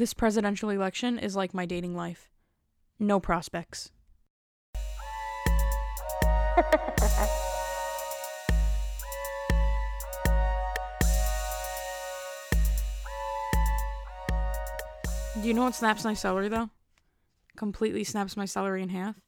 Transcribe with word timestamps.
This 0.00 0.14
presidential 0.14 0.70
election 0.70 1.18
is 1.18 1.36
like 1.36 1.52
my 1.52 1.66
dating 1.66 1.94
life. 1.94 2.30
No 2.98 3.20
prospects. 3.20 3.90
Do 15.34 15.46
you 15.46 15.52
know 15.52 15.64
what 15.64 15.74
snaps 15.74 16.02
my 16.02 16.14
celery 16.14 16.48
though? 16.48 16.70
Completely 17.56 18.02
snaps 18.02 18.38
my 18.38 18.46
celery 18.46 18.82
in 18.82 18.88
half. 18.88 19.20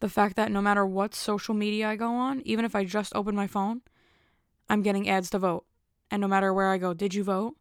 The 0.00 0.10
fact 0.10 0.36
that 0.36 0.52
no 0.52 0.60
matter 0.60 0.84
what 0.84 1.14
social 1.14 1.54
media 1.54 1.88
I 1.88 1.96
go 1.96 2.12
on, 2.12 2.42
even 2.42 2.66
if 2.66 2.76
I 2.76 2.84
just 2.84 3.14
open 3.16 3.34
my 3.34 3.46
phone, 3.46 3.80
I'm 4.68 4.82
getting 4.82 5.08
ads 5.08 5.30
to 5.30 5.38
vote. 5.38 5.64
And 6.10 6.20
no 6.20 6.28
matter 6.28 6.52
where 6.52 6.68
I 6.68 6.76
go, 6.76 6.92
did 6.92 7.14
you 7.14 7.24
vote? 7.24 7.56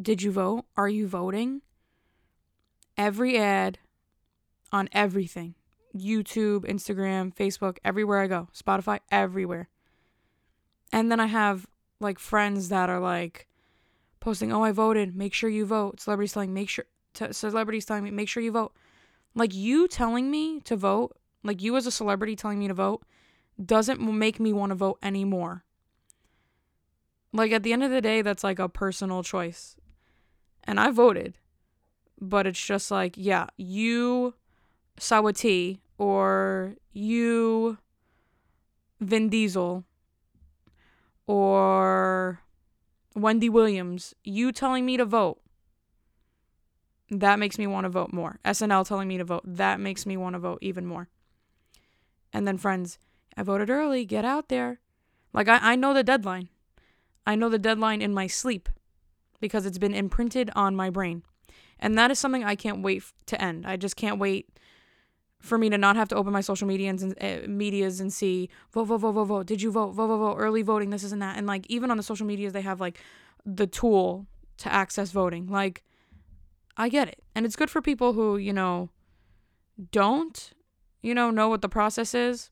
Did 0.00 0.22
you 0.22 0.30
vote? 0.30 0.64
Are 0.76 0.88
you 0.88 1.06
voting? 1.06 1.62
Every 2.96 3.38
ad 3.38 3.78
on 4.72 4.88
everything 4.92 5.54
YouTube, 5.96 6.60
Instagram, 6.66 7.34
Facebook, 7.34 7.78
everywhere 7.84 8.20
I 8.20 8.26
go, 8.26 8.48
Spotify, 8.54 9.00
everywhere. 9.10 9.68
And 10.92 11.10
then 11.10 11.20
I 11.20 11.26
have 11.26 11.66
like 12.00 12.18
friends 12.18 12.68
that 12.68 12.88
are 12.88 13.00
like 13.00 13.48
posting, 14.20 14.52
"Oh, 14.52 14.62
I 14.62 14.72
voted. 14.72 15.16
Make 15.16 15.34
sure 15.34 15.50
you 15.50 15.66
vote." 15.66 16.00
Celebrities 16.00 16.32
telling, 16.32 16.54
"Make 16.54 16.68
sure." 16.68 16.86
T- 17.14 17.32
celebrities 17.32 17.84
telling 17.84 18.04
me, 18.04 18.10
"Make 18.10 18.28
sure 18.28 18.42
you 18.42 18.52
vote." 18.52 18.74
Like 19.34 19.54
you 19.54 19.88
telling 19.88 20.30
me 20.30 20.60
to 20.62 20.76
vote, 20.76 21.16
like 21.42 21.62
you 21.62 21.76
as 21.76 21.86
a 21.86 21.90
celebrity 21.90 22.36
telling 22.36 22.58
me 22.58 22.68
to 22.68 22.74
vote, 22.74 23.04
doesn't 23.62 24.00
make 24.00 24.40
me 24.40 24.52
want 24.52 24.70
to 24.70 24.76
vote 24.76 24.98
anymore. 25.02 25.64
Like 27.32 27.52
at 27.52 27.62
the 27.62 27.72
end 27.72 27.84
of 27.84 27.90
the 27.90 28.00
day, 28.00 28.22
that's 28.22 28.44
like 28.44 28.58
a 28.58 28.68
personal 28.68 29.22
choice. 29.22 29.76
And 30.64 30.80
I 30.80 30.90
voted. 30.90 31.38
But 32.20 32.46
it's 32.46 32.64
just 32.64 32.90
like, 32.90 33.14
yeah, 33.16 33.46
you 33.56 34.34
Sawati 34.98 35.78
or 35.98 36.74
you 36.92 37.78
Vin 39.00 39.28
Diesel 39.28 39.84
or 41.26 42.40
Wendy 43.14 43.48
Williams, 43.48 44.14
you 44.24 44.50
telling 44.50 44.84
me 44.84 44.96
to 44.96 45.04
vote. 45.04 45.40
That 47.10 47.38
makes 47.38 47.58
me 47.58 47.66
want 47.66 47.84
to 47.84 47.90
vote 47.90 48.12
more. 48.12 48.38
SNL 48.44 48.86
telling 48.86 49.08
me 49.08 49.18
to 49.18 49.24
vote. 49.24 49.42
That 49.44 49.80
makes 49.80 50.04
me 50.04 50.16
want 50.16 50.34
to 50.34 50.38
vote 50.38 50.58
even 50.60 50.86
more. 50.86 51.08
And 52.32 52.46
then 52.46 52.58
friends, 52.58 52.98
I 53.36 53.42
voted 53.42 53.70
early. 53.70 54.04
Get 54.04 54.24
out 54.24 54.48
there. 54.48 54.80
Like 55.32 55.48
I, 55.48 55.58
I 55.62 55.76
know 55.76 55.94
the 55.94 56.02
deadline. 56.02 56.48
I 57.28 57.34
know 57.34 57.50
the 57.50 57.58
deadline 57.58 58.00
in 58.00 58.14
my 58.14 58.26
sleep 58.26 58.70
because 59.38 59.66
it's 59.66 59.76
been 59.76 59.92
imprinted 59.92 60.50
on 60.56 60.74
my 60.74 60.88
brain. 60.88 61.22
And 61.78 61.96
that 61.98 62.10
is 62.10 62.18
something 62.18 62.42
I 62.42 62.54
can't 62.54 62.82
wait 62.82 63.04
to 63.26 63.40
end. 63.40 63.66
I 63.66 63.76
just 63.76 63.96
can't 63.96 64.18
wait 64.18 64.48
for 65.38 65.58
me 65.58 65.68
to 65.68 65.76
not 65.76 65.94
have 65.94 66.08
to 66.08 66.16
open 66.16 66.32
my 66.32 66.40
social 66.40 66.66
medias 66.66 67.02
and 67.02 67.14
uh, 67.20 67.46
medias 67.46 68.00
and 68.00 68.10
see 68.10 68.48
vote 68.72 68.84
vote 68.84 69.02
vote 69.02 69.12
vote 69.12 69.24
vote. 69.26 69.46
Did 69.46 69.60
you 69.60 69.70
vote? 69.70 69.90
Vote 69.90 70.06
vote 70.06 70.18
vote. 70.18 70.36
Early 70.38 70.62
voting 70.62 70.88
this 70.88 71.04
is 71.04 71.12
and 71.12 71.20
that. 71.20 71.36
And 71.36 71.46
like 71.46 71.66
even 71.68 71.90
on 71.90 71.98
the 71.98 72.02
social 72.02 72.26
medias 72.26 72.54
they 72.54 72.62
have 72.62 72.80
like 72.80 72.98
the 73.44 73.66
tool 73.66 74.26
to 74.56 74.72
access 74.72 75.10
voting. 75.10 75.48
Like 75.48 75.84
I 76.78 76.88
get 76.88 77.08
it. 77.08 77.22
And 77.34 77.44
it's 77.44 77.56
good 77.56 77.68
for 77.68 77.82
people 77.82 78.14
who 78.14 78.38
you 78.38 78.54
know 78.54 78.88
don't 79.92 80.50
you 81.02 81.14
know 81.14 81.30
know 81.30 81.50
what 81.50 81.60
the 81.60 81.68
process 81.68 82.14
is. 82.14 82.48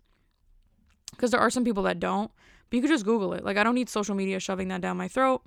Because 1.13 1.31
there 1.31 1.41
are 1.41 1.49
some 1.49 1.65
people 1.65 1.83
that 1.85 1.99
don't 1.99 2.31
but 2.69 2.77
you 2.77 2.83
could 2.83 2.91
just 2.91 3.05
google 3.05 3.33
it 3.33 3.45
like 3.45 3.57
I 3.57 3.65
don't 3.65 3.75
need 3.75 3.89
social 3.89 4.15
media 4.15 4.41
shoving 4.41 4.69
that 4.69 4.81
down 4.81 4.97
my 4.97 5.09
throat 5.09 5.43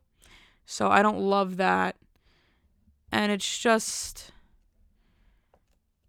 so 0.66 0.90
I 0.90 1.02
don't 1.02 1.20
love 1.20 1.58
that 1.58 1.96
and 3.12 3.32
it's 3.32 3.60
just 3.60 4.32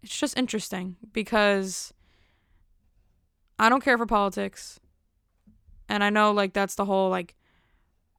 it's 0.03 0.17
just 0.17 0.37
interesting 0.37 0.95
because 1.13 1.93
I 3.59 3.69
don't 3.69 3.83
care 3.83 3.97
for 3.97 4.07
politics. 4.07 4.79
And 5.87 6.03
I 6.03 6.09
know 6.09 6.31
like 6.31 6.53
that's 6.53 6.75
the 6.75 6.85
whole 6.85 7.09
like 7.09 7.35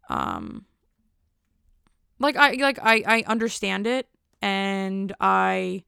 um 0.08 0.66
like 2.18 2.36
I 2.36 2.52
like 2.52 2.78
I 2.80 3.02
I 3.06 3.24
understand 3.26 3.86
it 3.86 4.08
and 4.40 5.12
I 5.20 5.84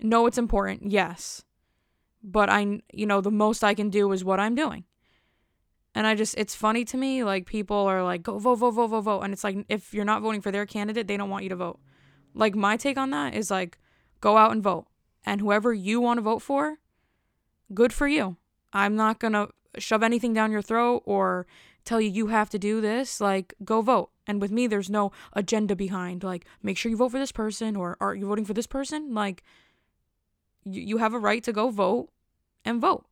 know 0.00 0.26
it's 0.26 0.38
important. 0.38 0.90
Yes. 0.90 1.44
But 2.22 2.48
I 2.48 2.80
you 2.92 3.06
know 3.06 3.20
the 3.20 3.30
most 3.30 3.62
I 3.62 3.74
can 3.74 3.90
do 3.90 4.10
is 4.12 4.24
what 4.24 4.40
I'm 4.40 4.54
doing. 4.54 4.84
And 5.94 6.06
I 6.06 6.14
just 6.14 6.34
it's 6.36 6.54
funny 6.54 6.84
to 6.86 6.96
me 6.96 7.22
like 7.22 7.46
people 7.46 7.76
are 7.76 8.02
like 8.02 8.22
go 8.22 8.38
vote 8.38 8.56
vote 8.56 8.72
vote 8.72 8.88
vote 8.88 9.02
vote 9.02 9.20
and 9.20 9.32
it's 9.32 9.44
like 9.44 9.64
if 9.68 9.94
you're 9.94 10.04
not 10.04 10.22
voting 10.22 10.40
for 10.40 10.50
their 10.50 10.66
candidate, 10.66 11.06
they 11.06 11.16
don't 11.16 11.30
want 11.30 11.44
you 11.44 11.50
to 11.50 11.56
vote. 11.56 11.78
Like 12.34 12.54
my 12.54 12.76
take 12.76 12.98
on 12.98 13.10
that 13.10 13.34
is 13.34 13.50
like 13.50 13.78
go 14.20 14.36
out 14.36 14.52
and 14.52 14.62
vote 14.62 14.86
and 15.24 15.40
whoever 15.40 15.72
you 15.72 16.00
want 16.00 16.18
to 16.18 16.22
vote 16.22 16.42
for, 16.42 16.78
good 17.72 17.92
for 17.92 18.06
you. 18.06 18.36
I'm 18.72 18.96
not 18.96 19.20
going 19.20 19.32
to 19.32 19.48
shove 19.78 20.02
anything 20.02 20.34
down 20.34 20.52
your 20.52 20.62
throat 20.62 21.02
or 21.06 21.46
tell 21.84 22.00
you 22.00 22.10
you 22.10 22.26
have 22.28 22.50
to 22.50 22.58
do 22.58 22.80
this. 22.80 23.20
Like, 23.20 23.54
go 23.64 23.80
vote. 23.80 24.10
And 24.26 24.40
with 24.40 24.50
me, 24.50 24.66
there's 24.66 24.90
no 24.90 25.12
agenda 25.34 25.76
behind, 25.76 26.24
like, 26.24 26.46
make 26.62 26.78
sure 26.78 26.90
you 26.90 26.96
vote 26.96 27.10
for 27.10 27.18
this 27.18 27.32
person 27.32 27.76
or 27.76 27.96
are 28.00 28.14
you 28.14 28.26
voting 28.26 28.44
for 28.44 28.54
this 28.54 28.66
person? 28.66 29.14
Like, 29.14 29.42
you, 30.64 30.82
you 30.82 30.96
have 30.98 31.14
a 31.14 31.18
right 31.18 31.42
to 31.44 31.52
go 31.52 31.70
vote 31.70 32.08
and 32.64 32.80
vote. 32.80 33.06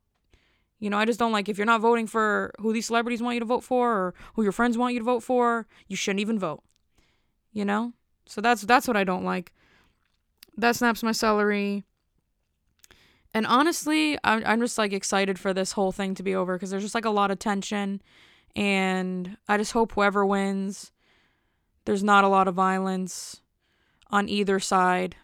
You 0.83 0.89
know, 0.89 0.97
I 0.97 1.05
just 1.05 1.17
don't 1.17 1.31
like 1.31 1.47
if 1.47 1.57
you're 1.57 1.65
not 1.65 1.79
voting 1.79 2.07
for 2.07 2.51
who 2.59 2.73
these 2.73 2.87
celebrities 2.87 3.21
want 3.21 3.35
you 3.35 3.39
to 3.39 3.45
vote 3.45 3.63
for 3.63 3.89
or 3.89 4.13
who 4.33 4.43
your 4.43 4.51
friends 4.51 4.77
want 4.77 4.93
you 4.93 4.99
to 4.99 5.05
vote 5.05 5.23
for, 5.23 5.65
you 5.87 5.95
shouldn't 5.95 6.19
even 6.19 6.37
vote. 6.37 6.61
You 7.53 7.63
know? 7.63 7.93
So 8.25 8.41
that's 8.41 8.63
that's 8.63 8.85
what 8.85 8.97
I 8.97 9.05
don't 9.05 9.23
like. 9.23 9.53
That 10.57 10.75
snaps 10.75 11.01
my 11.01 11.13
celery. 11.13 11.85
And 13.33 13.47
honestly, 13.47 14.17
I'm, 14.25 14.43
I'm 14.45 14.59
just 14.59 14.77
like 14.77 14.91
excited 14.91 15.39
for 15.39 15.53
this 15.53 15.71
whole 15.71 15.93
thing 15.93 16.15
to 16.15 16.23
be 16.23 16.35
over 16.35 16.55
because 16.55 16.71
there's 16.71 16.83
just 16.83 16.95
like 16.95 17.05
a 17.05 17.09
lot 17.09 17.31
of 17.31 17.39
tension. 17.39 18.01
And 18.53 19.37
I 19.47 19.55
just 19.55 19.71
hope 19.71 19.93
whoever 19.93 20.25
wins, 20.25 20.91
there's 21.85 22.03
not 22.03 22.25
a 22.25 22.27
lot 22.27 22.49
of 22.49 22.55
violence 22.55 23.39
on 24.11 24.27
either 24.27 24.59
side. 24.59 25.15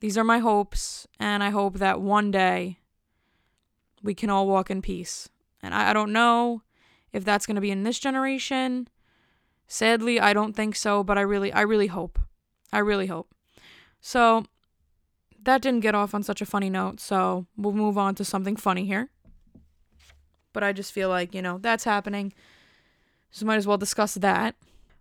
These 0.00 0.18
are 0.18 0.24
my 0.24 0.40
hopes. 0.40 1.06
And 1.20 1.44
I 1.44 1.50
hope 1.50 1.74
that 1.74 2.00
one 2.00 2.32
day 2.32 2.80
we 4.02 4.14
can 4.14 4.30
all 4.30 4.46
walk 4.46 4.70
in 4.70 4.82
peace. 4.82 5.28
And 5.62 5.74
I, 5.74 5.90
I 5.90 5.92
don't 5.92 6.12
know 6.12 6.62
if 7.12 7.24
that's 7.24 7.46
going 7.46 7.56
to 7.56 7.60
be 7.60 7.70
in 7.70 7.82
this 7.82 7.98
generation. 7.98 8.88
Sadly, 9.66 10.18
I 10.20 10.32
don't 10.32 10.54
think 10.54 10.76
so, 10.76 11.02
but 11.04 11.18
I 11.18 11.22
really 11.22 11.52
I 11.52 11.62
really 11.62 11.88
hope. 11.88 12.18
I 12.72 12.78
really 12.78 13.06
hope. 13.06 13.34
So, 14.00 14.44
that 15.42 15.62
didn't 15.62 15.80
get 15.80 15.94
off 15.94 16.14
on 16.14 16.22
such 16.22 16.40
a 16.40 16.46
funny 16.46 16.70
note, 16.70 17.00
so 17.00 17.46
we'll 17.56 17.72
move 17.72 17.98
on 17.98 18.14
to 18.16 18.24
something 18.24 18.56
funny 18.56 18.84
here. 18.84 19.10
But 20.52 20.62
I 20.62 20.72
just 20.72 20.92
feel 20.92 21.08
like, 21.08 21.34
you 21.34 21.42
know, 21.42 21.58
that's 21.58 21.84
happening. 21.84 22.32
So 23.30 23.46
might 23.46 23.56
as 23.56 23.66
well 23.66 23.78
discuss 23.78 24.14
that. 24.14 24.56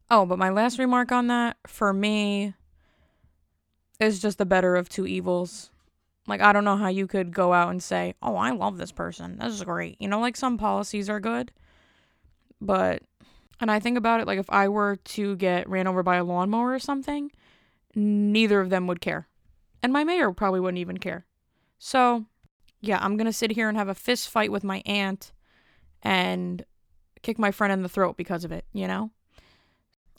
Oh, 0.09 0.25
but 0.25 0.39
my 0.39 0.49
last 0.49 0.79
remark 0.79 1.11
on 1.11 1.27
that, 1.27 1.57
for 1.65 1.93
me, 1.93 2.53
is 3.99 4.21
just 4.21 4.37
the 4.37 4.45
better 4.45 4.75
of 4.75 4.89
two 4.89 5.05
evils. 5.05 5.69
Like, 6.27 6.41
I 6.41 6.51
don't 6.51 6.65
know 6.65 6.75
how 6.75 6.89
you 6.89 7.07
could 7.07 7.33
go 7.33 7.53
out 7.53 7.69
and 7.69 7.81
say, 7.81 8.13
oh, 8.21 8.35
I 8.35 8.51
love 8.51 8.77
this 8.77 8.91
person. 8.91 9.37
This 9.39 9.53
is 9.53 9.63
great. 9.63 9.95
You 9.99 10.09
know, 10.09 10.19
like 10.19 10.35
some 10.35 10.57
policies 10.57 11.09
are 11.09 11.21
good. 11.21 11.51
But, 12.59 13.03
and 13.61 13.71
I 13.71 13.79
think 13.79 13.97
about 13.97 14.19
it, 14.19 14.27
like, 14.27 14.39
if 14.39 14.49
I 14.49 14.67
were 14.67 14.97
to 14.97 15.35
get 15.37 15.69
ran 15.69 15.87
over 15.87 16.03
by 16.03 16.17
a 16.17 16.23
lawnmower 16.23 16.73
or 16.73 16.79
something, 16.79 17.31
neither 17.95 18.59
of 18.59 18.69
them 18.69 18.87
would 18.87 18.99
care. 18.99 19.27
And 19.81 19.93
my 19.93 20.03
mayor 20.03 20.31
probably 20.33 20.59
wouldn't 20.59 20.79
even 20.79 20.97
care. 20.97 21.25
So, 21.79 22.25
yeah, 22.81 22.99
I'm 23.01 23.15
going 23.15 23.25
to 23.25 23.33
sit 23.33 23.51
here 23.51 23.69
and 23.69 23.77
have 23.77 23.87
a 23.87 23.95
fist 23.95 24.29
fight 24.29 24.51
with 24.51 24.63
my 24.63 24.83
aunt 24.85 25.31
and 26.03 26.65
kick 27.21 27.39
my 27.39 27.51
friend 27.51 27.71
in 27.71 27.83
the 27.83 27.89
throat 27.89 28.17
because 28.17 28.43
of 28.43 28.51
it, 28.51 28.65
you 28.73 28.87
know? 28.87 29.11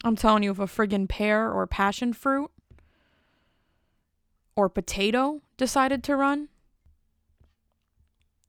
I'm 0.03 0.15
telling 0.15 0.43
you, 0.43 0.51
if 0.51 0.59
a 0.59 0.65
friggin' 0.65 1.09
pear 1.09 1.51
or 1.51 1.67
passion 1.67 2.13
fruit 2.13 2.49
or 4.55 4.69
potato 4.69 5.41
decided 5.59 6.03
to 6.05 6.15
run, 6.15 6.47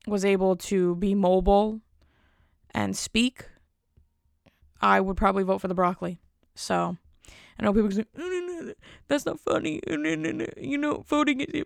was 0.07 0.25
able 0.25 0.57
to 0.57 0.95
be 0.95 1.15
mobile 1.15 1.81
and 2.71 2.97
speak, 2.97 3.47
I 4.81 5.01
would 5.01 5.17
probably 5.17 5.43
vote 5.43 5.61
for 5.61 5.69
the 5.69 5.75
broccoli. 5.75 6.21
So, 6.55 6.97
I 7.59 7.63
know 7.63 7.75
people 7.75 7.91
say, 7.91 8.05
that's 9.09 9.27
not 9.27 9.41
funny. 9.41 9.81
You 9.87 10.79
know, 10.79 11.05
voting 11.07 11.41
is. 11.41 11.65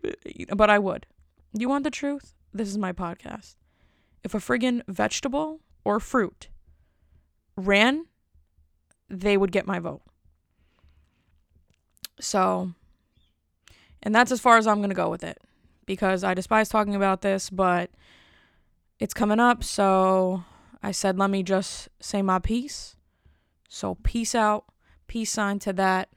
But 0.56 0.70
I 0.70 0.80
would. 0.80 1.06
You 1.52 1.68
want 1.68 1.84
the 1.84 1.90
truth? 1.90 2.34
This 2.52 2.68
is 2.68 2.78
my 2.78 2.92
podcast. 2.92 3.54
If 4.24 4.34
a 4.34 4.38
friggin' 4.38 4.82
vegetable 4.88 5.60
or 5.84 6.00
fruit 6.00 6.48
ran, 7.56 8.06
they 9.08 9.36
would 9.36 9.52
get 9.52 9.66
my 9.66 9.78
vote. 9.78 10.02
So, 12.18 12.72
and 14.04 14.14
that's 14.14 14.30
as 14.30 14.40
far 14.40 14.56
as 14.58 14.66
I'm 14.68 14.78
going 14.78 14.90
to 14.90 14.94
go 14.94 15.10
with 15.10 15.24
it 15.24 15.38
because 15.86 16.22
I 16.22 16.34
despise 16.34 16.68
talking 16.68 16.94
about 16.94 17.22
this, 17.22 17.50
but 17.50 17.90
it's 19.00 19.14
coming 19.14 19.40
up. 19.40 19.64
So 19.64 20.44
I 20.82 20.92
said, 20.92 21.18
let 21.18 21.30
me 21.30 21.42
just 21.42 21.88
say 21.98 22.22
my 22.22 22.38
piece. 22.38 22.94
So, 23.68 23.96
peace 23.96 24.36
out 24.36 24.66
peace 25.06 25.30
sign 25.30 25.58
to 25.60 25.72
that. 25.72 26.08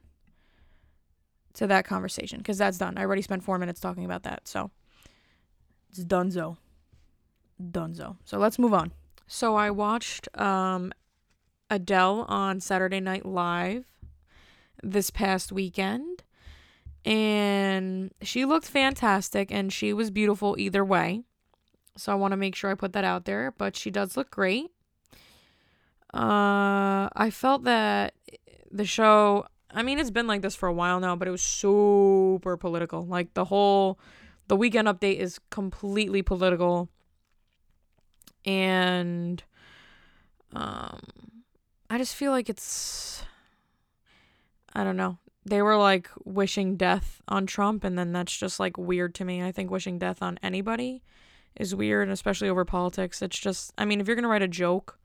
to 1.53 1.67
that 1.67 1.85
conversation 1.85 2.37
because 2.39 2.57
that's 2.57 2.77
done. 2.77 2.97
I 2.97 3.01
already 3.01 3.21
spent 3.21 3.43
four 3.43 3.57
minutes 3.57 3.79
talking 3.79 4.05
about 4.05 4.23
that. 4.23 4.47
So 4.47 4.71
it's 5.89 6.03
donezo. 6.03 6.57
Donezo. 7.61 8.17
So 8.25 8.37
let's 8.37 8.59
move 8.59 8.73
on. 8.73 8.91
So 9.25 9.55
I 9.55 9.71
watched 9.71 10.29
um, 10.39 10.91
Adele 11.69 12.25
on 12.27 12.59
Saturday 12.59 12.99
Night 12.99 13.25
Live 13.25 13.85
this 14.83 15.09
past 15.09 15.51
weekend. 15.51 16.16
And 17.07 18.11
she 18.21 18.43
looked 18.43 18.65
fantastic 18.65 19.49
and 19.49 19.71
she 19.71 19.93
was 19.93 20.11
beautiful 20.11 20.57
either 20.59 20.83
way. 20.83 21.21
So 21.95 22.11
I 22.11 22.15
want 22.15 22.33
to 22.33 22.37
make 22.37 22.53
sure 22.53 22.69
I 22.69 22.75
put 22.75 22.91
that 22.93 23.05
out 23.05 23.23
there. 23.23 23.53
But 23.57 23.77
she 23.77 23.89
does 23.89 24.17
look 24.17 24.29
great. 24.29 24.71
Uh, 26.13 27.07
I 27.15 27.29
felt 27.31 27.63
that 27.63 28.13
the 28.69 28.83
show, 28.83 29.45
I 29.71 29.83
mean, 29.83 29.99
it's 29.99 30.11
been 30.11 30.27
like 30.27 30.41
this 30.41 30.55
for 30.55 30.67
a 30.67 30.73
while 30.73 30.99
now, 30.99 31.15
but 31.15 31.29
it 31.29 31.31
was 31.31 31.41
super 31.41 32.57
political. 32.57 33.05
Like 33.05 33.33
the 33.35 33.45
whole, 33.45 33.97
the 34.49 34.57
weekend 34.57 34.89
update 34.89 35.19
is 35.19 35.39
completely 35.49 36.21
political. 36.21 36.89
And, 38.43 39.41
um, 40.53 40.99
I 41.89 41.97
just 41.97 42.15
feel 42.15 42.33
like 42.33 42.49
it's, 42.49 43.23
I 44.73 44.83
don't 44.83 44.97
know. 44.97 45.19
They 45.47 45.61
were 45.61 45.77
like 45.77 46.09
wishing 46.25 46.75
death 46.75 47.21
on 47.29 47.45
Trump, 47.45 47.85
and 47.85 47.97
then 47.97 48.11
that's 48.11 48.35
just 48.35 48.59
like 48.59 48.77
weird 48.77 49.15
to 49.15 49.25
me. 49.25 49.41
I 49.41 49.53
think 49.53 49.71
wishing 49.71 49.97
death 49.97 50.21
on 50.21 50.37
anybody 50.43 51.03
is 51.55 51.73
weird, 51.73 52.09
and 52.09 52.11
especially 52.11 52.49
over 52.49 52.65
politics. 52.65 53.21
It's 53.21 53.39
just, 53.39 53.71
I 53.77 53.85
mean, 53.85 54.01
if 54.01 54.07
you're 54.07 54.17
to 54.17 54.27
write 54.27 54.41
a 54.41 54.47
joke, 54.49 54.99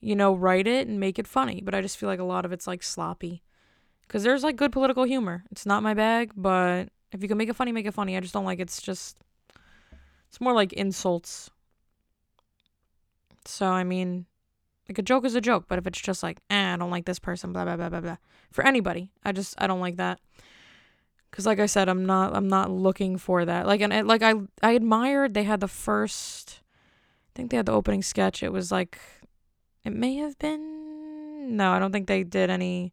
you 0.00 0.16
know, 0.16 0.34
write 0.34 0.66
it 0.66 0.88
and 0.88 0.98
make 0.98 1.18
it 1.18 1.26
funny. 1.26 1.60
But 1.62 1.74
I 1.74 1.82
just 1.82 1.98
feel 1.98 2.08
like 2.08 2.20
a 2.20 2.24
lot 2.24 2.46
of 2.46 2.52
it's 2.52 2.66
like 2.66 2.82
sloppy. 2.82 3.42
Because 4.06 4.22
there's 4.22 4.42
like 4.42 4.56
good 4.56 4.72
political 4.72 5.04
humor. 5.04 5.44
It's 5.50 5.66
not 5.66 5.82
my 5.82 5.92
bag, 5.92 6.32
but 6.34 6.88
if 7.12 7.20
you 7.20 7.28
can 7.28 7.36
make 7.36 7.50
it 7.50 7.56
funny, 7.56 7.72
make 7.72 7.86
it 7.86 7.92
funny. 7.92 8.16
I 8.16 8.20
just 8.20 8.32
don't 8.32 8.46
like 8.46 8.60
it's 8.60 8.80
just, 8.80 9.18
it's 10.28 10.40
more 10.40 10.54
like 10.54 10.72
insults. 10.72 11.50
So, 13.44 13.66
I 13.66 13.84
mean, 13.84 14.24
like 14.88 14.98
a 14.98 15.02
joke 15.02 15.24
is 15.24 15.34
a 15.34 15.40
joke, 15.40 15.64
but 15.68 15.78
if 15.78 15.86
it's 15.86 16.00
just 16.00 16.22
like, 16.22 16.40
eh, 16.50 16.74
I 16.74 16.76
don't 16.76 16.90
like 16.90 17.04
this 17.04 17.18
person, 17.18 17.52
blah 17.52 17.64
blah 17.64 17.76
blah 17.76 17.88
blah 17.88 18.00
blah, 18.00 18.16
for 18.52 18.64
anybody, 18.66 19.10
I 19.24 19.32
just 19.32 19.54
I 19.58 19.66
don't 19.66 19.80
like 19.80 19.96
that. 19.96 20.20
Cause 21.32 21.44
like 21.44 21.58
I 21.58 21.66
said, 21.66 21.88
I'm 21.88 22.06
not 22.06 22.34
I'm 22.34 22.48
not 22.48 22.70
looking 22.70 23.18
for 23.18 23.44
that. 23.44 23.66
Like 23.66 23.80
and 23.80 24.06
like 24.06 24.22
I 24.22 24.34
I 24.62 24.72
admired 24.72 25.34
they 25.34 25.44
had 25.44 25.60
the 25.60 25.68
first, 25.68 26.60
I 27.28 27.32
think 27.34 27.50
they 27.50 27.56
had 27.56 27.66
the 27.66 27.72
opening 27.72 28.02
sketch. 28.02 28.42
It 28.42 28.52
was 28.52 28.72
like, 28.72 28.98
it 29.84 29.92
may 29.92 30.16
have 30.16 30.38
been 30.38 31.56
no, 31.56 31.72
I 31.72 31.78
don't 31.78 31.92
think 31.92 32.06
they 32.06 32.24
did 32.24 32.50
any. 32.50 32.92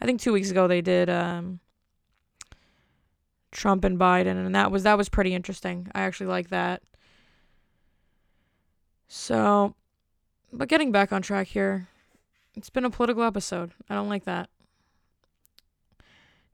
I 0.00 0.06
think 0.06 0.20
two 0.20 0.32
weeks 0.32 0.50
ago 0.50 0.66
they 0.68 0.80
did 0.82 1.10
um. 1.10 1.60
Trump 3.52 3.84
and 3.84 3.96
Biden, 3.96 4.44
and 4.44 4.52
that 4.56 4.72
was 4.72 4.82
that 4.82 4.98
was 4.98 5.08
pretty 5.08 5.32
interesting. 5.32 5.86
I 5.94 6.02
actually 6.02 6.26
like 6.26 6.48
that. 6.48 6.82
So 9.06 9.76
but 10.56 10.68
getting 10.68 10.92
back 10.92 11.12
on 11.12 11.22
track 11.22 11.48
here, 11.48 11.88
it's 12.56 12.70
been 12.70 12.84
a 12.84 12.90
political 12.90 13.22
episode. 13.22 13.72
I 13.88 13.94
don't 13.94 14.08
like 14.08 14.24
that. 14.24 14.48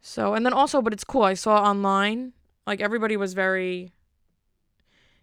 So, 0.01 0.35
and 0.35 0.47
then 0.47 0.53
also, 0.53 0.81
but 0.81 0.93
it's 0.93 1.05
cool. 1.05 1.23
I 1.23 1.35
saw 1.35 1.63
online, 1.63 2.33
like, 2.67 2.81
everybody 2.81 3.17
was 3.19 3.35
very, 3.35 3.93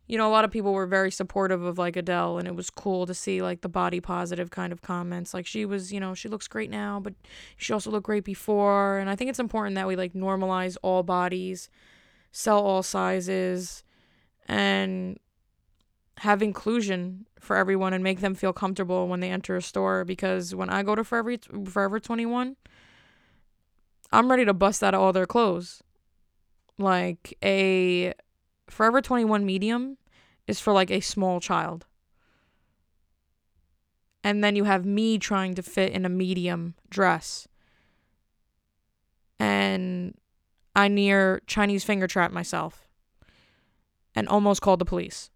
you 0.06 0.18
know, 0.18 0.30
a 0.30 0.32
lot 0.32 0.46
of 0.46 0.52
people 0.52 0.72
were 0.72 0.86
very 0.86 1.10
supportive 1.10 1.64
of, 1.64 1.80
like, 1.80 1.96
Adele, 1.96 2.38
and 2.38 2.48
it 2.48 2.56
was 2.56 2.70
cool 2.70 3.08
to 3.08 3.14
see, 3.16 3.42
like, 3.42 3.62
the 3.62 3.70
body 3.70 4.00
positive 4.00 4.52
kind 4.52 4.72
of 4.72 4.84
comments. 4.84 5.34
Like, 5.34 5.48
she 5.48 5.66
was, 5.66 5.92
you 5.92 6.00
know, 6.00 6.14
she 6.14 6.30
looks 6.30 6.48
great 6.48 6.70
now, 6.70 7.00
but 7.00 7.16
she 7.58 7.74
also 7.74 7.90
looked 7.90 8.06
great 8.06 8.24
before. 8.24 9.00
And 9.00 9.10
I 9.10 9.16
think 9.16 9.32
it's 9.32 9.40
important 9.40 9.76
that 9.76 9.88
we, 9.88 9.96
like, 9.96 10.14
normalize 10.14 10.78
all 10.84 11.02
bodies, 11.02 11.70
sell 12.32 12.64
all 12.64 12.84
sizes, 12.84 13.84
and 14.48 15.18
have 16.18 16.42
inclusion 16.42 17.28
for 17.40 17.56
everyone 17.56 17.94
and 17.94 18.04
make 18.04 18.22
them 18.22 18.36
feel 18.36 18.54
comfortable 18.54 19.08
when 19.08 19.20
they 19.20 19.30
enter 19.30 19.56
a 19.56 19.62
store 19.62 20.04
because 20.04 20.56
when 20.56 20.70
I 20.70 20.84
go 20.84 20.96
to 20.96 21.04
Forever 21.04 21.38
Forever 21.66 22.00
21 22.00 22.56
I'm 24.12 24.30
ready 24.30 24.46
to 24.46 24.54
bust 24.54 24.84
out 24.84 24.94
all 24.94 25.12
their 25.12 25.26
clothes. 25.26 25.84
Like 26.78 27.38
a 27.44 28.14
Forever 28.70 29.02
21 29.02 29.46
medium 29.46 29.98
is 30.48 30.60
for 30.60 30.74
like 30.74 30.92
a 30.92 31.02
small 31.02 31.40
child. 31.40 31.86
And 34.24 34.44
then 34.44 34.56
you 34.56 34.66
have 34.66 34.86
me 34.86 35.18
trying 35.18 35.56
to 35.56 35.64
fit 35.64 35.94
in 35.94 36.06
a 36.06 36.10
medium 36.10 36.76
dress. 36.90 37.48
And 39.40 40.16
I 40.76 40.88
near 40.88 41.42
Chinese 41.48 41.84
finger 41.84 42.08
trap 42.08 42.32
myself 42.32 42.88
and 44.16 44.28
almost 44.28 44.62
called 44.62 44.80
the 44.80 44.86
police. 44.86 45.30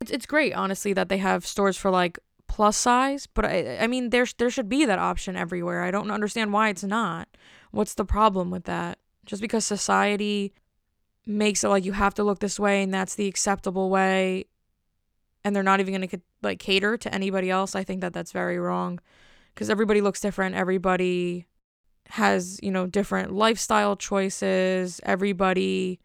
It's 0.00 0.26
great, 0.26 0.52
honestly, 0.52 0.92
that 0.92 1.08
they 1.08 1.18
have 1.18 1.46
stores 1.46 1.76
for 1.76 1.90
like 1.90 2.18
plus 2.46 2.76
size, 2.76 3.26
but 3.26 3.44
I 3.44 3.78
I 3.80 3.86
mean 3.86 4.10
there 4.10 4.26
there 4.38 4.50
should 4.50 4.68
be 4.68 4.84
that 4.86 4.98
option 4.98 5.36
everywhere. 5.36 5.82
I 5.84 5.90
don't 5.90 6.10
understand 6.10 6.52
why 6.52 6.70
it's 6.70 6.84
not. 6.84 7.28
What's 7.70 7.94
the 7.94 8.04
problem 8.04 8.50
with 8.50 8.64
that? 8.64 8.98
Just 9.26 9.42
because 9.42 9.64
society 9.66 10.54
makes 11.26 11.62
it 11.62 11.68
like 11.68 11.84
you 11.84 11.92
have 11.92 12.14
to 12.14 12.24
look 12.24 12.38
this 12.38 12.58
way 12.58 12.82
and 12.82 12.92
that's 12.92 13.14
the 13.14 13.28
acceptable 13.28 13.90
way 13.90 14.46
and 15.44 15.54
they're 15.54 15.62
not 15.62 15.78
even 15.78 15.94
going 15.94 16.08
to 16.08 16.20
like 16.42 16.58
cater 16.58 16.96
to 16.96 17.14
anybody 17.14 17.50
else, 17.50 17.74
I 17.74 17.84
think 17.84 18.00
that 18.00 18.12
that's 18.14 18.32
very 18.32 18.58
wrong 18.58 18.98
because 19.54 19.68
everybody 19.68 20.00
looks 20.00 20.20
different, 20.20 20.54
everybody 20.54 21.46
has, 22.10 22.58
you 22.62 22.70
know, 22.70 22.86
different 22.86 23.32
lifestyle 23.32 23.94
choices, 23.96 25.00
everybody 25.04 26.00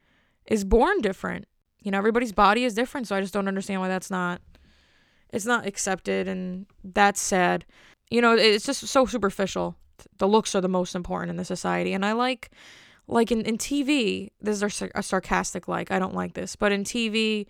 is 0.45 0.65
born 0.65 0.99
different 0.99 1.45
you 1.83 1.91
know 1.91 1.97
everybody's 1.97 2.31
body 2.31 2.63
is 2.63 2.73
different 2.73 3.07
so 3.07 3.15
i 3.15 3.21
just 3.21 3.33
don't 3.33 3.47
understand 3.47 3.79
why 3.79 3.87
that's 3.87 4.09
not 4.09 4.41
it's 5.33 5.47
not 5.47 5.65
accepted 5.65 6.27
and 6.27 6.67
that's 6.83 7.19
sad. 7.19 7.65
You 8.09 8.21
know 8.21 8.35
it's 8.35 8.65
just 8.65 8.87
so 8.87 9.05
superficial. 9.05 9.75
The 10.19 10.27
looks 10.27 10.53
are 10.53 10.61
the 10.61 10.69
most 10.69 10.95
important 10.95 11.31
in 11.31 11.37
the 11.37 11.45
society 11.45 11.93
and 11.93 12.05
i 12.05 12.11
like 12.11 12.51
like 13.07 13.31
in, 13.31 13.41
in 13.41 13.57
tv 13.57 14.31
this 14.41 14.61
is 14.61 14.83
a 14.95 15.03
sarcastic 15.03 15.67
like 15.67 15.91
i 15.91 15.99
don't 15.99 16.15
like 16.15 16.33
this 16.33 16.55
but 16.55 16.71
in 16.71 16.83
tv 16.83 17.45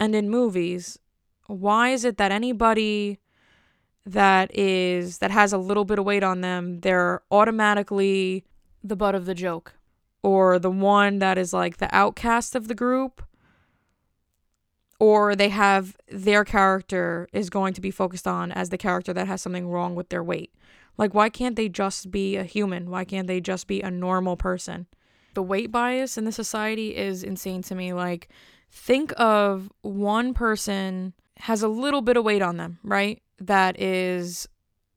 and 0.00 0.14
in 0.14 0.28
movies 0.28 0.98
why 1.46 1.90
is 1.90 2.04
it 2.04 2.16
that 2.16 2.32
anybody 2.32 3.20
that 4.04 4.50
is 4.56 5.18
that 5.18 5.30
has 5.30 5.52
a 5.52 5.58
little 5.58 5.84
bit 5.84 5.98
of 5.98 6.04
weight 6.04 6.24
on 6.24 6.40
them 6.40 6.80
they're 6.80 7.22
automatically 7.30 8.44
the 8.82 8.96
butt 8.96 9.14
of 9.14 9.26
the 9.26 9.34
joke 9.34 9.74
or 10.22 10.58
the 10.58 10.70
one 10.70 11.18
that 11.18 11.38
is 11.38 11.52
like 11.52 11.76
the 11.76 11.94
outcast 11.94 12.56
of 12.56 12.68
the 12.68 12.74
group 12.74 13.22
or 15.02 15.34
they 15.34 15.48
have 15.48 15.96
their 16.12 16.44
character 16.44 17.26
is 17.32 17.50
going 17.50 17.74
to 17.74 17.80
be 17.80 17.90
focused 17.90 18.28
on 18.28 18.52
as 18.52 18.68
the 18.68 18.78
character 18.78 19.12
that 19.12 19.26
has 19.26 19.42
something 19.42 19.66
wrong 19.66 19.96
with 19.96 20.10
their 20.10 20.22
weight. 20.22 20.54
Like, 20.96 21.12
why 21.12 21.28
can't 21.28 21.56
they 21.56 21.68
just 21.68 22.12
be 22.12 22.36
a 22.36 22.44
human? 22.44 22.88
Why 22.88 23.04
can't 23.04 23.26
they 23.26 23.40
just 23.40 23.66
be 23.66 23.80
a 23.80 23.90
normal 23.90 24.36
person? 24.36 24.86
The 25.34 25.42
weight 25.42 25.72
bias 25.72 26.16
in 26.16 26.24
the 26.24 26.30
society 26.30 26.94
is 26.94 27.24
insane 27.24 27.62
to 27.62 27.74
me. 27.74 27.92
Like, 27.92 28.28
think 28.70 29.12
of 29.16 29.72
one 29.80 30.34
person 30.34 31.14
has 31.38 31.64
a 31.64 31.68
little 31.68 32.02
bit 32.02 32.16
of 32.16 32.22
weight 32.22 32.40
on 32.40 32.56
them, 32.56 32.78
right? 32.84 33.20
That 33.40 33.80
is 33.80 34.48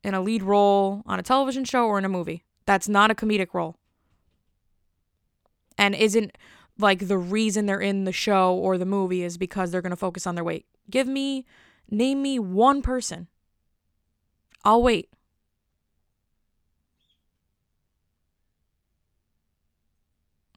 in 0.04 0.14
a 0.14 0.20
lead 0.20 0.44
role 0.44 1.02
on 1.06 1.18
a 1.18 1.24
television 1.24 1.64
show 1.64 1.84
or 1.84 1.98
in 1.98 2.04
a 2.04 2.08
movie. 2.08 2.44
That's 2.64 2.88
not 2.88 3.10
a 3.10 3.16
comedic 3.16 3.52
role. 3.52 3.76
And 5.76 5.96
isn't 5.96 6.38
like 6.78 7.08
the 7.08 7.18
reason 7.18 7.66
they're 7.66 7.80
in 7.80 8.04
the 8.04 8.12
show 8.12 8.54
or 8.54 8.76
the 8.78 8.84
movie 8.84 9.22
is 9.22 9.38
because 9.38 9.70
they're 9.70 9.82
going 9.82 9.90
to 9.90 9.96
focus 9.96 10.26
on 10.26 10.34
their 10.34 10.44
weight. 10.44 10.66
Give 10.90 11.06
me, 11.06 11.46
name 11.90 12.22
me 12.22 12.38
one 12.38 12.82
person. 12.82 13.28
I'll 14.64 14.82
wait. 14.82 15.10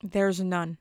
There's 0.01 0.39
none. 0.39 0.77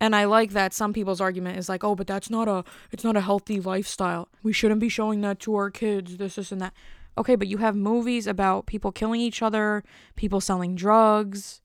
And 0.00 0.16
I 0.16 0.24
like 0.24 0.52
that 0.52 0.72
some 0.72 0.94
people's 0.94 1.20
argument 1.20 1.58
is 1.58 1.68
like, 1.68 1.84
"Oh, 1.84 1.94
but 1.94 2.06
that's 2.06 2.30
not 2.30 2.48
a 2.48 2.64
it's 2.90 3.04
not 3.04 3.16
a 3.16 3.20
healthy 3.20 3.60
lifestyle. 3.60 4.28
We 4.42 4.52
shouldn't 4.52 4.80
be 4.80 4.88
showing 4.88 5.20
that 5.20 5.38
to 5.40 5.54
our 5.56 5.70
kids, 5.70 6.16
this 6.16 6.36
this 6.36 6.50
and 6.50 6.60
that." 6.62 6.72
Okay, 7.18 7.34
but 7.36 7.48
you 7.48 7.58
have 7.58 7.76
movies 7.76 8.26
about 8.26 8.64
people 8.66 8.92
killing 8.92 9.20
each 9.20 9.42
other, 9.42 9.84
people 10.16 10.40
selling 10.40 10.74
drugs, 10.74 11.59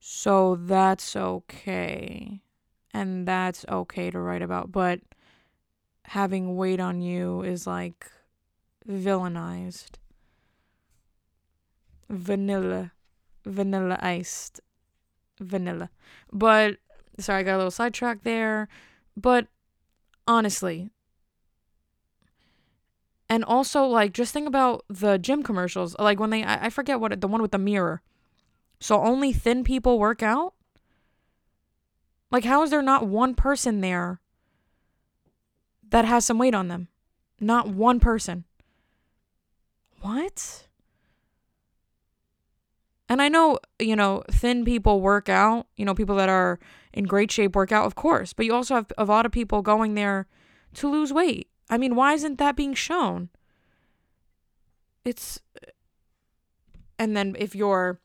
so 0.00 0.56
that's 0.56 1.16
okay. 1.16 2.40
And 2.92 3.26
that's 3.26 3.64
okay 3.68 4.10
to 4.10 4.18
write 4.18 4.42
about. 4.42 4.72
But 4.72 5.00
having 6.04 6.56
weight 6.56 6.80
on 6.80 7.00
you 7.02 7.42
is 7.42 7.66
like 7.66 8.10
villainized. 8.88 9.96
Vanilla. 12.08 12.92
Vanilla 13.44 13.98
iced. 14.00 14.60
Vanilla. 15.40 15.90
But, 16.32 16.76
sorry, 17.18 17.40
I 17.40 17.42
got 17.42 17.56
a 17.56 17.58
little 17.58 17.70
sidetracked 17.70 18.24
there. 18.24 18.68
But 19.16 19.48
honestly, 20.26 20.90
and 23.28 23.44
also 23.44 23.84
like 23.84 24.12
just 24.12 24.32
think 24.32 24.46
about 24.46 24.84
the 24.88 25.18
gym 25.18 25.42
commercials 25.42 25.96
like 25.98 26.20
when 26.20 26.30
they 26.30 26.44
i, 26.44 26.66
I 26.66 26.70
forget 26.70 27.00
what 27.00 27.20
the 27.20 27.28
one 27.28 27.42
with 27.42 27.50
the 27.50 27.58
mirror 27.58 28.02
so 28.80 29.00
only 29.02 29.32
thin 29.32 29.64
people 29.64 29.98
work 29.98 30.22
out? 30.22 30.54
Like, 32.30 32.44
how 32.44 32.62
is 32.62 32.70
there 32.70 32.82
not 32.82 33.06
one 33.06 33.34
person 33.34 33.80
there 33.80 34.20
that 35.88 36.04
has 36.04 36.26
some 36.26 36.38
weight 36.38 36.54
on 36.54 36.68
them? 36.68 36.88
Not 37.40 37.68
one 37.68 38.00
person. 38.00 38.44
What? 40.00 40.66
And 43.08 43.22
I 43.22 43.28
know, 43.28 43.58
you 43.78 43.94
know, 43.94 44.24
thin 44.30 44.64
people 44.64 45.00
work 45.00 45.28
out, 45.28 45.66
you 45.76 45.84
know, 45.84 45.94
people 45.94 46.16
that 46.16 46.28
are 46.28 46.58
in 46.92 47.04
great 47.04 47.30
shape 47.30 47.54
work 47.54 47.70
out, 47.70 47.86
of 47.86 47.94
course, 47.94 48.32
but 48.32 48.46
you 48.46 48.52
also 48.54 48.74
have 48.74 48.86
a 48.98 49.04
lot 49.04 49.26
of 49.26 49.32
people 49.32 49.62
going 49.62 49.94
there 49.94 50.26
to 50.74 50.90
lose 50.90 51.12
weight. 51.12 51.48
I 51.70 51.78
mean, 51.78 51.94
why 51.94 52.14
isn't 52.14 52.38
that 52.38 52.56
being 52.56 52.74
shown? 52.74 53.28
It's 55.04 55.40
and 56.98 57.16
then 57.16 57.36
if 57.38 57.54
you're 57.54 58.00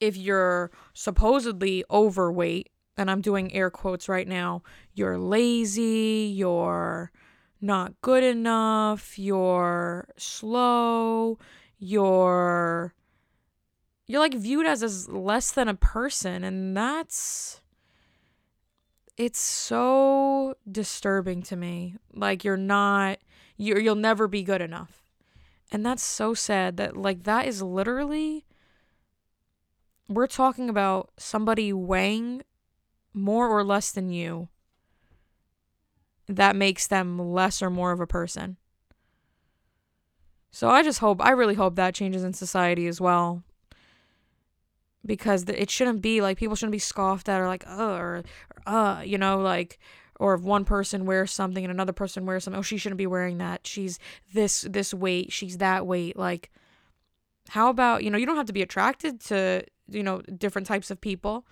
if 0.00 0.16
you're 0.16 0.70
supposedly 0.94 1.84
overweight, 1.90 2.70
and 2.96 3.10
I'm 3.10 3.20
doing 3.20 3.54
air 3.54 3.70
quotes 3.70 4.08
right 4.08 4.26
now, 4.26 4.62
you're 4.92 5.18
lazy, 5.18 6.32
you're 6.34 7.12
not 7.60 8.00
good 8.02 8.24
enough, 8.24 9.18
you're 9.18 10.08
slow, 10.16 11.38
you're 11.78 12.94
you're 14.06 14.20
like 14.20 14.34
viewed 14.34 14.66
as 14.66 14.82
as 14.82 15.08
less 15.08 15.52
than 15.52 15.68
a 15.68 15.74
person 15.74 16.42
and 16.42 16.76
that's 16.76 17.60
it's 19.16 19.40
so 19.40 20.54
disturbing 20.70 21.42
to 21.42 21.56
me. 21.56 21.96
Like 22.14 22.44
you're 22.44 22.56
not 22.56 23.18
you 23.56 23.76
you'll 23.78 23.94
never 23.94 24.28
be 24.28 24.42
good 24.42 24.62
enough. 24.62 25.02
And 25.70 25.84
that's 25.84 26.02
so 26.02 26.34
sad 26.34 26.78
that 26.78 26.96
like 26.96 27.24
that 27.24 27.46
is 27.46 27.62
literally 27.62 28.46
we're 30.08 30.26
talking 30.26 30.68
about 30.70 31.10
somebody 31.18 31.72
weighing 31.72 32.42
more 33.12 33.48
or 33.48 33.62
less 33.62 33.92
than 33.92 34.10
you 34.10 34.48
that 36.28 36.56
makes 36.56 36.86
them 36.86 37.18
less 37.18 37.62
or 37.62 37.70
more 37.70 37.92
of 37.92 38.00
a 38.00 38.06
person. 38.06 38.56
So 40.50 40.70
I 40.70 40.82
just 40.82 41.00
hope, 41.00 41.22
I 41.22 41.30
really 41.30 41.54
hope 41.54 41.76
that 41.76 41.94
changes 41.94 42.24
in 42.24 42.32
society 42.32 42.86
as 42.86 43.00
well. 43.00 43.42
Because 45.04 45.44
it 45.44 45.70
shouldn't 45.70 46.02
be 46.02 46.20
like 46.20 46.38
people 46.38 46.56
shouldn't 46.56 46.72
be 46.72 46.78
scoffed 46.78 47.28
at 47.28 47.40
or 47.40 47.46
like, 47.46 47.66
uh, 47.66 47.94
or, 47.94 48.24
uh, 48.66 49.02
you 49.04 49.16
know, 49.16 49.38
like, 49.38 49.78
or 50.18 50.34
if 50.34 50.42
one 50.42 50.64
person 50.64 51.06
wears 51.06 51.30
something 51.30 51.64
and 51.64 51.70
another 51.70 51.92
person 51.92 52.26
wears 52.26 52.44
something, 52.44 52.58
oh, 52.58 52.62
she 52.62 52.76
shouldn't 52.76 52.98
be 52.98 53.06
wearing 53.06 53.38
that. 53.38 53.66
She's 53.66 53.98
this, 54.34 54.62
this 54.62 54.92
weight, 54.92 55.32
she's 55.32 55.58
that 55.58 55.86
weight. 55.86 56.16
Like, 56.16 56.50
how 57.50 57.70
about, 57.70 58.04
you 58.04 58.10
know, 58.10 58.18
you 58.18 58.26
don't 58.26 58.36
have 58.36 58.46
to 58.46 58.52
be 58.52 58.62
attracted 58.62 59.20
to, 59.26 59.64
you 59.88 60.02
know, 60.02 60.20
different 60.22 60.66
types 60.66 60.90
of 60.90 61.00
people, 61.00 61.46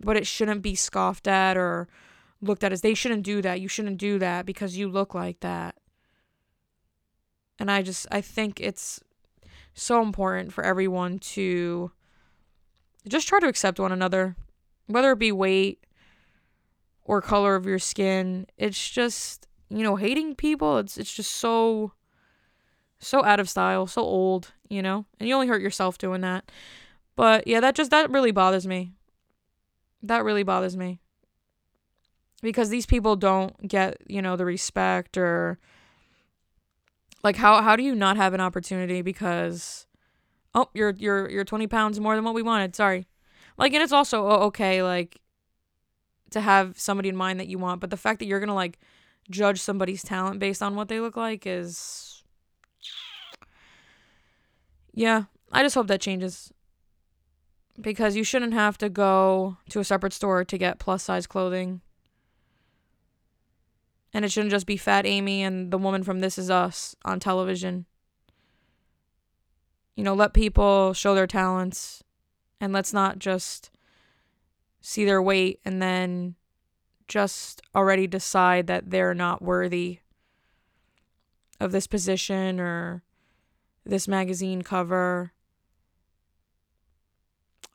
but 0.00 0.16
it 0.16 0.26
shouldn't 0.26 0.62
be 0.62 0.74
scoffed 0.74 1.26
at 1.26 1.56
or 1.56 1.88
looked 2.40 2.64
at 2.64 2.72
as 2.72 2.80
they 2.80 2.94
shouldn't 2.94 3.22
do 3.22 3.42
that. 3.42 3.60
You 3.60 3.68
shouldn't 3.68 3.98
do 3.98 4.18
that 4.18 4.46
because 4.46 4.76
you 4.76 4.88
look 4.88 5.14
like 5.14 5.40
that. 5.40 5.76
And 7.58 7.70
I 7.70 7.82
just, 7.82 8.06
I 8.10 8.20
think 8.20 8.60
it's 8.60 9.00
so 9.74 10.02
important 10.02 10.52
for 10.52 10.64
everyone 10.64 11.18
to 11.18 11.92
just 13.08 13.28
try 13.28 13.40
to 13.40 13.48
accept 13.48 13.78
one 13.78 13.92
another, 13.92 14.36
whether 14.86 15.12
it 15.12 15.18
be 15.18 15.32
weight 15.32 15.84
or 17.04 17.20
color 17.20 17.54
of 17.54 17.66
your 17.66 17.78
skin. 17.78 18.46
It's 18.56 18.88
just, 18.88 19.46
you 19.68 19.82
know, 19.82 19.96
hating 19.96 20.36
people, 20.36 20.78
it's 20.78 20.96
it's 20.96 21.12
just 21.12 21.32
so 21.32 21.92
so 22.98 23.24
out 23.24 23.40
of 23.40 23.48
style, 23.48 23.86
so 23.86 24.02
old, 24.02 24.52
you 24.68 24.82
know? 24.82 25.06
And 25.18 25.28
you 25.28 25.34
only 25.34 25.46
hurt 25.46 25.62
yourself 25.62 25.96
doing 25.98 26.20
that. 26.20 26.50
But 27.20 27.46
yeah, 27.46 27.60
that 27.60 27.74
just 27.74 27.90
that 27.90 28.10
really 28.10 28.30
bothers 28.30 28.66
me. 28.66 28.94
That 30.02 30.24
really 30.24 30.42
bothers 30.42 30.74
me. 30.74 31.00
Because 32.40 32.70
these 32.70 32.86
people 32.86 33.14
don't 33.14 33.68
get, 33.68 33.98
you 34.06 34.22
know, 34.22 34.36
the 34.36 34.46
respect 34.46 35.18
or 35.18 35.58
like 37.22 37.36
how 37.36 37.60
how 37.60 37.76
do 37.76 37.82
you 37.82 37.94
not 37.94 38.16
have 38.16 38.32
an 38.32 38.40
opportunity 38.40 39.02
because 39.02 39.86
oh, 40.54 40.70
you're 40.72 40.94
you're 40.96 41.28
you're 41.28 41.44
20 41.44 41.66
pounds 41.66 42.00
more 42.00 42.14
than 42.14 42.24
what 42.24 42.32
we 42.32 42.40
wanted. 42.40 42.74
Sorry. 42.74 43.06
Like 43.58 43.74
and 43.74 43.82
it's 43.82 43.92
also 43.92 44.24
oh, 44.24 44.46
okay 44.46 44.82
like 44.82 45.20
to 46.30 46.40
have 46.40 46.80
somebody 46.80 47.10
in 47.10 47.16
mind 47.16 47.38
that 47.38 47.48
you 47.48 47.58
want, 47.58 47.82
but 47.82 47.90
the 47.90 47.98
fact 47.98 48.20
that 48.20 48.28
you're 48.28 48.40
going 48.40 48.48
to 48.48 48.54
like 48.54 48.78
judge 49.28 49.60
somebody's 49.60 50.02
talent 50.02 50.38
based 50.38 50.62
on 50.62 50.74
what 50.74 50.88
they 50.88 51.00
look 51.00 51.18
like 51.18 51.46
is 51.46 52.24
yeah, 54.94 55.24
I 55.52 55.62
just 55.62 55.74
hope 55.74 55.88
that 55.88 56.00
changes 56.00 56.50
because 57.78 58.16
you 58.16 58.24
shouldn't 58.24 58.54
have 58.54 58.78
to 58.78 58.88
go 58.88 59.58
to 59.68 59.80
a 59.80 59.84
separate 59.84 60.12
store 60.12 60.44
to 60.44 60.58
get 60.58 60.78
plus 60.78 61.02
size 61.02 61.26
clothing. 61.26 61.80
And 64.12 64.24
it 64.24 64.32
shouldn't 64.32 64.50
just 64.50 64.66
be 64.66 64.76
Fat 64.76 65.06
Amy 65.06 65.42
and 65.42 65.70
the 65.70 65.78
woman 65.78 66.02
from 66.02 66.20
This 66.20 66.38
Is 66.38 66.50
Us 66.50 66.96
on 67.04 67.20
television. 67.20 67.86
You 69.94 70.04
know, 70.04 70.14
let 70.14 70.32
people 70.32 70.94
show 70.94 71.14
their 71.14 71.26
talents 71.26 72.02
and 72.60 72.72
let's 72.72 72.92
not 72.92 73.18
just 73.18 73.70
see 74.80 75.04
their 75.04 75.22
weight 75.22 75.60
and 75.64 75.80
then 75.80 76.36
just 77.06 77.60
already 77.74 78.06
decide 78.06 78.66
that 78.66 78.90
they're 78.90 79.14
not 79.14 79.42
worthy 79.42 79.98
of 81.60 81.72
this 81.72 81.86
position 81.86 82.58
or 82.58 83.02
this 83.84 84.08
magazine 84.08 84.62
cover 84.62 85.32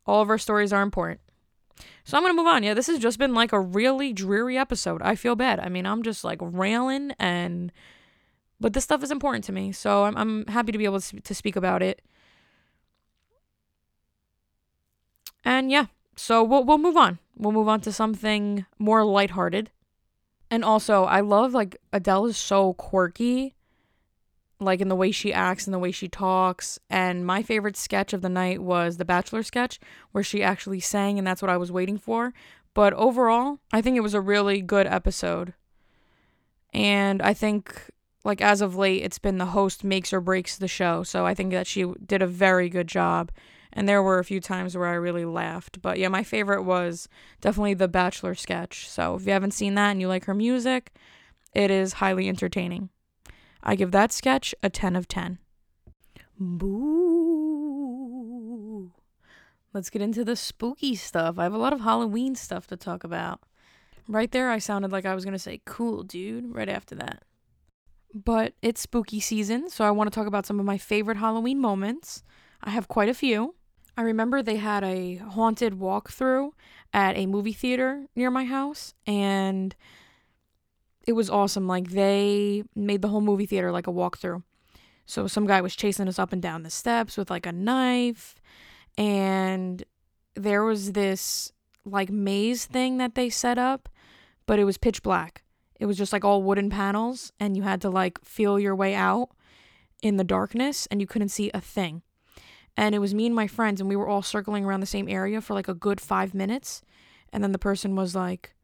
all 0.05 0.21
of 0.21 0.29
our 0.29 0.38
stories 0.38 0.71
are 0.71 0.81
important. 0.81 1.19
So 2.03 2.17
I'm 2.17 2.24
going 2.24 2.33
to 2.33 2.38
move 2.38 2.47
on. 2.47 2.63
Yeah, 2.63 2.74
this 2.74 2.88
has 2.88 3.00
just 3.00 3.19
been 3.19 3.33
like 3.33 3.51
a 3.51 3.59
really 3.59 4.13
dreary 4.13 4.57
episode. 4.57 5.01
I 5.01 5.15
feel 5.15 5.35
bad. 5.35 5.59
I 5.59 5.69
mean, 5.69 5.85
I'm 5.85 6.03
just 6.03 6.24
like 6.24 6.39
railing 6.41 7.13
and 7.19 7.71
but 8.59 8.74
this 8.74 8.83
stuff 8.83 9.03
is 9.03 9.12
important 9.12 9.43
to 9.45 9.51
me. 9.51 9.71
So 9.71 10.05
I'm 10.05 10.15
I'm 10.15 10.45
happy 10.47 10.71
to 10.71 10.77
be 10.77 10.85
able 10.85 11.01
to, 11.01 11.19
to 11.19 11.35
speak 11.35 11.55
about 11.55 11.81
it. 11.81 12.01
And 15.43 15.69
yeah, 15.69 15.88
so 16.15 16.43
we'll 16.43 16.63
we'll 16.63 16.77
move 16.77 16.97
on. 16.97 17.19
We'll 17.38 17.51
move 17.51 17.67
on 17.67 17.81
to 17.81 17.91
something 17.91 18.65
more 18.79 19.03
lighthearted. 19.03 19.71
And 20.50 20.63
also, 20.63 21.05
I 21.05 21.21
love 21.21 21.53
like 21.53 21.77
Adele 21.91 22.27
is 22.27 22.38
so 22.38 22.74
quirky 22.74 23.54
like 24.59 24.81
in 24.81 24.88
the 24.88 24.95
way 24.95 25.12
she 25.12 25.33
acts 25.33 25.67
and 25.67 25.74
the 25.74 25.79
way 25.79 25.91
she 25.91 26.07
talks. 26.07 26.79
And 26.89 27.25
my 27.25 27.43
favorite 27.43 27.77
sketch 27.77 28.13
of 28.13 28.21
the 28.21 28.29
night 28.29 28.62
was 28.62 28.97
the 28.97 29.05
Bachelor 29.05 29.43
sketch 29.43 29.79
where 30.12 30.24
she 30.24 30.43
actually 30.43 30.79
sang, 30.79 31.17
and 31.17 31.27
that's 31.27 31.41
what 31.41 31.51
I 31.51 31.57
was 31.57 31.71
waiting 31.71 31.97
for. 31.97 32.33
But 32.74 32.93
overall, 32.93 33.59
I 33.71 33.81
think 33.81 33.97
it 33.97 34.01
was 34.01 34.13
a 34.13 34.21
really 34.21 34.62
good 34.62 34.88
episode. 34.88 35.53
And 36.74 37.21
I 37.21 37.33
think, 37.33 37.89
like, 38.25 38.41
as 38.41 38.62
of 38.62 38.75
late, 38.75 39.03
it's 39.03 39.19
been 39.19 39.38
the 39.38 39.45
host 39.45 39.83
makes 39.83 40.12
or 40.12 40.19
breaks 40.19 40.57
the 40.57 40.67
show. 40.67 41.03
So 41.03 41.25
I 41.25 41.33
think 41.33 41.51
that 41.51 41.67
she 41.67 41.85
did 42.05 42.21
a 42.21 42.27
very 42.27 42.69
good 42.69 42.88
job. 42.88 43.31
And 43.71 43.88
there 43.88 44.03
were 44.03 44.19
a 44.19 44.25
few 44.25 44.39
times 44.39 44.75
where 44.75 44.88
I 44.88 44.93
really 44.93 45.25
laughed. 45.25 45.81
But 45.81 46.00
yeah, 46.00 46.07
my 46.07 46.24
favorite 46.24 46.63
was 46.63 47.07
definitely 47.41 47.75
the 47.75 47.88
Bachelor 47.88 48.35
sketch. 48.35 48.89
So 48.89 49.15
if 49.15 49.25
you 49.25 49.31
haven't 49.31 49.51
seen 49.51 49.75
that 49.75 49.91
and 49.91 50.01
you 50.01 50.07
like 50.07 50.25
her 50.25 50.33
music, 50.33 50.93
it 51.53 51.71
is 51.71 51.93
highly 51.93 52.27
entertaining. 52.27 52.89
I 53.65 53.75
give 53.75 53.91
that 53.91 54.12
sketch 54.12 54.53
a 54.62 54.69
10 54.69 54.95
of 54.95 55.07
10. 55.07 55.39
Boo. 56.39 57.05
Let's 59.74 59.89
get 59.89 60.03
into 60.03 60.24
the 60.24 60.36
spooky 60.36 60.95
stuff. 60.95 61.39
I 61.39 61.43
have 61.43 61.53
a 61.53 61.57
lot 61.57 61.74
of 61.74 61.81
Halloween 61.81 62.36
stuff 62.36 62.67
to 62.67 62.77
talk 62.77 63.03
about. 63.03 63.41
Right 64.07 64.31
there, 64.31 64.51
I 64.51 64.60
sounded 64.60 64.91
like 64.91 65.05
I 65.05 65.15
was 65.15 65.25
going 65.25 65.34
to 65.34 65.39
say, 65.39 65.62
cool, 65.65 66.03
dude, 66.03 66.53
right 66.53 66.69
after 66.69 66.93
that. 66.95 67.24
But 68.13 68.53
it's 68.62 68.81
spooky 68.81 69.19
season, 69.19 69.69
so 69.69 69.84
I 69.84 69.91
want 69.91 70.10
to 70.12 70.15
talk 70.15 70.27
about 70.27 70.45
some 70.45 70.60
of 70.60 70.65
my 70.65 70.77
favorite 70.77 71.17
Halloween 71.17 71.60
moments. 71.60 72.24
I 72.63 72.69
have 72.69 72.88
quite 72.88 73.10
a 73.10 73.13
few. 73.13 73.55
I 73.98 74.03
remember 74.03 74.41
they 74.41 74.57
had 74.57 74.84
a 74.84 75.15
haunted 75.15 75.74
walkthrough 75.74 76.51
at 76.93 77.17
a 77.17 77.25
movie 77.25 77.51
theater 77.53 78.05
near 78.15 78.29
my 78.29 78.45
house, 78.45 78.93
and 79.07 79.75
it 81.05 81.13
was 81.13 81.29
awesome. 81.29 81.67
Like 81.67 81.89
they 81.89 82.63
made 82.75 83.01
the 83.01 83.07
whole 83.07 83.21
movie 83.21 83.45
theater 83.45 83.71
like 83.71 83.88
a 83.88 83.91
walkthrough. 83.91 84.43
So 85.05 85.27
some 85.27 85.45
guy 85.45 85.62
was 85.62 85.75
chasing 85.75 86.07
us 86.07 86.17
up 86.17 86.33
and 86.33 86.41
down 86.41 86.63
the 86.63 86.69
steps 86.69 87.15
with 87.15 87.29
like 87.29 87.45
a 87.45 87.51
knife 87.51 88.35
and 88.97 89.83
there 90.35 90.63
was 90.63 90.93
this 90.93 91.51
like 91.85 92.09
maze 92.09 92.65
thing 92.65 92.97
that 92.97 93.13
they 93.13 93.29
set 93.29 93.57
up, 93.57 93.88
but 94.47 94.57
it 94.57 94.63
was 94.63 94.77
pitch 94.77 95.03
black. 95.03 95.43
It 95.79 95.85
was 95.85 95.97
just 95.97 96.12
like 96.12 96.25
all 96.25 96.41
wooden 96.41 96.69
panels 96.69 97.31
and 97.39 97.55
you 97.55 97.63
had 97.63 97.81
to 97.81 97.89
like 97.89 98.24
feel 98.24 98.59
your 98.59 98.75
way 98.75 98.95
out 98.95 99.29
in 100.01 100.17
the 100.17 100.24
darkness 100.24 100.88
and 100.88 101.00
you 101.00 101.07
couldn't 101.07 101.29
see 101.29 101.51
a 101.53 101.62
thing. 101.62 102.01
And 102.75 102.95
it 102.95 103.00
was 103.00 103.13
me 103.13 103.27
and 103.27 103.35
my 103.35 103.47
friends 103.47 103.79
and 103.79 103.89
we 103.89 103.95
were 103.95 104.07
all 104.07 104.24
circling 104.24 104.65
around 104.65 104.79
the 104.79 104.88
same 104.88 105.07
area 105.07 105.39
for 105.39 105.53
like 105.53 105.67
a 105.67 105.74
good 105.74 106.01
5 106.01 106.33
minutes 106.33 106.81
and 107.31 107.43
then 107.43 107.51
the 107.51 107.59
person 107.59 107.95
was 107.95 108.15
like 108.15 108.54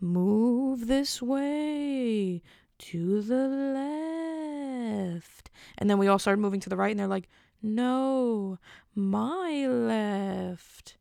Move 0.00 0.86
this 0.86 1.22
way 1.22 2.42
to 2.78 3.22
the 3.22 3.48
left. 3.48 5.50
And 5.78 5.88
then 5.88 5.98
we 5.98 6.08
all 6.08 6.18
started 6.18 6.40
moving 6.40 6.60
to 6.60 6.68
the 6.68 6.76
right, 6.76 6.90
and 6.90 7.00
they're 7.00 7.06
like, 7.06 7.28
no, 7.62 8.58
my 8.94 9.66
left. 9.66 10.96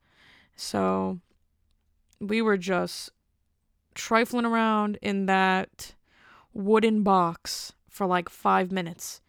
So 0.56 1.20
we 2.20 2.42
were 2.42 2.58
just 2.58 3.10
trifling 3.94 4.46
around 4.46 4.98
in 5.02 5.26
that 5.26 5.96
wooden 6.54 7.04
box 7.04 7.74
for 7.90 8.08
like 8.08 8.30
five 8.30 8.72
minutes. 8.72 9.22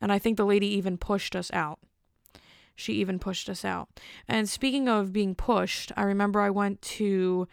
And 0.00 0.12
I 0.12 0.18
think 0.18 0.36
the 0.36 0.44
lady 0.44 0.66
even 0.66 0.98
pushed 0.98 1.34
us 1.34 1.50
out. 1.52 1.78
She 2.74 2.94
even 2.94 3.18
pushed 3.18 3.48
us 3.48 3.64
out. 3.64 3.88
And 4.26 4.48
speaking 4.48 4.88
of 4.88 5.12
being 5.12 5.34
pushed, 5.34 5.92
I 5.96 6.02
remember 6.02 6.40
I 6.40 6.50
went 6.50 6.82
to 6.82 7.46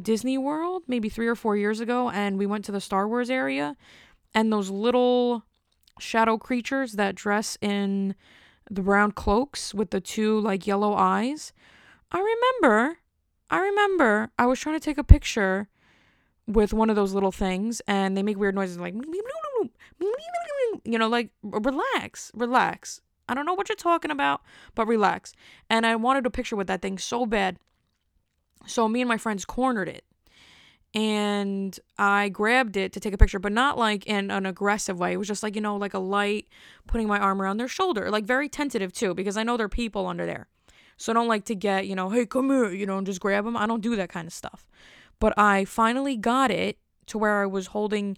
Disney 0.00 0.38
World 0.38 0.82
maybe 0.86 1.08
three 1.08 1.26
or 1.26 1.34
four 1.34 1.56
years 1.56 1.80
ago, 1.80 2.10
and 2.10 2.38
we 2.38 2.46
went 2.46 2.64
to 2.66 2.72
the 2.72 2.80
Star 2.80 3.08
Wars 3.08 3.30
area, 3.30 3.76
and 4.34 4.52
those 4.52 4.70
little 4.70 5.44
shadow 5.98 6.38
creatures 6.38 6.92
that 6.94 7.14
dress 7.14 7.56
in 7.60 8.14
the 8.70 8.82
brown 8.82 9.12
cloaks 9.12 9.74
with 9.74 9.90
the 9.90 10.00
two 10.00 10.40
like 10.40 10.66
yellow 10.66 10.94
eyes. 10.94 11.52
I 12.10 12.18
remember, 12.18 12.98
I 13.50 13.58
remember 13.58 14.30
I 14.38 14.46
was 14.46 14.58
trying 14.58 14.76
to 14.76 14.84
take 14.84 14.98
a 14.98 15.04
picture 15.04 15.68
with 16.46 16.72
one 16.72 16.90
of 16.90 16.96
those 16.96 17.14
little 17.14 17.32
things 17.32 17.80
and 17.86 18.16
they 18.16 18.22
make 18.22 18.38
weird 18.38 18.54
noises 18.54 18.78
like 18.78 18.94
you 20.84 20.98
know 20.98 21.08
like 21.08 21.30
relax 21.42 22.30
relax. 22.34 23.00
I 23.26 23.34
don't 23.34 23.46
know 23.46 23.54
what 23.54 23.68
you're 23.68 23.76
talking 23.76 24.10
about 24.10 24.42
but 24.74 24.86
relax. 24.86 25.32
And 25.70 25.86
i 25.86 25.96
wanted 25.96 26.26
a 26.26 26.30
picture 26.30 26.56
with 26.56 26.66
that 26.66 26.82
thing 26.82 26.98
so 26.98 27.26
bad 27.26 27.58
so 28.66 28.88
me 28.88 29.00
and 29.00 29.08
my 29.08 29.18
friends 29.18 29.44
cornered 29.44 29.88
it. 29.88 30.04
And 30.96 31.76
i 31.98 32.28
grabbed 32.28 32.76
it 32.76 32.92
to 32.92 33.00
take 33.00 33.12
a 33.12 33.18
picture 33.18 33.40
but 33.40 33.50
not 33.50 33.76
like 33.76 34.06
in 34.06 34.30
an 34.30 34.46
aggressive 34.46 34.98
way. 34.98 35.12
It 35.12 35.16
was 35.16 35.26
just 35.26 35.42
like 35.42 35.56
you 35.56 35.60
know 35.60 35.76
like 35.76 35.94
a 35.94 35.98
light 35.98 36.46
putting 36.86 37.08
my 37.08 37.18
arm 37.18 37.42
around 37.42 37.56
their 37.56 37.68
shoulder 37.68 38.10
like 38.10 38.24
very 38.24 38.48
tentative 38.48 38.92
too 38.92 39.12
because 39.12 39.36
i 39.36 39.42
know 39.42 39.56
there 39.56 39.66
are 39.66 39.68
people 39.68 40.06
under 40.06 40.24
there. 40.24 40.46
So 40.96 41.10
i 41.10 41.14
don't 41.14 41.26
like 41.26 41.46
to 41.46 41.54
get 41.56 41.88
you 41.88 41.96
know 41.96 42.10
hey 42.10 42.26
come 42.26 42.48
here 42.48 42.70
you 42.70 42.86
know 42.86 42.98
and 42.98 43.06
just 43.06 43.20
grab 43.20 43.44
them 43.44 43.56
i 43.56 43.66
don't 43.66 43.82
do 43.82 43.96
that 43.96 44.08
kind 44.08 44.26
of 44.28 44.32
stuff. 44.32 44.66
But 45.18 45.32
I 45.36 45.64
finally 45.64 46.16
got 46.16 46.50
it 46.50 46.78
to 47.06 47.18
where 47.18 47.42
I 47.42 47.46
was 47.46 47.68
holding 47.68 48.16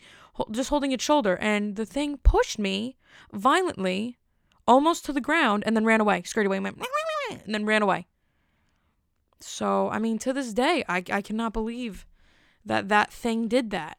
just 0.51 0.71
holding 0.71 0.93
its 0.93 1.05
shoulder 1.05 1.37
and 1.37 1.77
the 1.77 1.87
thing 1.87 2.19
pushed 2.19 2.59
me 2.59 2.97
violently 3.33 4.19
almost 4.69 5.05
to 5.07 5.13
the 5.13 5.21
ground 5.21 5.63
and 5.67 5.75
then 5.75 5.85
ran 5.85 6.01
away 6.01 6.23
scurried 6.25 6.47
away 6.47 6.59
and, 6.59 6.65
went, 6.65 6.79
and 7.31 7.55
then 7.55 7.65
ran 7.65 7.83
away 7.83 8.07
so 9.47 9.89
i 9.91 9.99
mean 9.99 10.19
to 10.19 10.33
this 10.33 10.53
day 10.53 10.85
I, 10.89 11.03
I 11.11 11.23
cannot 11.23 11.53
believe 11.53 12.07
that 12.65 12.89
that 12.89 13.13
thing 13.13 13.47
did 13.49 13.71
that. 13.71 13.99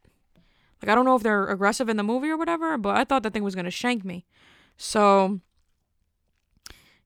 Like 0.82 0.89
i 0.89 0.96
don't 0.96 1.06
know 1.06 1.16
if 1.16 1.24
they're 1.24 1.48
aggressive 1.48 1.89
in 1.89 1.98
the 1.98 2.04
movie 2.04 2.30
or 2.30 2.38
whatever 2.38 2.77
but 2.77 2.96
i 2.96 3.04
thought 3.04 3.24
that 3.24 3.34
thing 3.34 3.44
was 3.44 3.56
going 3.56 3.66
to 3.66 3.72
shank 3.72 4.04
me. 4.04 4.25
So 4.75 5.39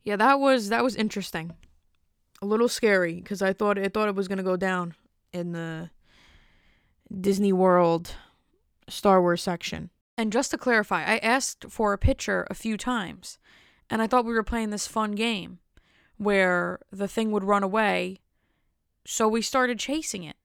yeah 0.03 0.15
that 0.15 0.39
was 0.39 0.69
that 0.69 0.83
was 0.83 0.95
interesting. 0.95 1.53
A 2.41 2.45
little 2.45 2.69
scary 2.69 3.15
because 3.15 3.41
i 3.41 3.53
thought 3.53 3.77
it 3.77 3.93
thought 3.93 4.09
it 4.09 4.15
was 4.15 4.27
going 4.27 4.39
to 4.39 4.43
go 4.43 4.57
down 4.57 4.95
in 5.31 5.51
the 5.51 5.89
Disney 7.19 7.53
World 7.53 8.15
Star 8.87 9.21
Wars 9.21 9.41
section. 9.41 9.89
And 10.17 10.31
just 10.31 10.51
to 10.51 10.57
clarify, 10.57 11.03
I 11.03 11.17
asked 11.17 11.65
for 11.69 11.93
a 11.93 11.97
picture 11.97 12.45
a 12.49 12.53
few 12.53 12.77
times, 12.77 13.37
and 13.89 14.01
I 14.01 14.07
thought 14.07 14.25
we 14.25 14.33
were 14.33 14.43
playing 14.43 14.69
this 14.69 14.87
fun 14.87 15.13
game 15.13 15.59
where 16.17 16.79
the 16.91 17.07
thing 17.07 17.31
would 17.31 17.43
run 17.43 17.63
away, 17.63 18.17
so 19.05 19.27
we 19.27 19.41
started 19.41 19.79
chasing 19.79 20.23
it. 20.23 20.35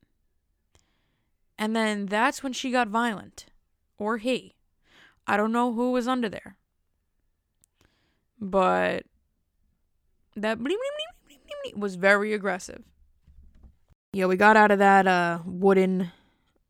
And 1.59 1.75
then 1.75 2.07
that's 2.07 2.43
when 2.43 2.53
she 2.53 2.71
got 2.71 2.89
violent. 2.89 3.47
Or 3.99 4.19
he. 4.19 4.55
I 5.27 5.37
don't 5.37 5.53
know 5.53 5.73
who 5.73 5.93
was 5.93 6.07
under 6.07 6.29
there. 6.29 6.57
But 8.39 9.05
that 10.37 10.59
was 11.75 11.95
very 11.95 12.35
aggressive. 12.35 12.83
Yeah, 14.13 14.27
we 14.27 14.37
got 14.37 14.57
out 14.57 14.71
of 14.71 14.79
that 14.79 15.07
uh 15.07 15.41
wooden 15.45 16.13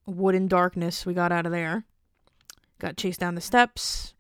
wooden 0.07 0.47
darkness. 0.49 1.05
We 1.05 1.15
got 1.15 1.33
out 1.33 1.47
of 1.47 1.53
there. 1.53 1.85
Got 2.79 2.97
chased 2.97 3.21
down 3.21 3.35
the 3.35 3.41
steps. 3.41 4.15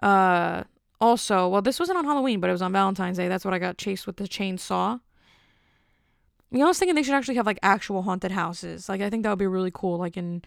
Uh 0.00 0.64
also, 1.00 1.48
well 1.48 1.62
this 1.62 1.80
wasn't 1.80 1.98
on 1.98 2.04
Halloween, 2.04 2.40
but 2.40 2.48
it 2.48 2.52
was 2.52 2.62
on 2.62 2.72
Valentine's 2.72 3.16
Day. 3.16 3.28
That's 3.28 3.44
what 3.44 3.54
I 3.54 3.58
got 3.58 3.78
chased 3.78 4.06
with 4.06 4.16
the 4.16 4.28
chainsaw. 4.28 5.00
You 6.52 6.58
know, 6.58 6.66
I 6.66 6.68
was 6.68 6.78
thinking 6.78 6.94
they 6.94 7.02
should 7.02 7.14
actually 7.14 7.36
have 7.36 7.46
like 7.46 7.58
actual 7.62 8.02
haunted 8.02 8.30
houses. 8.30 8.88
Like 8.88 9.00
I 9.00 9.10
think 9.10 9.22
that 9.22 9.30
would 9.30 9.38
be 9.38 9.46
really 9.46 9.70
cool. 9.72 9.98
Like 9.98 10.16
in 10.16 10.42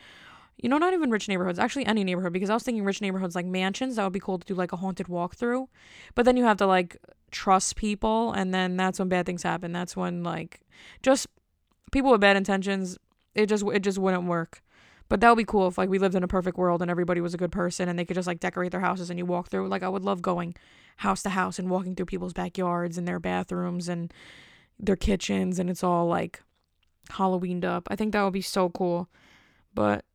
you 0.57 0.69
know, 0.69 0.77
not 0.77 0.93
even 0.93 1.09
rich 1.09 1.27
neighborhoods, 1.27 1.59
actually 1.59 1.85
any 1.85 2.03
neighborhood, 2.03 2.31
because 2.31 2.49
I 2.49 2.53
was 2.53 2.63
thinking 2.63 2.85
rich 2.85 3.01
neighborhoods 3.01 3.35
like 3.35 3.45
mansions, 3.45 3.97
that 3.97 4.03
would 4.03 4.13
be 4.13 4.19
cool 4.19 4.39
to 4.39 4.45
do 4.45 4.53
like 4.53 4.71
a 4.71 4.77
haunted 4.77 5.07
walkthrough. 5.07 5.67
But 6.13 6.23
then 6.23 6.37
you 6.37 6.45
have 6.45 6.57
to 6.57 6.65
like 6.65 6.97
trust 7.31 7.75
people, 7.75 8.31
and 8.31 8.53
then 8.53 8.77
that's 8.77 8.99
when 8.99 9.09
bad 9.09 9.25
things 9.25 9.43
happen. 9.43 9.73
That's 9.73 9.97
when 9.97 10.23
like 10.23 10.61
just 11.01 11.27
people 11.91 12.11
with 12.11 12.21
bad 12.21 12.37
intentions, 12.37 12.97
it 13.33 13.47
just 13.47 13.65
it 13.73 13.79
just 13.79 13.97
wouldn't 13.97 14.25
work. 14.25 14.61
But 15.07 15.21
that 15.21 15.29
would 15.29 15.37
be 15.37 15.45
cool 15.45 15.67
if 15.67 15.77
like 15.77 15.89
we 15.89 15.99
lived 15.99 16.15
in 16.15 16.23
a 16.23 16.27
perfect 16.27 16.57
world 16.57 16.81
and 16.81 16.89
everybody 16.89 17.21
was 17.21 17.33
a 17.33 17.37
good 17.37 17.51
person 17.51 17.87
and 17.89 17.99
they 17.99 18.05
could 18.05 18.15
just 18.15 18.27
like 18.27 18.39
decorate 18.39 18.71
their 18.71 18.81
houses 18.81 19.09
and 19.09 19.19
you 19.19 19.25
walk 19.25 19.49
through. 19.49 19.67
Like 19.67 19.83
I 19.83 19.89
would 19.89 20.03
love 20.03 20.21
going 20.21 20.55
house 20.97 21.21
to 21.23 21.29
house 21.29 21.59
and 21.59 21.69
walking 21.69 21.95
through 21.95 22.07
people's 22.07 22.33
backyards 22.33 22.97
and 22.97 23.07
their 23.07 23.19
bathrooms 23.19 23.87
and 23.87 24.11
their 24.79 24.95
kitchens 24.95 25.59
and 25.59 25.69
it's 25.69 25.83
all 25.83 26.07
like 26.07 26.41
Halloweened 27.09 27.63
up. 27.63 27.88
I 27.89 27.95
think 27.95 28.13
that 28.13 28.23
would 28.23 28.33
be 28.33 28.41
so 28.41 28.69
cool. 28.69 29.07
But 29.73 30.05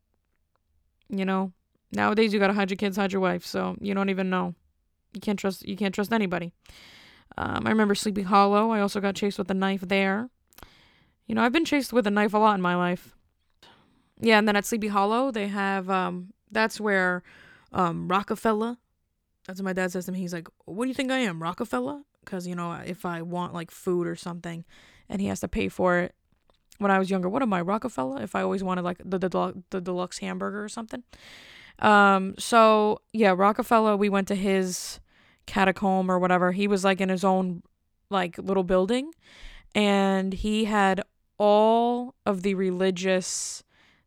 you 1.09 1.25
know, 1.25 1.53
nowadays 1.93 2.33
you 2.33 2.39
gotta 2.41 2.53
hide 2.53 2.71
your 2.71 2.77
kids, 2.77 2.97
hide 2.97 3.13
your 3.13 3.21
wife, 3.21 3.45
so 3.45 3.77
you 3.81 3.95
don't 3.95 4.11
even 4.11 4.31
know. 4.31 4.55
You 5.13 5.21
can't 5.21 5.39
trust 5.39 5.67
you 5.67 5.77
can't 5.77 5.95
trust 5.95 6.13
anybody. 6.13 6.53
Um, 7.39 7.67
I 7.67 7.71
remember 7.71 7.95
Sleepy 7.95 8.23
Hollow. 8.23 8.71
I 8.71 8.81
also 8.81 9.01
got 9.01 9.15
chased 9.15 9.39
with 9.39 9.51
a 9.51 9.55
knife 9.55 9.83
there. 9.83 10.29
You 11.27 11.35
know, 11.35 11.43
I've 11.43 11.53
been 11.53 11.65
chased 11.65 11.93
with 11.93 12.07
a 12.07 12.11
knife 12.11 12.35
a 12.35 12.39
lot 12.39 12.55
in 12.55 12.61
my 12.61 12.75
life. 12.75 13.15
Yeah, 14.21 14.39
and 14.39 14.49
then 14.49 14.57
at 14.57 14.67
Sleepy 14.67 14.89
Hollow, 14.89 15.31
they 15.31 15.49
have 15.49 15.89
um 15.89 16.33
that's 16.51 16.81
where 16.81 17.23
um 17.73 18.09
Rockefeller 18.09 18.77
that's 19.47 19.59
what 19.61 19.65
my 19.65 19.73
dad 19.73 19.91
says 19.91 20.07
to 20.07 20.13
me. 20.13 20.19
He's 20.21 20.33
like, 20.33 20.49
"What 20.65 20.85
do 20.85 20.89
you 20.89 20.95
think 20.95 21.11
I 21.11 21.19
am, 21.19 21.43
Rockefeller?" 21.43 22.03
Cuz 22.25 22.47
you 22.47 22.55
know, 22.55 22.73
if 22.73 23.05
I 23.05 23.23
want 23.23 23.55
like 23.55 23.71
food 23.71 24.07
or 24.07 24.17
something 24.17 24.65
and 25.09 25.21
he 25.21 25.29
has 25.29 25.41
to 25.41 25.49
pay 25.49 25.69
for 25.69 25.99
it. 25.99 26.15
When 26.79 26.91
I 26.91 26.99
was 26.99 27.11
younger, 27.11 27.29
what 27.29 27.43
am 27.43 27.53
I, 27.53 27.61
Rockefeller? 27.61 28.23
If 28.23 28.35
I 28.35 28.43
always 28.43 28.63
wanted 28.65 28.83
like 28.83 28.99
the 29.05 29.19
the, 29.19 29.63
the 29.71 29.81
deluxe 29.81 30.19
hamburger 30.19 30.63
or 30.65 30.69
something. 30.69 31.03
Um 31.79 32.35
so, 32.39 33.01
yeah, 33.13 33.35
Rockefeller, 33.37 33.97
we 33.97 34.09
went 34.09 34.29
to 34.29 34.35
his 34.35 35.01
catacomb 35.47 36.11
or 36.11 36.19
whatever. 36.19 36.53
He 36.53 36.69
was 36.69 36.85
like 36.85 37.01
in 37.01 37.09
his 37.09 37.25
own 37.25 37.63
like 38.11 38.39
little 38.39 38.65
building 38.65 39.13
and 39.75 40.33
he 40.33 40.65
had 40.65 41.03
all 41.39 42.15
of 42.27 42.43
the 42.43 42.55
religious 42.55 43.63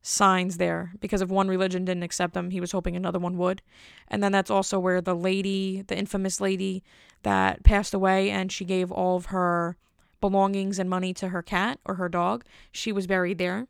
signs 0.05 0.57
there 0.57 0.91
because 0.99 1.21
if 1.21 1.29
one 1.29 1.47
religion 1.47 1.85
didn't 1.85 2.03
accept 2.03 2.33
them, 2.33 2.51
he 2.51 2.59
was 2.59 2.73
hoping 2.73 2.95
another 2.95 3.17
one 3.17 3.37
would. 3.37 3.61
And 4.09 4.21
then 4.21 4.33
that's 4.33 4.51
also 4.51 4.77
where 4.77 5.01
the 5.01 5.15
lady, 5.15 5.81
the 5.87 5.97
infamous 5.97 6.39
lady 6.41 6.83
that 7.23 7.63
passed 7.63 7.93
away 7.93 8.29
and 8.29 8.51
she 8.51 8.65
gave 8.65 8.91
all 8.91 9.15
of 9.15 9.27
her 9.27 9.77
belongings 10.19 10.77
and 10.77 10.89
money 10.89 11.13
to 11.13 11.29
her 11.29 11.41
cat 11.41 11.79
or 11.85 11.95
her 11.95 12.09
dog, 12.09 12.43
she 12.71 12.91
was 12.91 13.07
buried 13.07 13.37
there. 13.37 13.67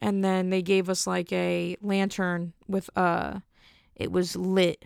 And 0.00 0.24
then 0.24 0.50
they 0.50 0.62
gave 0.62 0.88
us 0.88 1.06
like 1.06 1.32
a 1.32 1.76
lantern 1.82 2.52
with 2.68 2.88
uh 2.96 3.40
it 3.96 4.12
was 4.12 4.36
lit. 4.36 4.84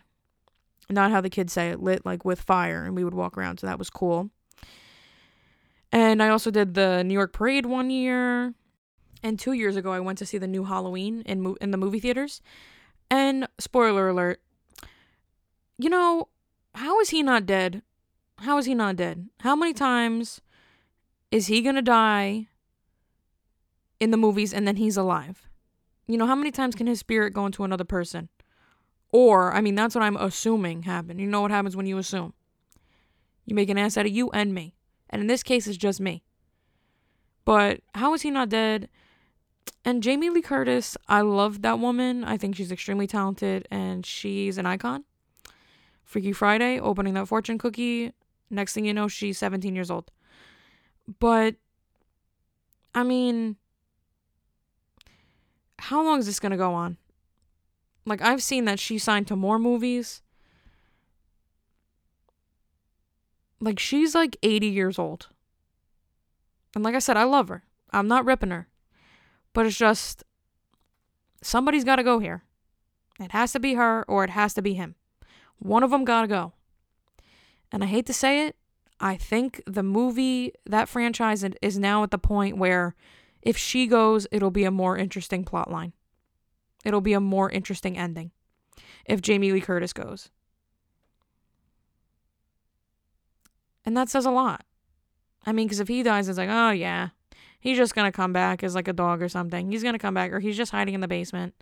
Not 0.91 1.11
how 1.11 1.21
the 1.21 1.31
kids 1.31 1.53
say 1.53 1.69
it, 1.69 1.83
lit 1.83 2.07
like 2.07 2.25
with 2.25 2.41
fire 2.41 2.85
and 2.85 2.97
we 2.97 3.05
would 3.05 3.15
walk 3.15 3.37
around, 3.37 3.61
so 3.61 3.67
that 3.67 3.79
was 3.79 3.91
cool. 3.91 4.31
And 5.93 6.23
I 6.23 6.31
also 6.31 6.51
did 6.51 6.73
the 6.73 7.05
New 7.05 7.15
York 7.15 7.35
Parade 7.35 7.67
one 7.67 7.91
year. 7.91 8.55
And 9.23 9.39
two 9.39 9.53
years 9.53 9.77
ago, 9.77 9.93
I 9.93 10.01
went 10.01 10.19
to 10.19 10.27
see 10.27 10.39
the 10.39 10.47
new 10.47 10.65
Halloween 10.65 11.23
in 11.27 11.41
mo- 11.41 11.57
in 11.61 11.71
the 11.71 11.77
movie 11.77 12.01
theaters. 12.01 12.41
And 13.11 13.49
spoiler 13.59 14.09
alert, 14.09 14.41
you 15.79 15.89
know, 15.89 16.29
how 16.75 17.01
is 17.01 17.11
he 17.11 17.23
not 17.23 17.47
dead? 17.47 17.83
How 18.39 18.59
is 18.59 18.67
he 18.67 18.75
not 18.75 18.97
dead? 18.97 19.29
How 19.41 19.57
many 19.57 19.73
times 19.73 20.41
is 21.31 21.47
he 21.47 21.63
gonna 21.63 21.83
die 21.83 22.49
in 23.99 24.11
the 24.11 24.17
movies 24.17 24.53
and 24.53 24.67
then 24.67 24.77
he's 24.77 24.97
alive? 24.97 25.49
You 26.07 26.17
know, 26.17 26.27
how 26.27 26.37
many 26.37 26.51
times 26.51 26.75
can 26.75 26.87
his 26.87 27.01
spirit 27.01 27.33
go 27.33 27.47
into 27.47 27.65
another 27.65 27.85
person? 27.85 28.29
Or, 29.11 29.53
I 29.53 29.61
mean, 29.61 29.75
that's 29.75 29.95
what 29.95 30.05
I'm 30.05 30.17
assuming 30.17 30.83
happened. 30.83 31.21
You 31.21 31.27
know 31.27 31.41
what 31.41 31.51
happens 31.51 31.77
when 31.77 31.87
you 31.87 31.99
assume? 31.99 32.35
You 33.47 33.55
make 33.55 33.71
an 33.71 33.79
ass 33.79 33.97
out 33.97 34.07
of 34.07 34.13
you 34.13 34.31
and 34.31 34.55
me. 34.55 34.75
And 35.11 35.21
in 35.21 35.29
this 35.29 35.43
case, 35.43 35.67
it's 35.67 35.79
just 35.79 36.01
me. 36.01 36.23
But 37.45 37.81
how 37.95 38.13
is 38.13 38.23
he 38.23 38.31
not 38.31 38.51
dead? 38.51 38.89
And 39.85 40.03
Jamie 40.03 40.31
Lee 40.31 40.43
Curtis, 40.43 40.97
I 41.09 41.23
love 41.23 41.63
that 41.63 41.79
woman. 41.79 42.25
I 42.25 42.37
think 42.37 42.57
she's 42.57 42.73
extremely 42.73 43.07
talented 43.07 43.67
and 43.71 44.05
she's 44.05 44.59
an 44.59 44.67
icon. 44.67 45.05
Freaky 46.05 46.33
Friday, 46.33 46.79
opening 46.79 47.15
that 47.15 47.29
fortune 47.29 47.59
cookie. 47.59 48.13
Next 48.51 48.73
thing 48.73 48.85
you 48.85 48.95
know, 48.95 49.09
she's 49.09 49.39
17 49.39 49.75
years 49.75 49.91
old. 49.91 50.11
But, 51.21 51.57
I 52.95 53.03
mean, 53.03 53.57
how 55.79 56.05
long 56.05 56.19
is 56.19 56.27
this 56.27 56.41
going 56.41 56.53
to 56.53 56.59
go 56.59 56.75
on? 56.75 56.99
Like, 58.05 58.23
I've 58.23 58.43
seen 58.43 58.65
that 58.67 58.79
she 58.79 58.99
signed 58.99 59.27
to 59.29 59.37
more 59.37 59.59
movies. 59.59 60.23
Like 63.61 63.79
she's 63.79 64.15
like 64.15 64.37
80 64.43 64.69
years 64.69 64.99
old. 64.99 65.29
And 66.75 66.85
like 66.85 66.95
I 66.95 67.01
said, 67.01 67.17
I 67.17 67.25
love 67.25 67.49
her. 67.49 67.65
I'm 67.91 68.09
not 68.09 68.25
ripping 68.25 68.51
her. 68.51 68.69
But 69.59 69.67
it's 69.67 69.77
just 69.77 70.23
somebody's 71.43 71.83
got 71.83 71.97
to 71.97 72.05
go 72.05 72.21
here. 72.21 72.45
It 73.19 73.33
has 73.33 73.51
to 73.55 73.59
be 73.59 73.75
her 73.75 74.05
or 74.07 74.23
it 74.23 74.31
has 74.31 74.55
to 74.55 74.63
be 74.63 74.75
him. 74.75 74.95
One 75.59 75.83
of 75.83 75.91
them 75.91 76.05
got 76.05 76.21
to 76.21 76.29
go. 76.29 76.53
And 77.73 77.83
I 77.83 77.89
hate 77.89 78.07
to 78.07 78.13
say 78.13 78.47
it, 78.47 78.55
I 79.01 79.17
think 79.17 79.61
the 79.67 79.83
movie, 79.83 80.53
that 80.65 80.89
franchise 80.89 81.45
is 81.61 81.77
now 81.77 82.05
at 82.05 82.13
the 82.13 82.19
point 82.19 82.57
where 82.57 82.95
if 83.43 83.57
she 83.57 83.89
goes, 83.89 84.29
it'll 84.31 84.53
be 84.53 84.63
a 84.63 84.71
more 84.71 84.97
interesting 84.97 85.43
plot 85.43 85.69
line. 85.69 85.93
It'll 86.85 87.01
be 87.01 87.15
a 87.15 87.19
more 87.19 87.51
interesting 87.51 87.99
ending 87.99 88.31
if 89.07 89.21
Jamie 89.21 89.51
Lee 89.51 89.61
Curtis 89.61 89.93
goes. 89.93 90.29
And 93.85 93.97
that 93.97 94.09
says 94.09 94.25
a 94.25 94.31
lot. 94.31 94.65
I 95.45 95.51
mean, 95.51 95.67
because 95.67 95.81
if 95.81 95.89
he 95.89 96.05
dies, 96.05 96.29
it's 96.29 96.39
like, 96.39 96.49
oh, 96.49 96.71
yeah, 96.71 97.09
he's 97.61 97.77
just 97.77 97.95
to 97.95 98.13
come 98.13 98.33
back 98.33 98.63
as 98.63 98.75
like 98.75 98.89
a 98.89 98.93
dog 98.93 99.23
or 99.23 99.29
something. 99.29 99.71
He's 99.71 99.83
to 99.95 99.99
come 99.99 100.15
back, 100.15 100.33
or 100.33 100.41
he's 100.41 100.57
just 100.57 100.73
hiding 100.73 100.95
in 100.95 101.01
the 101.01 101.09
basement. 101.09 101.55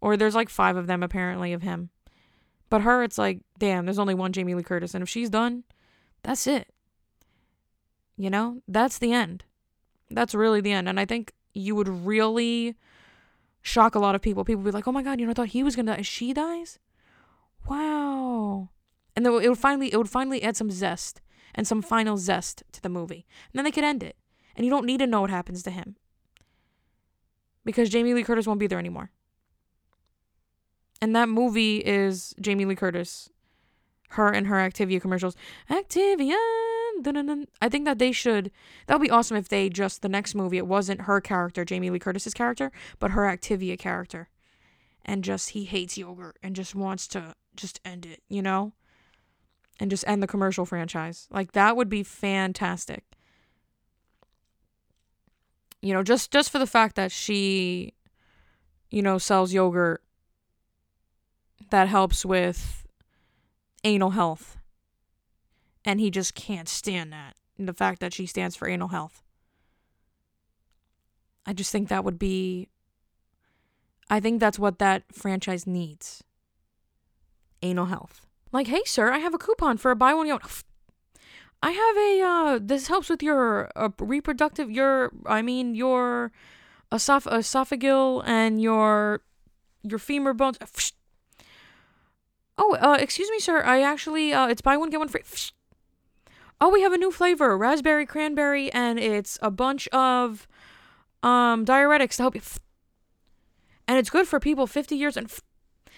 Or 0.00 0.16
there's 0.16 0.34
like 0.34 0.48
five 0.48 0.76
of 0.76 0.86
them, 0.86 1.02
apparently, 1.02 1.52
of 1.52 1.62
him. 1.62 1.90
But 2.70 2.82
her, 2.82 3.02
it's 3.02 3.18
like, 3.18 3.40
damn, 3.58 3.84
there's 3.84 3.98
only 3.98 4.14
one 4.14 4.32
Jamie 4.32 4.54
Lee 4.54 4.62
Curtis. 4.62 4.94
And 4.94 5.02
if 5.02 5.08
she's 5.08 5.28
done, 5.28 5.64
that's 6.22 6.46
it. 6.46 6.68
You 8.16 8.30
know, 8.30 8.62
that's 8.68 8.98
the 8.98 9.12
end. 9.12 9.44
That's 10.10 10.34
really 10.34 10.60
the 10.60 10.72
end. 10.72 10.88
And 10.88 10.98
I 10.98 11.04
think 11.04 11.32
you 11.52 11.74
would 11.74 11.88
really 11.88 12.76
shock 13.62 13.94
a 13.94 13.98
lot 13.98 14.14
of 14.14 14.22
people. 14.22 14.44
People 14.44 14.62
would 14.62 14.70
be 14.70 14.74
like, 14.74 14.86
oh 14.88 14.92
my 14.92 15.02
God, 15.02 15.20
you 15.20 15.26
know, 15.26 15.30
I 15.30 15.34
thought 15.34 15.48
he 15.48 15.62
was 15.62 15.74
to 15.76 15.82
die. 15.82 16.02
She 16.02 16.32
dies? 16.32 16.78
Wow. 17.68 18.70
And 19.16 19.26
then 19.26 19.32
it 19.34 19.48
would 19.48 19.58
finally, 19.58 19.92
it 19.92 19.96
would 19.96 20.08
finally 20.08 20.42
add 20.42 20.56
some 20.56 20.70
zest 20.70 21.20
and 21.54 21.66
some 21.66 21.82
final 21.82 22.16
zest 22.16 22.62
to 22.72 22.80
the 22.80 22.88
movie. 22.88 23.26
And 23.52 23.58
then 23.58 23.64
they 23.64 23.70
could 23.70 23.84
end 23.84 24.02
it. 24.02 24.16
And 24.60 24.66
you 24.66 24.70
don't 24.70 24.84
need 24.84 24.98
to 24.98 25.06
know 25.06 25.22
what 25.22 25.30
happens 25.30 25.62
to 25.62 25.70
him. 25.70 25.96
Because 27.64 27.88
Jamie 27.88 28.12
Lee 28.12 28.22
Curtis 28.22 28.46
won't 28.46 28.60
be 28.60 28.66
there 28.66 28.78
anymore. 28.78 29.10
And 31.00 31.16
that 31.16 31.30
movie 31.30 31.78
is 31.78 32.34
Jamie 32.38 32.66
Lee 32.66 32.74
Curtis. 32.74 33.30
Her 34.10 34.28
and 34.28 34.48
her 34.48 34.56
Activia 34.56 35.00
commercials. 35.00 35.34
Activia. 35.70 36.36
Dun-dun-dun. 37.00 37.46
I 37.62 37.70
think 37.70 37.86
that 37.86 37.98
they 37.98 38.12
should. 38.12 38.50
That 38.86 38.98
would 38.98 39.06
be 39.06 39.10
awesome 39.10 39.38
if 39.38 39.48
they 39.48 39.70
just, 39.70 40.02
the 40.02 40.10
next 40.10 40.34
movie, 40.34 40.58
it 40.58 40.66
wasn't 40.66 41.00
her 41.00 41.22
character, 41.22 41.64
Jamie 41.64 41.88
Lee 41.88 41.98
Curtis's 41.98 42.34
character, 42.34 42.70
but 42.98 43.12
her 43.12 43.22
Activia 43.22 43.78
character. 43.78 44.28
And 45.06 45.24
just, 45.24 45.50
he 45.50 45.64
hates 45.64 45.96
yogurt 45.96 46.36
and 46.42 46.54
just 46.54 46.74
wants 46.74 47.08
to 47.08 47.34
just 47.56 47.80
end 47.82 48.04
it, 48.04 48.22
you 48.28 48.42
know? 48.42 48.74
and 49.80 49.90
just 49.90 50.04
end 50.06 50.22
the 50.22 50.26
commercial 50.26 50.66
franchise. 50.66 51.26
Like 51.30 51.52
that 51.52 51.76
would 51.76 51.88
be 51.88 52.02
fantastic. 52.02 53.04
You 55.82 55.94
know, 55.94 56.02
just 56.02 56.30
just 56.30 56.50
for 56.50 56.58
the 56.58 56.66
fact 56.66 56.96
that 56.96 57.10
she 57.12 57.94
you 58.90 59.02
know 59.02 59.18
sells 59.18 59.52
yogurt 59.52 60.02
that 61.70 61.88
helps 61.88 62.24
with 62.24 62.86
anal 63.84 64.10
health. 64.10 64.56
And 65.84 65.98
he 65.98 66.10
just 66.10 66.34
can't 66.34 66.68
stand 66.68 67.12
that. 67.12 67.36
The 67.58 67.72
fact 67.72 68.00
that 68.00 68.12
she 68.12 68.26
stands 68.26 68.56
for 68.56 68.68
anal 68.68 68.88
health. 68.88 69.22
I 71.46 71.52
just 71.52 71.72
think 71.72 71.88
that 71.88 72.04
would 72.04 72.18
be 72.18 72.68
I 74.10 74.18
think 74.18 74.40
that's 74.40 74.58
what 74.58 74.78
that 74.80 75.04
franchise 75.12 75.66
needs. 75.66 76.24
Anal 77.62 77.86
health. 77.86 78.26
Like, 78.52 78.66
hey, 78.66 78.82
sir, 78.84 79.12
I 79.12 79.18
have 79.18 79.34
a 79.34 79.38
coupon 79.38 79.76
for 79.76 79.92
a 79.92 79.96
buy 79.96 80.12
one 80.12 80.26
get 80.26 80.42
I 81.62 81.72
have 81.72 81.96
a 81.96 82.22
uh 82.22 82.58
this 82.62 82.88
helps 82.88 83.08
with 83.10 83.22
your 83.22 83.70
uh, 83.76 83.90
reproductive 83.98 84.70
your 84.70 85.12
I 85.26 85.42
mean 85.42 85.74
your 85.74 86.32
esoph- 86.90 87.30
esophageal 87.30 88.22
and 88.26 88.62
your 88.62 89.20
your 89.82 89.98
femur 89.98 90.32
bones. 90.32 90.58
Oh, 92.56 92.76
uh 92.80 92.96
excuse 92.98 93.30
me, 93.30 93.38
sir. 93.38 93.62
I 93.62 93.82
actually 93.82 94.32
uh 94.32 94.48
it's 94.48 94.62
buy 94.62 94.76
one 94.76 94.90
get 94.90 94.98
one 95.00 95.08
free. 95.08 95.22
Oh, 96.62 96.68
we 96.70 96.82
have 96.82 96.92
a 96.92 96.98
new 96.98 97.10
flavor, 97.10 97.56
raspberry 97.56 98.06
cranberry 98.06 98.72
and 98.72 98.98
it's 98.98 99.38
a 99.42 99.50
bunch 99.50 99.86
of 99.88 100.48
um 101.22 101.66
diuretics 101.66 102.16
to 102.16 102.22
help 102.22 102.34
you. 102.34 102.42
And 103.86 103.98
it's 103.98 104.08
good 104.08 104.26
for 104.26 104.40
people 104.40 104.66
50 104.66 104.96
years 104.96 105.16
and 105.16 105.30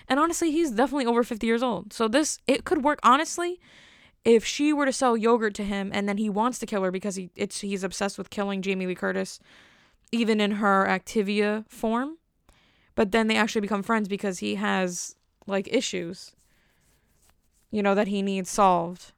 and 0.08 0.18
honestly, 0.18 0.50
he's 0.50 0.72
definitely 0.72 1.06
over 1.06 1.22
50 1.22 1.46
years 1.46 1.62
old. 1.62 1.92
So 1.92 2.08
this 2.08 2.40
it 2.48 2.64
could 2.64 2.82
work 2.82 2.98
honestly 3.04 3.60
if 4.24 4.44
she 4.44 4.72
were 4.72 4.86
to 4.86 4.92
sell 4.92 5.16
yogurt 5.16 5.54
to 5.54 5.64
him 5.64 5.90
and 5.92 6.08
then 6.08 6.16
he 6.16 6.30
wants 6.30 6.58
to 6.58 6.66
kill 6.66 6.82
her 6.82 6.90
because 6.90 7.16
he 7.16 7.30
it's 7.34 7.60
he's 7.60 7.84
obsessed 7.84 8.18
with 8.18 8.30
killing 8.30 8.62
Jamie 8.62 8.86
Lee 8.86 8.94
Curtis 8.94 9.40
even 10.12 10.40
in 10.40 10.52
her 10.52 10.86
Activia 10.86 11.66
form. 11.68 12.18
But 12.94 13.10
then 13.10 13.26
they 13.26 13.36
actually 13.36 13.62
become 13.62 13.82
friends 13.82 14.06
because 14.08 14.40
he 14.40 14.56
has 14.56 15.16
like 15.46 15.66
issues 15.72 16.36
you 17.72 17.82
know 17.82 17.94
that 17.96 18.08
he 18.08 18.22
needs 18.22 18.50
solved 18.50 19.12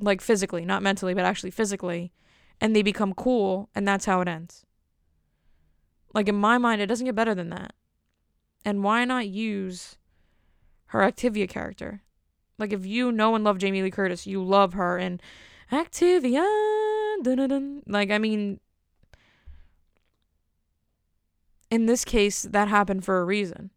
like 0.00 0.20
physically, 0.20 0.64
not 0.64 0.82
mentally, 0.82 1.14
but 1.14 1.24
actually 1.24 1.50
physically, 1.50 2.12
and 2.60 2.74
they 2.74 2.82
become 2.82 3.14
cool 3.14 3.68
and 3.74 3.88
that's 3.88 4.04
how 4.04 4.20
it 4.20 4.28
ends. 4.28 4.64
Like 6.12 6.28
in 6.28 6.36
my 6.36 6.58
mind 6.58 6.80
it 6.80 6.86
doesn't 6.86 7.06
get 7.06 7.16
better 7.16 7.34
than 7.34 7.50
that. 7.50 7.72
And 8.64 8.84
why 8.84 9.04
not 9.04 9.26
use 9.26 9.96
her 10.86 11.00
Activia 11.00 11.48
character? 11.48 12.02
Like 12.58 12.72
if 12.72 12.86
you 12.86 13.10
know 13.10 13.34
and 13.34 13.44
love 13.44 13.58
Jamie 13.58 13.82
Lee 13.82 13.90
Curtis, 13.90 14.26
you 14.26 14.42
love 14.42 14.74
her 14.74 14.98
and 14.98 15.20
Activia. 15.72 16.44
Dun-dun-dun. 17.22 17.82
Like 17.86 18.10
I 18.10 18.18
mean, 18.18 18.60
in 21.70 21.86
this 21.86 22.04
case, 22.04 22.42
that 22.42 22.68
happened 22.68 23.04
for 23.04 23.20
a 23.20 23.24
reason. 23.24 23.70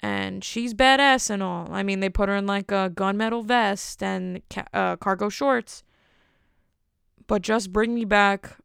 And 0.00 0.44
she's 0.44 0.72
badass 0.72 1.30
and 1.30 1.42
all. 1.42 1.68
I 1.72 1.82
mean, 1.82 2.00
they 2.00 2.08
put 2.08 2.28
her 2.28 2.36
in 2.36 2.46
like 2.46 2.70
a 2.70 2.90
gunmetal 2.94 3.44
vest 3.44 4.02
and 4.02 4.40
ca- 4.50 4.66
uh, 4.72 4.96
cargo 4.96 5.28
shorts. 5.28 5.82
But 7.26 7.42
just 7.42 7.72
bring 7.72 7.94
me 7.94 8.04
back, 8.04 8.56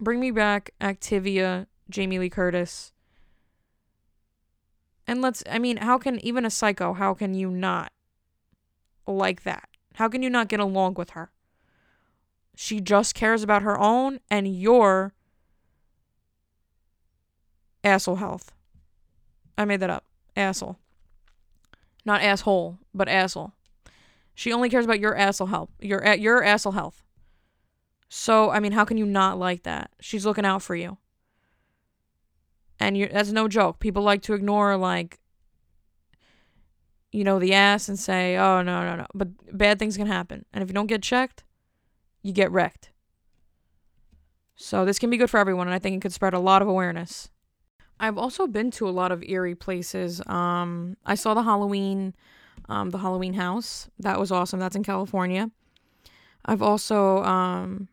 bring 0.00 0.20
me 0.20 0.30
back 0.30 0.70
Activia 0.80 1.66
Jamie 1.90 2.18
Lee 2.18 2.30
Curtis. 2.30 2.91
And 5.12 5.20
let's, 5.20 5.42
I 5.50 5.58
mean, 5.58 5.76
how 5.76 5.98
can, 5.98 6.18
even 6.24 6.46
a 6.46 6.50
psycho, 6.50 6.94
how 6.94 7.12
can 7.12 7.34
you 7.34 7.50
not 7.50 7.92
like 9.06 9.42
that? 9.42 9.68
How 9.96 10.08
can 10.08 10.22
you 10.22 10.30
not 10.30 10.48
get 10.48 10.58
along 10.58 10.94
with 10.94 11.10
her? 11.10 11.30
She 12.56 12.80
just 12.80 13.14
cares 13.14 13.42
about 13.42 13.60
her 13.60 13.78
own 13.78 14.20
and 14.30 14.56
your 14.56 15.12
asshole 17.84 18.16
health. 18.16 18.52
I 19.58 19.66
made 19.66 19.80
that 19.80 19.90
up. 19.90 20.06
Asshole. 20.34 20.78
Not 22.06 22.22
asshole, 22.22 22.78
but 22.94 23.06
asshole. 23.06 23.52
She 24.34 24.50
only 24.50 24.70
cares 24.70 24.86
about 24.86 24.98
your 24.98 25.14
asshole 25.14 25.48
health. 25.48 25.68
Your 25.78 26.02
your 26.14 26.42
asshole 26.42 26.72
health. 26.72 27.02
So, 28.08 28.48
I 28.48 28.60
mean, 28.60 28.72
how 28.72 28.86
can 28.86 28.96
you 28.96 29.04
not 29.04 29.38
like 29.38 29.64
that? 29.64 29.90
She's 30.00 30.24
looking 30.24 30.46
out 30.46 30.62
for 30.62 30.74
you 30.74 30.96
and 32.82 32.96
you 32.96 33.08
that's 33.08 33.30
no 33.30 33.48
joke. 33.48 33.78
People 33.78 34.02
like 34.02 34.22
to 34.22 34.34
ignore 34.34 34.76
like 34.76 35.18
you 37.12 37.24
know 37.24 37.38
the 37.38 37.54
ass 37.54 37.88
and 37.88 37.98
say, 37.98 38.36
"Oh 38.36 38.62
no, 38.62 38.84
no, 38.84 38.96
no." 38.96 39.06
But 39.14 39.56
bad 39.56 39.78
things 39.78 39.96
can 39.96 40.06
happen. 40.06 40.44
And 40.52 40.62
if 40.62 40.68
you 40.68 40.74
don't 40.74 40.88
get 40.88 41.02
checked, 41.02 41.44
you 42.22 42.32
get 42.32 42.50
wrecked. 42.50 42.90
So 44.56 44.84
this 44.84 44.98
can 44.98 45.10
be 45.10 45.16
good 45.16 45.30
for 45.30 45.38
everyone 45.38 45.66
and 45.66 45.74
I 45.74 45.78
think 45.78 45.96
it 45.96 46.02
could 46.02 46.12
spread 46.12 46.34
a 46.34 46.38
lot 46.38 46.62
of 46.62 46.68
awareness. 46.68 47.30
I've 47.98 48.18
also 48.18 48.46
been 48.46 48.70
to 48.72 48.88
a 48.88 48.90
lot 48.90 49.12
of 49.12 49.22
eerie 49.22 49.54
places. 49.54 50.20
Um 50.26 50.96
I 51.06 51.14
saw 51.14 51.34
the 51.34 51.42
Halloween 51.42 52.14
um 52.68 52.90
the 52.90 52.98
Halloween 52.98 53.34
house. 53.34 53.88
That 53.98 54.20
was 54.20 54.30
awesome. 54.30 54.60
That's 54.60 54.76
in 54.76 54.84
California. 54.84 55.50
I've 56.44 56.62
also 56.62 57.22
um 57.24 57.88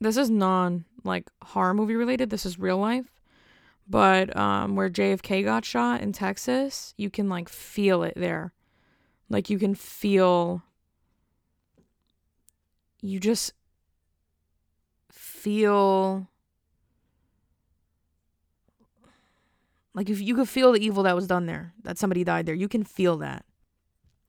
this 0.00 0.16
is 0.16 0.30
non 0.30 0.84
like 1.04 1.30
horror 1.42 1.74
movie 1.74 1.96
related. 1.96 2.30
This 2.30 2.46
is 2.46 2.58
real 2.58 2.78
life 2.78 3.14
but 3.88 4.34
um, 4.36 4.76
where 4.76 4.88
JFK 4.88 5.44
got 5.44 5.64
shot 5.64 6.00
in 6.00 6.12
Texas, 6.12 6.94
you 6.96 7.10
can 7.10 7.28
like 7.28 7.48
feel 7.48 8.02
it 8.02 8.14
there. 8.16 8.52
Like 9.28 9.50
you 9.50 9.58
can 9.58 9.74
feel, 9.74 10.62
you 13.00 13.20
just 13.20 13.52
feel 15.10 16.28
like 19.94 20.08
if 20.08 20.20
you 20.20 20.34
could 20.34 20.48
feel 20.48 20.72
the 20.72 20.84
evil 20.84 21.02
that 21.02 21.14
was 21.14 21.26
done 21.26 21.46
there, 21.46 21.74
that 21.82 21.98
somebody 21.98 22.24
died 22.24 22.46
there, 22.46 22.54
you 22.54 22.68
can 22.68 22.84
feel 22.84 23.18
that. 23.18 23.44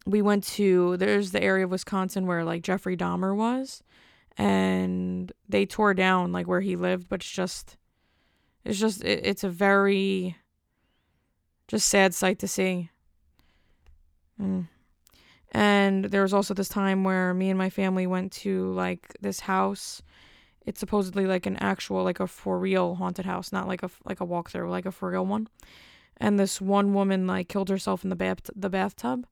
We 0.06 0.22
went 0.22 0.44
to 0.56 0.98
there's 0.98 1.32
the 1.32 1.42
area 1.42 1.66
of 1.66 1.72
Wisconsin 1.72 2.28
where 2.28 2.44
like 2.44 2.62
Jeffrey 2.62 2.96
Dahmer 2.96 3.36
was, 3.36 3.82
and 4.38 5.32
they 5.48 5.66
tore 5.66 5.94
down 5.94 6.32
like 6.32 6.48
where 6.48 6.62
he 6.62 6.76
lived, 6.76 7.10
but 7.10 7.22
it's 7.22 7.32
just 7.32 7.78
it's 8.66 8.80
just 8.80 9.04
it, 9.04 9.22
it's 9.26 9.44
a 9.44 9.50
very 9.50 10.38
just 11.68 11.88
sad 11.88 12.14
sight 12.14 12.40
to 12.40 12.48
see. 12.48 12.90
Mm. 14.42 14.68
And 15.52 16.06
there 16.06 16.24
was 16.24 16.34
also 16.34 16.54
this 16.54 16.70
time 16.70 17.04
where 17.04 17.34
me 17.34 17.50
and 17.50 17.58
my 17.58 17.70
family 17.70 18.08
went 18.08 18.34
to 18.44 18.74
like 18.74 19.16
this 19.22 19.42
house 19.42 20.02
It's 20.66 20.80
supposedly 20.80 21.26
like 21.28 21.46
an 21.46 21.58
actual, 21.58 22.04
like 22.04 22.20
a 22.20 22.28
for 22.28 22.60
real 22.60 22.96
haunted 22.96 23.26
house, 23.26 23.52
not 23.52 23.68
like 23.68 23.84
a 23.84 23.90
like 24.06 24.22
a 24.22 24.26
walkthrough, 24.26 24.70
like 24.70 24.86
a 24.86 24.92
for 24.92 25.12
real 25.12 25.26
one. 25.26 25.48
And 26.18 26.40
this 26.40 26.62
one 26.62 26.94
woman 26.94 27.28
like 27.28 27.50
killed 27.50 27.70
herself 27.70 28.04
in 28.04 28.10
the 28.10 28.16
bath 28.16 28.50
the 28.56 28.70
bathtub, 28.70 29.28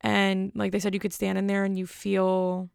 and 0.00 0.52
like 0.54 0.72
they 0.72 0.80
said, 0.80 0.94
you 0.94 1.00
could 1.00 1.12
stand 1.14 1.38
in 1.38 1.46
there 1.46 1.64
and 1.64 1.78
you 1.78 1.86
feel 1.86 2.70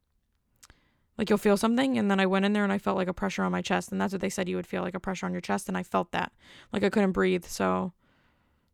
like 1.22 1.30
you'll 1.30 1.38
feel 1.38 1.56
something 1.56 2.00
and 2.00 2.10
then 2.10 2.20
i 2.20 2.26
went 2.26 2.46
in 2.46 2.54
there 2.54 2.64
and 2.64 2.74
i 2.74 2.80
felt 2.80 2.98
like 2.98 3.08
a 3.08 3.14
pressure 3.14 3.44
on 3.44 3.52
my 3.52 3.62
chest 3.62 3.92
and 3.92 4.02
that's 4.02 4.12
what 4.12 4.22
they 4.22 4.30
said 4.30 4.50
you 4.50 4.56
would 4.56 4.66
feel 4.66 4.82
like 4.82 4.96
a 4.96 5.00
pressure 5.00 5.28
on 5.28 5.32
your 5.32 5.40
chest 5.40 5.68
and 5.68 5.78
i 5.78 5.84
felt 5.84 6.12
that. 6.12 6.32
Like 6.74 6.84
i 6.84 6.90
couldn't 6.90 7.12
breathe 7.12 7.46
so 7.46 7.94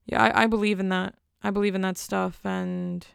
yeah 0.05 0.23
i, 0.23 0.43
I 0.43 0.47
believe 0.47 0.79
in 0.79 0.87
that. 0.87 1.15
I 1.43 1.49
believe 1.49 1.75
in 1.75 1.81
that 1.81 1.97
stuff 1.97 2.39
and 2.45 3.05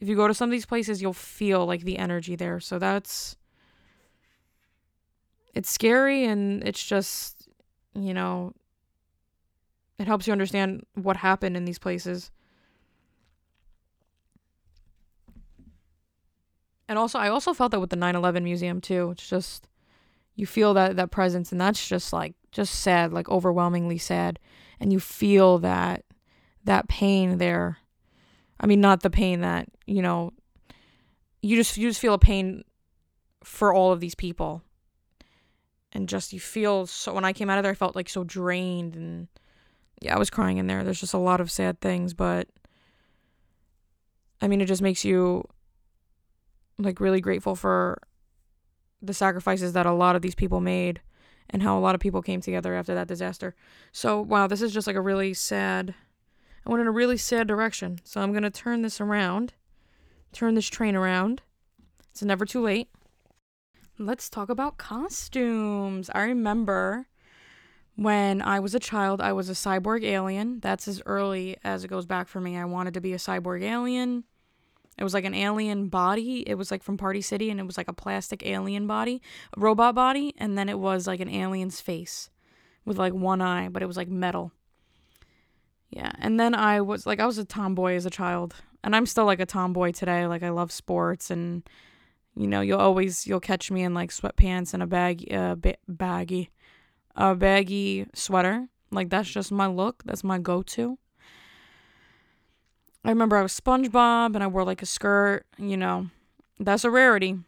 if 0.00 0.06
you 0.06 0.14
go 0.14 0.28
to 0.28 0.34
some 0.34 0.50
of 0.50 0.52
these 0.52 0.66
places 0.66 1.00
you'll 1.00 1.14
feel 1.14 1.64
like 1.64 1.84
the 1.84 1.96
energy 1.96 2.36
there 2.36 2.60
so 2.60 2.78
that's 2.78 3.36
it's 5.54 5.70
scary 5.70 6.26
and 6.26 6.62
it's 6.62 6.84
just 6.84 7.48
you 7.94 8.12
know 8.12 8.52
it 9.98 10.06
helps 10.06 10.26
you 10.26 10.32
understand 10.34 10.84
what 10.92 11.16
happened 11.16 11.56
in 11.56 11.64
these 11.64 11.78
places 11.78 12.30
and 16.88 16.98
also 16.98 17.18
I 17.18 17.28
also 17.28 17.52
felt 17.52 17.70
that 17.72 17.80
with 17.80 17.90
the 17.90 17.96
9/11 17.96 18.42
museum 18.42 18.80
too. 18.80 19.10
It's 19.10 19.28
just 19.28 19.68
you 20.34 20.46
feel 20.46 20.74
that 20.74 20.96
that 20.96 21.10
presence 21.10 21.52
and 21.52 21.60
that's 21.60 21.86
just 21.86 22.12
like 22.12 22.34
just 22.50 22.74
sad, 22.76 23.12
like 23.12 23.28
overwhelmingly 23.28 23.98
sad. 23.98 24.38
And 24.80 24.92
you 24.92 25.00
feel 25.00 25.58
that 25.58 26.04
that 26.64 26.88
pain 26.88 27.38
there. 27.38 27.78
I 28.60 28.66
mean 28.66 28.80
not 28.80 29.02
the 29.02 29.10
pain 29.10 29.40
that, 29.42 29.68
you 29.86 30.00
know, 30.02 30.32
you 31.42 31.56
just 31.56 31.76
you 31.76 31.88
just 31.88 32.00
feel 32.00 32.14
a 32.14 32.18
pain 32.18 32.64
for 33.44 33.72
all 33.72 33.92
of 33.92 34.00
these 34.00 34.14
people. 34.14 34.62
And 35.92 36.08
just 36.08 36.32
you 36.32 36.40
feel 36.40 36.86
so 36.86 37.12
when 37.12 37.24
I 37.24 37.32
came 37.32 37.50
out 37.50 37.58
of 37.58 37.64
there 37.64 37.72
I 37.72 37.76
felt 37.76 37.96
like 37.96 38.08
so 38.08 38.24
drained 38.24 38.96
and 38.96 39.28
yeah, 40.00 40.14
I 40.14 40.18
was 40.18 40.30
crying 40.30 40.58
in 40.58 40.68
there. 40.68 40.84
There's 40.84 41.00
just 41.00 41.14
a 41.14 41.18
lot 41.18 41.40
of 41.40 41.50
sad 41.50 41.80
things, 41.80 42.14
but 42.14 42.48
I 44.40 44.48
mean 44.48 44.60
it 44.60 44.66
just 44.66 44.82
makes 44.82 45.04
you 45.04 45.44
like 46.78 47.00
really 47.00 47.20
grateful 47.20 47.56
for 47.56 48.00
the 49.02 49.14
sacrifices 49.14 49.72
that 49.72 49.86
a 49.86 49.92
lot 49.92 50.16
of 50.16 50.22
these 50.22 50.34
people 50.34 50.60
made 50.60 51.00
and 51.50 51.62
how 51.62 51.78
a 51.78 51.80
lot 51.80 51.94
of 51.94 52.00
people 52.00 52.22
came 52.22 52.40
together 52.40 52.74
after 52.74 52.94
that 52.94 53.08
disaster. 53.08 53.54
So, 53.92 54.20
wow, 54.20 54.46
this 54.46 54.62
is 54.62 54.72
just 54.72 54.86
like 54.86 54.96
a 54.96 55.00
really 55.00 55.34
sad 55.34 55.94
I 56.66 56.70
went 56.70 56.82
in 56.82 56.86
a 56.86 56.92
really 56.92 57.16
sad 57.16 57.46
direction. 57.46 58.00
So, 58.04 58.20
I'm 58.20 58.32
going 58.32 58.42
to 58.42 58.50
turn 58.50 58.82
this 58.82 59.00
around. 59.00 59.54
Turn 60.32 60.54
this 60.54 60.68
train 60.68 60.94
around. 60.94 61.40
It's 62.10 62.22
never 62.22 62.44
too 62.44 62.60
late. 62.60 62.90
Let's 63.98 64.28
talk 64.28 64.50
about 64.50 64.76
costumes. 64.76 66.10
I 66.14 66.22
remember 66.22 67.06
when 67.96 68.42
I 68.42 68.60
was 68.60 68.74
a 68.74 68.80
child, 68.80 69.20
I 69.20 69.32
was 69.32 69.48
a 69.48 69.54
cyborg 69.54 70.04
alien. 70.04 70.60
That's 70.60 70.86
as 70.86 71.02
early 71.06 71.56
as 71.64 71.84
it 71.84 71.88
goes 71.88 72.06
back 72.06 72.28
for 72.28 72.40
me. 72.40 72.56
I 72.56 72.64
wanted 72.64 72.94
to 72.94 73.00
be 73.00 73.12
a 73.12 73.18
cyborg 73.18 73.62
alien. 73.62 74.24
It 74.98 75.04
was 75.04 75.14
like 75.14 75.24
an 75.24 75.34
alien 75.34 75.88
body. 75.88 76.42
It 76.46 76.54
was 76.54 76.70
like 76.70 76.82
from 76.82 76.96
Party 76.96 77.20
City 77.20 77.50
and 77.50 77.60
it 77.60 77.66
was 77.66 77.76
like 77.78 77.88
a 77.88 77.92
plastic 77.92 78.44
alien 78.44 78.86
body, 78.86 79.22
a 79.56 79.60
robot 79.60 79.94
body, 79.94 80.34
and 80.38 80.58
then 80.58 80.68
it 80.68 80.78
was 80.78 81.06
like 81.06 81.20
an 81.20 81.28
alien's 81.28 81.80
face 81.80 82.30
with 82.84 82.98
like 82.98 83.12
one 83.12 83.40
eye, 83.40 83.68
but 83.68 83.82
it 83.82 83.86
was 83.86 83.96
like 83.96 84.08
metal. 84.08 84.52
Yeah, 85.90 86.10
and 86.18 86.38
then 86.38 86.54
I 86.54 86.80
was 86.80 87.06
like 87.06 87.20
I 87.20 87.26
was 87.26 87.38
a 87.38 87.44
tomboy 87.44 87.94
as 87.94 88.06
a 88.06 88.10
child, 88.10 88.56
and 88.82 88.94
I'm 88.96 89.06
still 89.06 89.24
like 89.24 89.40
a 89.40 89.46
tomboy 89.46 89.92
today. 89.92 90.26
Like 90.26 90.42
I 90.42 90.50
love 90.50 90.72
sports 90.72 91.30
and 91.30 91.62
you 92.34 92.46
know, 92.46 92.60
you'll 92.60 92.80
always 92.80 93.26
you'll 93.26 93.40
catch 93.40 93.70
me 93.70 93.82
in 93.82 93.94
like 93.94 94.10
sweatpants 94.10 94.74
and 94.74 94.82
a 94.82 94.86
bag 94.86 95.32
uh, 95.32 95.54
ba- 95.54 95.76
baggy 95.86 96.50
a 97.18 97.34
baggy 97.34 98.06
sweater. 98.14 98.68
Like 98.90 99.10
that's 99.10 99.28
just 99.28 99.52
my 99.52 99.66
look. 99.66 100.02
That's 100.04 100.24
my 100.24 100.38
go-to. 100.38 100.98
I 103.04 103.10
remember 103.10 103.36
I 103.36 103.42
was 103.42 103.58
SpongeBob 103.58 104.34
and 104.34 104.42
I 104.42 104.46
wore 104.46 104.64
like 104.64 104.82
a 104.82 104.86
skirt, 104.86 105.46
you 105.56 105.76
know. 105.76 106.08
That's 106.58 106.84
a 106.84 106.90
rarity. 106.90 107.38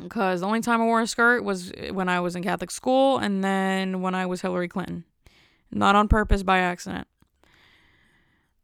Because 0.00 0.40
the 0.40 0.46
only 0.46 0.60
time 0.60 0.80
I 0.80 0.84
wore 0.84 1.00
a 1.00 1.06
skirt 1.06 1.42
was 1.42 1.72
when 1.90 2.08
I 2.08 2.20
was 2.20 2.36
in 2.36 2.42
Catholic 2.42 2.70
school 2.70 3.18
and 3.18 3.42
then 3.42 4.02
when 4.02 4.14
I 4.14 4.26
was 4.26 4.42
Hillary 4.42 4.68
Clinton. 4.68 5.04
Not 5.70 5.96
on 5.96 6.06
purpose, 6.08 6.42
by 6.42 6.58
accident. 6.58 7.08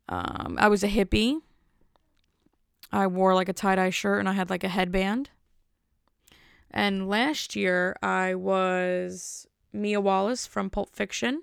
Um, 0.08 0.56
I 0.58 0.68
was 0.68 0.84
a 0.84 0.88
hippie. 0.88 1.40
I 2.92 3.06
wore 3.06 3.34
like 3.34 3.48
a 3.48 3.54
tie 3.54 3.76
dye 3.76 3.90
shirt 3.90 4.20
and 4.20 4.28
I 4.28 4.32
had 4.32 4.50
like 4.50 4.62
a 4.62 4.68
headband. 4.68 5.30
And 6.70 7.08
last 7.08 7.56
year 7.56 7.96
I 8.02 8.34
was 8.34 9.46
Mia 9.72 10.00
Wallace 10.00 10.46
from 10.46 10.70
Pulp 10.70 10.94
Fiction. 10.94 11.42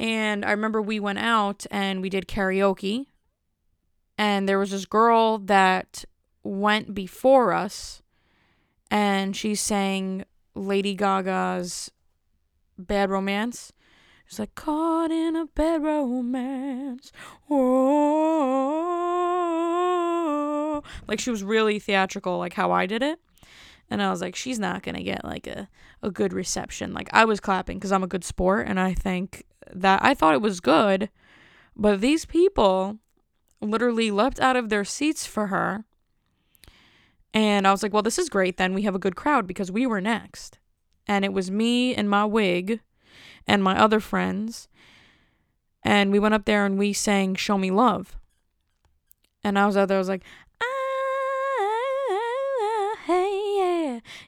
And 0.00 0.44
I 0.46 0.50
remember 0.52 0.80
we 0.80 0.98
went 0.98 1.18
out 1.18 1.66
and 1.70 2.00
we 2.00 2.08
did 2.08 2.26
karaoke. 2.26 3.04
And 4.16 4.48
there 4.48 4.58
was 4.58 4.70
this 4.70 4.86
girl 4.86 5.36
that 5.36 6.06
went 6.42 6.94
before 6.94 7.52
us 7.52 8.00
and 8.90 9.36
she 9.36 9.54
sang 9.54 10.24
Lady 10.54 10.94
Gaga's 10.94 11.90
Bad 12.78 13.10
Romance. 13.10 13.74
She's 14.26 14.38
like, 14.38 14.54
caught 14.54 15.10
in 15.10 15.36
a 15.36 15.44
bad 15.44 15.82
romance. 15.82 17.12
Oh. 17.50 17.60
Like 21.08 21.20
she 21.20 21.30
was 21.30 21.44
really 21.44 21.78
theatrical, 21.78 22.38
like 22.38 22.54
how 22.54 22.72
I 22.72 22.86
did 22.86 23.02
it. 23.02 23.18
And 23.90 24.00
I 24.02 24.08
was 24.10 24.22
like, 24.22 24.34
she's 24.34 24.58
not 24.58 24.82
going 24.82 24.94
to 24.94 25.02
get 25.02 25.26
like 25.26 25.46
a, 25.46 25.68
a 26.02 26.10
good 26.10 26.32
reception. 26.32 26.94
Like 26.94 27.10
I 27.12 27.26
was 27.26 27.38
clapping 27.38 27.76
because 27.76 27.92
I'm 27.92 28.02
a 28.02 28.06
good 28.06 28.24
sport 28.24 28.66
and 28.66 28.80
I 28.80 28.94
think 28.94 29.44
that 29.74 30.00
I 30.02 30.14
thought 30.14 30.34
it 30.34 30.42
was 30.42 30.60
good, 30.60 31.10
but 31.76 32.00
these 32.00 32.24
people 32.24 32.98
literally 33.60 34.10
leapt 34.10 34.40
out 34.40 34.56
of 34.56 34.68
their 34.68 34.84
seats 34.84 35.26
for 35.26 35.48
her. 35.48 35.84
And 37.32 37.66
I 37.66 37.70
was 37.70 37.82
like, 37.82 37.92
well, 37.92 38.02
this 38.02 38.18
is 38.18 38.28
great. 38.28 38.56
Then 38.56 38.74
we 38.74 38.82
have 38.82 38.94
a 38.94 39.00
good 39.00 39.16
crowd 39.16 39.46
because 39.46 39.70
we 39.70 39.86
were 39.86 40.00
next. 40.00 40.58
And 41.06 41.24
it 41.24 41.32
was 41.32 41.50
me 41.50 41.94
and 41.94 42.10
my 42.10 42.24
wig 42.24 42.80
and 43.46 43.62
my 43.62 43.78
other 43.78 44.00
friends. 44.00 44.68
And 45.82 46.10
we 46.10 46.18
went 46.18 46.34
up 46.34 46.44
there 46.44 46.66
and 46.66 46.78
we 46.78 46.92
sang 46.92 47.34
Show 47.34 47.56
Me 47.56 47.70
Love. 47.70 48.16
And 49.42 49.58
I 49.58 49.66
was 49.66 49.76
out 49.76 49.88
there, 49.88 49.96
I 49.96 50.00
was 50.00 50.08
like, 50.08 50.24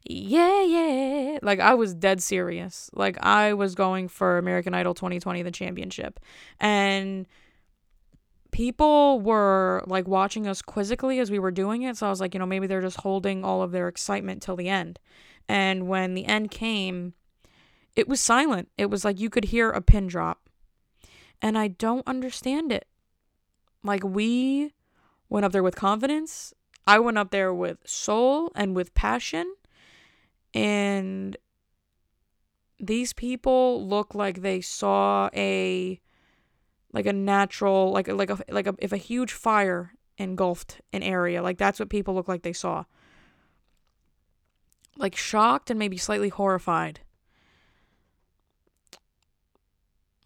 yeah, 0.05 0.63
yeah. 0.63 1.39
Like 1.43 1.61
I 1.61 1.75
was 1.75 1.95
dead 1.95 2.23
serious. 2.23 2.91
Like 2.93 3.19
I 3.25 3.53
was 3.55 3.75
going 3.75 4.09
for 4.09 4.39
American 4.39 4.75
Idol 4.75 4.95
2020 4.95 5.43
the 5.43 5.51
championship. 5.51 6.19
And 6.59 7.27
people 8.51 9.21
were 9.21 9.83
like 9.87 10.09
watching 10.09 10.47
us 10.47 10.61
quizzically 10.61 11.19
as 11.21 11.31
we 11.31 11.39
were 11.39 11.51
doing 11.51 11.83
it. 11.83 11.97
So 11.97 12.07
I 12.07 12.11
was 12.11 12.21
like, 12.21 12.35
you 12.35 12.41
know, 12.41 12.47
maybe 12.47 12.67
they're 12.67 12.81
just 12.81 13.01
holding 13.01 13.45
all 13.45 13.63
of 13.63 13.71
their 13.71 13.89
excitement 13.89 14.43
till 14.43 14.57
the 14.57 14.69
end. 14.69 14.99
And 15.49 15.89
when 15.89 16.15
the 16.15 16.27
end 16.27 16.51
came, 16.51 17.15
it 17.95 18.09
was 18.09 18.21
silent. 18.21 18.69
It 18.77 18.91
was 18.91 19.05
like 19.05 19.21
you 19.21 19.31
could 19.31 19.47
hear 19.47 19.71
a 19.71 19.81
pin 19.81 20.07
drop. 20.07 20.49
And 21.41 21.59
I 21.59 21.69
don't 21.69 22.07
understand 22.07 22.73
it. 22.73 22.87
Like 23.83 24.05
we 24.05 24.73
went 25.29 25.45
up 25.45 25.53
there 25.53 25.63
with 25.63 25.77
confidence. 25.77 26.55
I 26.87 26.99
went 26.99 27.19
up 27.19 27.31
there 27.31 27.55
with 27.55 27.79
soul 27.85 28.51
and 28.55 28.75
with 28.75 28.95
passion 28.95 29.55
and 30.55 31.37
these 32.79 33.13
people 33.13 33.87
look 33.87 34.15
like 34.15 34.43
they 34.43 34.61
saw 34.61 35.31
a 35.35 36.01
like 36.93 37.07
a 37.07 37.13
natural 37.13 37.93
like 37.93 38.09
like 38.09 38.31
a 38.31 38.39
like 38.51 38.67
a 38.67 38.75
if 38.79 38.93
a 38.93 38.97
huge 38.97 39.33
fire 39.33 39.93
engulfed 40.19 40.81
an 40.93 41.03
area 41.03 41.43
like 41.43 41.59
that's 41.59 41.79
what 41.79 41.89
people 41.89 42.15
look 42.15 42.29
like 42.29 42.43
they 42.43 42.53
saw. 42.53 42.85
Like 44.97 45.17
shocked 45.17 45.71
and 45.71 45.79
maybe 45.79 45.97
slightly 45.97 46.29
horrified. 46.29 47.01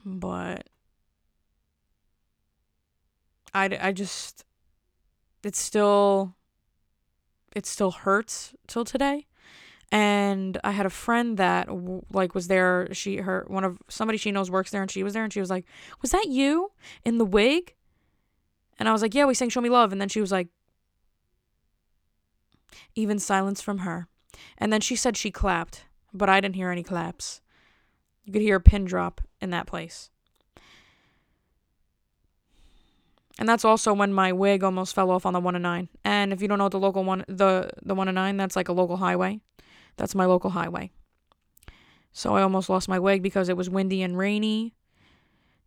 But 0.05 0.69
I, 3.55 3.79
I 3.81 3.93
just 3.93 4.45
it 5.45 5.55
still 5.55 6.35
it 7.55 7.65
still 7.65 7.93
hurts 7.93 8.55
till 8.67 8.85
today 8.85 9.27
and 9.93 10.59
I 10.65 10.73
had 10.73 10.87
a 10.87 10.91
friend 10.91 11.37
that 11.37 11.69
like 12.13 12.35
was 12.35 12.49
there. 12.49 12.89
She 12.93 13.19
her 13.19 13.45
one 13.49 13.65
of 13.65 13.79
somebody 13.89 14.19
she 14.19 14.33
knows 14.33 14.51
works 14.51 14.71
there, 14.71 14.83
and 14.83 14.91
she 14.91 15.03
was 15.03 15.15
there, 15.15 15.25
and 15.25 15.33
she 15.33 15.41
was 15.41 15.51
like, 15.51 15.65
"Was 16.03 16.11
that 16.11 16.27
you 16.29 16.73
in 17.05 17.19
the 17.19 17.25
wig?" 17.25 17.75
And 18.79 18.89
I 18.89 18.93
was 18.93 19.03
like, 19.03 19.15
"Yeah, 19.15 19.27
we 19.27 19.35
sang 19.35 19.49
Show 19.49 19.61
Me 19.61 19.69
Love," 19.69 19.93
and 19.93 20.01
then 20.01 20.09
she 20.09 20.21
was 20.21 20.33
like, 20.33 20.49
even 22.95 23.19
silence 23.19 23.61
from 23.61 23.79
her, 23.79 24.09
and 24.59 24.73
then 24.73 24.81
she 24.81 24.97
said 24.97 25.17
she 25.17 25.31
clapped, 25.31 25.85
but 26.13 26.29
I 26.29 26.41
didn't 26.41 26.57
hear 26.57 26.71
any 26.71 26.83
claps. 26.83 27.41
You 28.25 28.33
could 28.33 28.43
hear 28.43 28.57
a 28.57 28.61
pin 28.61 28.85
drop 28.85 29.21
in 29.41 29.51
that 29.51 29.67
place. 29.67 30.11
And 33.39 33.49
that's 33.49 33.67
also 33.67 33.93
when 33.93 34.13
my 34.15 34.33
wig 34.33 34.65
almost 34.65 34.95
fell 34.95 35.11
off 35.11 35.27
on 35.27 35.35
the 35.35 35.41
one 35.41 35.55
and 35.55 35.63
nine. 35.63 35.91
And 36.05 36.33
if 36.33 36.41
you 36.41 36.49
don't 36.49 36.59
know 36.59 36.71
the 36.71 36.79
local 36.79 37.05
one, 37.05 37.25
the 37.29 37.71
the 37.83 37.95
one 37.95 38.09
and 38.09 38.15
nine, 38.15 38.39
that's 38.39 38.57
like 38.57 38.69
a 38.69 38.73
local 38.73 38.97
highway 38.97 39.41
That's 39.97 40.15
my 40.15 40.27
local 40.27 40.51
highway. 40.51 40.91
So 42.13 42.35
I 42.35 42.43
almost 42.43 42.71
lost 42.71 42.89
my 42.89 42.99
wig 42.99 43.23
because 43.23 43.49
it 43.49 43.57
was 43.57 43.69
windy 43.69 44.03
and 44.03 44.17
rainy 44.17 44.75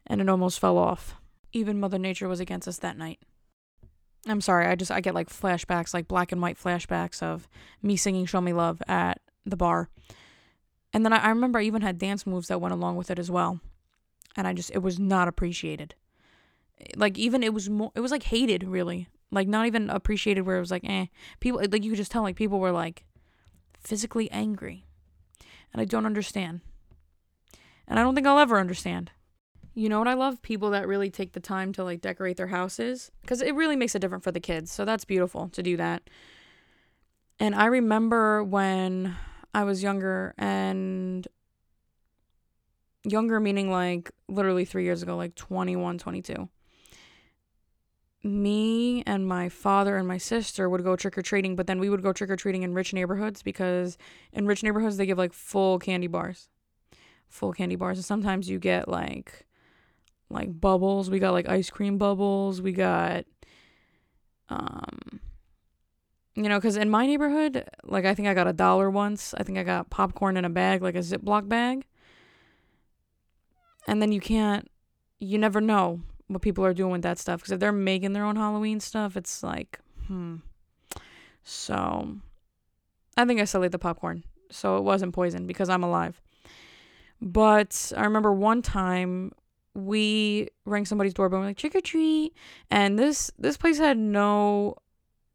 and 0.07 0.19
it 0.19 0.29
almost 0.29 0.59
fell 0.59 0.77
off. 0.77 1.15
Even 1.53 1.79
Mother 1.79 1.99
Nature 1.99 2.27
was 2.27 2.39
against 2.39 2.67
us 2.67 2.77
that 2.77 2.97
night. 2.97 3.19
I'm 4.27 4.41
sorry, 4.41 4.67
I 4.67 4.75
just 4.75 4.91
I 4.91 5.01
get 5.01 5.15
like 5.15 5.29
flashbacks, 5.29 5.93
like 5.93 6.07
black 6.07 6.31
and 6.31 6.41
white 6.41 6.57
flashbacks 6.57 7.23
of 7.23 7.47
me 7.81 7.95
singing 7.95 8.25
Show 8.25 8.41
Me 8.41 8.51
Love 8.51 8.81
at 8.87 9.21
the 9.45 9.55
bar. 9.55 9.89
And 10.91 11.05
then 11.05 11.13
I, 11.13 11.17
I 11.17 11.29
remember 11.29 11.59
I 11.59 11.63
even 11.63 11.81
had 11.81 11.97
dance 11.97 12.25
moves 12.25 12.47
that 12.47 12.59
went 12.59 12.73
along 12.73 12.95
with 12.97 13.11
it 13.11 13.19
as 13.19 13.31
well. 13.31 13.59
And 14.35 14.47
I 14.47 14.53
just 14.53 14.71
it 14.71 14.79
was 14.79 14.99
not 14.99 15.27
appreciated. 15.27 15.95
Like 16.95 17.17
even 17.17 17.43
it 17.43 17.53
was 17.53 17.69
more 17.69 17.91
it 17.95 18.01
was 18.01 18.11
like 18.11 18.23
hated 18.23 18.63
really. 18.63 19.07
Like 19.31 19.47
not 19.47 19.67
even 19.67 19.89
appreciated 19.89 20.41
where 20.41 20.57
it 20.57 20.61
was 20.61 20.71
like 20.71 20.83
eh. 20.83 21.05
People 21.39 21.61
like 21.71 21.83
you 21.83 21.91
could 21.91 21.97
just 21.97 22.11
tell 22.11 22.23
like 22.23 22.35
people 22.35 22.59
were 22.59 22.71
like 22.71 23.05
physically 23.79 24.29
angry. 24.31 24.85
And 25.73 25.81
I 25.81 25.85
don't 25.85 26.05
understand. 26.05 26.61
And 27.87 27.99
I 27.99 28.03
don't 28.03 28.15
think 28.15 28.27
I'll 28.27 28.39
ever 28.39 28.59
understand. 28.59 29.11
You 29.73 29.87
know 29.87 29.99
what 29.99 30.07
I 30.07 30.15
love? 30.15 30.41
People 30.41 30.71
that 30.71 30.87
really 30.87 31.09
take 31.09 31.33
the 31.33 31.39
time 31.39 31.71
to 31.73 31.83
like 31.83 32.01
decorate 32.01 32.37
their 32.37 32.47
houses 32.47 33.11
because 33.21 33.41
it 33.41 33.55
really 33.55 33.75
makes 33.75 33.95
it 33.95 33.99
different 33.99 34.23
for 34.23 34.31
the 34.31 34.39
kids. 34.39 34.71
So 34.71 34.83
that's 34.83 35.05
beautiful 35.05 35.49
to 35.49 35.63
do 35.63 35.77
that. 35.77 36.09
And 37.39 37.55
I 37.55 37.65
remember 37.65 38.43
when 38.43 39.15
I 39.53 39.63
was 39.63 39.81
younger 39.81 40.33
and 40.37 41.27
younger 43.05 43.39
meaning 43.39 43.71
like 43.71 44.11
literally 44.27 44.65
3 44.65 44.83
years 44.83 45.01
ago, 45.01 45.15
like 45.15 45.35
21, 45.35 45.99
22. 45.99 46.49
Me 48.21 49.01
and 49.05 49.25
my 49.25 49.47
father 49.47 49.95
and 49.95 50.07
my 50.07 50.17
sister 50.17 50.69
would 50.69 50.83
go 50.83 50.97
trick 50.97 51.17
or 51.17 51.21
treating, 51.21 51.55
but 51.55 51.67
then 51.67 51.79
we 51.79 51.89
would 51.89 52.03
go 52.03 52.11
trick 52.11 52.29
or 52.29 52.35
treating 52.35 52.63
in 52.63 52.73
rich 52.73 52.93
neighborhoods 52.93 53.41
because 53.41 53.97
in 54.33 54.45
rich 54.45 54.61
neighborhoods 54.61 54.97
they 54.97 55.05
give 55.05 55.17
like 55.17 55.31
full 55.31 55.79
candy 55.79 56.07
bars. 56.07 56.49
Full 57.29 57.53
candy 57.53 57.77
bars. 57.77 57.97
And 57.97 58.05
sometimes 58.05 58.49
you 58.49 58.59
get 58.59 58.89
like 58.89 59.45
like 60.29 60.59
bubbles. 60.59 61.09
We 61.09 61.19
got 61.19 61.31
like 61.31 61.47
ice 61.47 61.69
cream 61.69 61.97
bubbles. 61.97 62.61
We 62.61 62.73
got 62.73 63.25
um 64.49 65.21
you 66.35 66.49
know, 66.49 66.59
cuz 66.59 66.75
in 66.75 66.89
my 66.89 67.05
neighborhood, 67.05 67.69
like 67.85 68.03
I 68.03 68.13
think 68.13 68.27
I 68.27 68.33
got 68.33 68.47
a 68.47 68.53
dollar 68.53 68.89
once. 68.89 69.33
I 69.37 69.43
think 69.43 69.57
I 69.57 69.63
got 69.63 69.89
popcorn 69.89 70.35
in 70.35 70.43
a 70.43 70.49
bag, 70.49 70.81
like 70.81 70.95
a 70.95 70.99
Ziploc 70.99 71.47
bag. 71.47 71.85
And 73.87 74.01
then 74.01 74.11
you 74.11 74.19
can't 74.19 74.69
you 75.19 75.37
never 75.37 75.61
know 75.61 76.01
what 76.29 76.41
people 76.41 76.65
are 76.65 76.73
doing 76.73 76.91
with 76.91 77.01
that 77.01 77.19
stuff 77.19 77.43
cuz 77.43 77.51
if 77.51 77.59
they're 77.59 77.71
making 77.71 78.13
their 78.13 78.23
own 78.23 78.37
Halloween 78.37 78.79
stuff, 78.79 79.17
it's 79.17 79.43
like 79.43 79.79
hmm. 80.07 80.37
So 81.43 82.17
I 83.17 83.25
think 83.25 83.41
I 83.41 83.45
still 83.45 83.63
ate 83.63 83.71
the 83.71 83.79
popcorn. 83.79 84.23
So 84.51 84.77
it 84.77 84.83
wasn't 84.83 85.13
poison 85.13 85.45
because 85.45 85.69
I'm 85.69 85.83
alive. 85.83 86.21
But 87.21 87.91
I 87.97 88.03
remember 88.03 88.31
one 88.31 88.61
time 88.61 89.33
we 89.73 90.49
rang 90.65 90.85
somebody's 90.85 91.13
doorbell. 91.13 91.39
We're 91.39 91.47
like 91.47 91.57
trick 91.57 91.75
or 91.75 91.81
treat, 91.81 92.33
and 92.71 92.97
this 92.97 93.31
this 93.37 93.57
place 93.57 93.77
had 93.77 93.97
no 93.97 94.75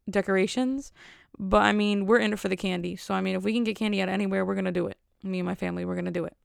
decorations, 0.09 0.93
but 1.39 1.63
I 1.63 1.73
mean 1.73 2.07
we're 2.07 2.19
in 2.19 2.33
it 2.33 2.39
for 2.39 2.49
the 2.49 2.57
candy. 2.57 2.97
So 2.97 3.15
I 3.15 3.21
mean 3.21 3.37
if 3.37 3.43
we 3.43 3.53
can 3.53 3.65
get 3.65 3.77
candy 3.77 4.01
out 4.01 4.09
anywhere, 4.09 4.45
we're 4.45 4.55
gonna 4.55 4.73
do 4.73 4.87
it. 4.87 4.99
Me 5.23 5.41
and 5.41 5.47
my 5.47 5.55
family, 5.55 5.85
we're 5.85 5.95
gonna 5.97 6.11
do 6.11 6.25
it. 6.25 6.37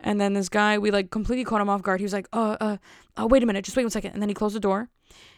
And 0.00 0.20
then 0.20 0.34
this 0.34 0.48
guy, 0.48 0.78
we 0.78 0.90
like 0.90 1.10
completely 1.10 1.44
caught 1.44 1.60
him 1.60 1.68
off 1.68 1.82
guard. 1.82 2.00
He 2.00 2.04
was 2.04 2.12
like, 2.12 2.28
"Uh, 2.32 2.56
uh, 2.60 2.76
uh 3.16 3.26
wait 3.26 3.42
a 3.42 3.46
minute, 3.46 3.64
just 3.64 3.76
wait 3.76 3.84
one 3.84 3.90
second. 3.90 4.12
And 4.12 4.22
then 4.22 4.28
he 4.28 4.34
closed 4.34 4.54
the 4.54 4.60
door, 4.60 4.90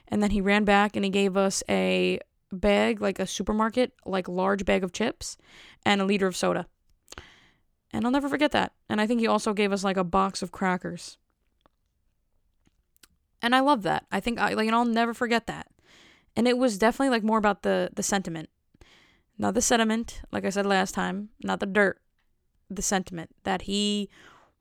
and 0.09 0.23
then 0.23 0.31
he 0.31 0.41
ran 0.41 0.65
back 0.65 0.97
and 0.97 1.05
he 1.05 1.11
gave 1.11 1.37
us 1.37 1.63
a 1.69 2.21
bag, 2.53 3.01
like 3.01 3.19
a 3.19 3.27
supermarket, 3.27 3.93
like 4.05 4.29
large 4.29 4.65
bag 4.65 4.85
of 4.85 4.93
chips, 4.93 5.37
and 5.85 6.01
a 6.01 6.05
liter 6.05 6.27
of 6.27 6.37
soda. 6.37 6.67
And 7.93 8.05
I'll 8.05 8.13
never 8.13 8.29
forget 8.29 8.53
that. 8.53 8.73
And 8.89 9.01
I 9.01 9.07
think 9.07 9.21
he 9.21 9.27
also 9.27 9.53
gave 9.53 9.73
us 9.73 9.83
like 9.83 9.97
a 9.97 10.05
box 10.05 10.43
of 10.43 10.53
crackers 10.53 11.19
and 13.43 13.55
I 13.55 13.61
love 13.61 13.83
that. 13.83 14.07
I 14.13 14.21
think 14.21 14.39
I 14.39 14.55
like, 14.55 14.67
and 14.67 14.75
I'll 14.75 14.85
never 14.85 15.15
forget 15.15 15.47
that. 15.47 15.69
And 16.37 16.47
it 16.47 16.59
was 16.59 16.79
definitely 16.79 17.11
like 17.11 17.23
more 17.23 17.39
about 17.39 17.63
the 17.63 17.91
the 17.95 18.03
sentiment, 18.03 18.49
not 19.39 19.55
the 19.55 19.63
sediment, 19.63 20.23
like 20.31 20.45
I 20.45 20.51
said 20.51 20.67
last 20.67 20.95
time, 20.95 21.31
not 21.43 21.61
the 21.61 21.67
dirt, 21.67 22.01
the 22.69 22.83
sentiment 22.83 23.31
that 23.45 23.63
he 23.63 24.09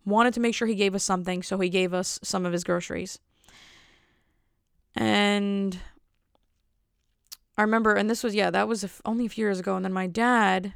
wanted 0.09 0.33
to 0.35 0.39
make 0.39 0.55
sure 0.55 0.67
he 0.67 0.75
gave 0.75 0.95
us 0.95 1.03
something, 1.03 1.43
so 1.43 1.59
he 1.59 1.69
gave 1.69 1.93
us 1.93 2.19
some 2.23 2.45
of 2.45 2.53
his 2.53 2.63
groceries. 2.63 3.19
And 4.95 5.79
I 7.57 7.61
remember, 7.61 7.93
and 7.93 8.09
this 8.09 8.23
was 8.23 8.35
yeah, 8.35 8.49
that 8.51 8.67
was 8.67 8.85
only 9.05 9.25
a 9.25 9.29
few 9.29 9.45
years 9.45 9.59
ago. 9.59 9.75
And 9.75 9.85
then 9.85 9.93
my 9.93 10.07
dad 10.07 10.73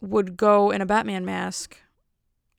would 0.00 0.36
go 0.36 0.70
in 0.70 0.80
a 0.80 0.86
Batman 0.86 1.24
mask 1.24 1.78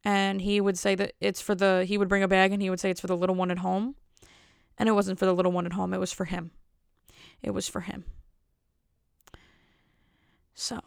and 0.06 0.42
he 0.42 0.62
would 0.62 0.78
say 0.78 0.96
that 0.96 1.14
it's 1.20 1.42
for 1.42 1.56
the 1.56 1.84
he 1.86 1.98
would 1.98 2.08
bring 2.08 2.24
a 2.24 2.28
bag 2.28 2.52
and 2.52 2.62
he 2.62 2.70
would 2.70 2.80
say 2.80 2.92
it's 2.92 3.02
for 3.02 3.08
the 3.08 3.18
little 3.18 3.36
one 3.36 3.52
at 3.52 3.60
home 3.60 3.96
and 4.78 4.88
it 4.88 4.94
wasn't 4.94 5.18
for 5.18 5.26
the 5.26 5.34
little 5.34 5.52
one 5.52 5.66
at 5.66 5.74
home 5.74 5.94
it 5.94 6.00
was 6.00 6.14
for 6.14 6.26
him 6.26 6.52
it 7.42 7.52
was 7.52 7.68
for 7.68 7.82
him 7.82 8.06
so 10.54 10.80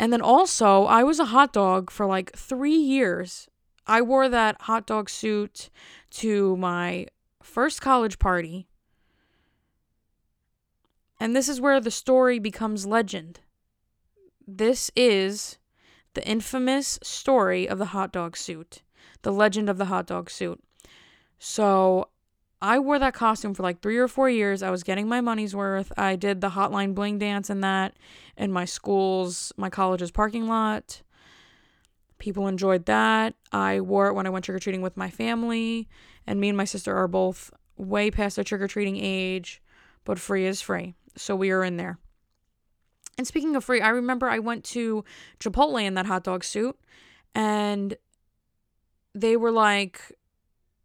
and 0.00 0.10
then 0.12 0.22
also 0.22 0.86
i 0.86 1.04
was 1.04 1.20
a 1.20 1.26
hot 1.26 1.52
dog 1.52 1.90
for 1.90 2.06
like 2.06 2.32
three 2.34 2.74
years. 2.74 3.48
I 3.86 4.02
wore 4.02 4.28
that 4.28 4.62
hot 4.62 4.86
dog 4.86 5.10
suit 5.10 5.68
to 6.12 6.56
my 6.56 7.06
first 7.42 7.80
college 7.82 8.18
party. 8.18 8.66
And 11.18 11.36
this 11.36 11.48
is 11.48 11.60
where 11.60 11.80
the 11.80 11.90
story 11.90 12.38
becomes 12.38 12.86
legend. 12.86 13.40
This 14.46 14.90
is 14.96 15.58
the 16.14 16.26
infamous 16.26 16.98
story 17.02 17.68
of 17.68 17.78
the 17.78 17.86
hot 17.86 18.12
dog 18.12 18.36
suit, 18.36 18.82
the 19.22 19.32
legend 19.32 19.68
of 19.68 19.76
the 19.76 19.86
hot 19.86 20.06
dog 20.06 20.30
suit. 20.30 20.62
So 21.38 22.08
I 22.62 22.78
wore 22.78 22.98
that 22.98 23.14
costume 23.14 23.54
for 23.54 23.62
like 23.62 23.80
three 23.80 23.96
or 23.96 24.08
four 24.08 24.28
years. 24.28 24.62
I 24.62 24.70
was 24.70 24.82
getting 24.82 25.08
my 25.08 25.20
money's 25.20 25.56
worth. 25.56 25.92
I 25.96 26.16
did 26.16 26.40
the 26.40 26.50
hotline 26.50 26.94
bling 26.94 27.18
dance 27.18 27.48
and 27.48 27.64
that 27.64 27.94
in 28.36 28.52
my 28.52 28.66
school's, 28.66 29.52
my 29.56 29.70
college's 29.70 30.10
parking 30.10 30.46
lot. 30.46 31.02
People 32.18 32.46
enjoyed 32.46 32.84
that. 32.84 33.34
I 33.50 33.80
wore 33.80 34.08
it 34.08 34.14
when 34.14 34.26
I 34.26 34.30
went 34.30 34.44
trick 34.44 34.56
or 34.56 34.58
treating 34.58 34.82
with 34.82 34.96
my 34.96 35.08
family. 35.08 35.88
And 36.26 36.38
me 36.38 36.48
and 36.50 36.56
my 36.56 36.66
sister 36.66 36.94
are 36.94 37.08
both 37.08 37.50
way 37.78 38.10
past 38.10 38.36
the 38.36 38.44
trick 38.44 38.60
or 38.60 38.68
treating 38.68 38.98
age, 38.98 39.62
but 40.04 40.18
free 40.18 40.44
is 40.44 40.60
free. 40.60 40.94
So 41.16 41.34
we 41.34 41.50
are 41.50 41.64
in 41.64 41.78
there. 41.78 41.98
And 43.16 43.26
speaking 43.26 43.56
of 43.56 43.64
free, 43.64 43.80
I 43.80 43.88
remember 43.88 44.28
I 44.28 44.38
went 44.38 44.64
to 44.64 45.02
Chipotle 45.38 45.82
in 45.82 45.94
that 45.94 46.06
hot 46.06 46.24
dog 46.24 46.44
suit 46.44 46.78
and 47.34 47.96
they 49.14 49.36
were 49.36 49.50
like, 49.50 50.12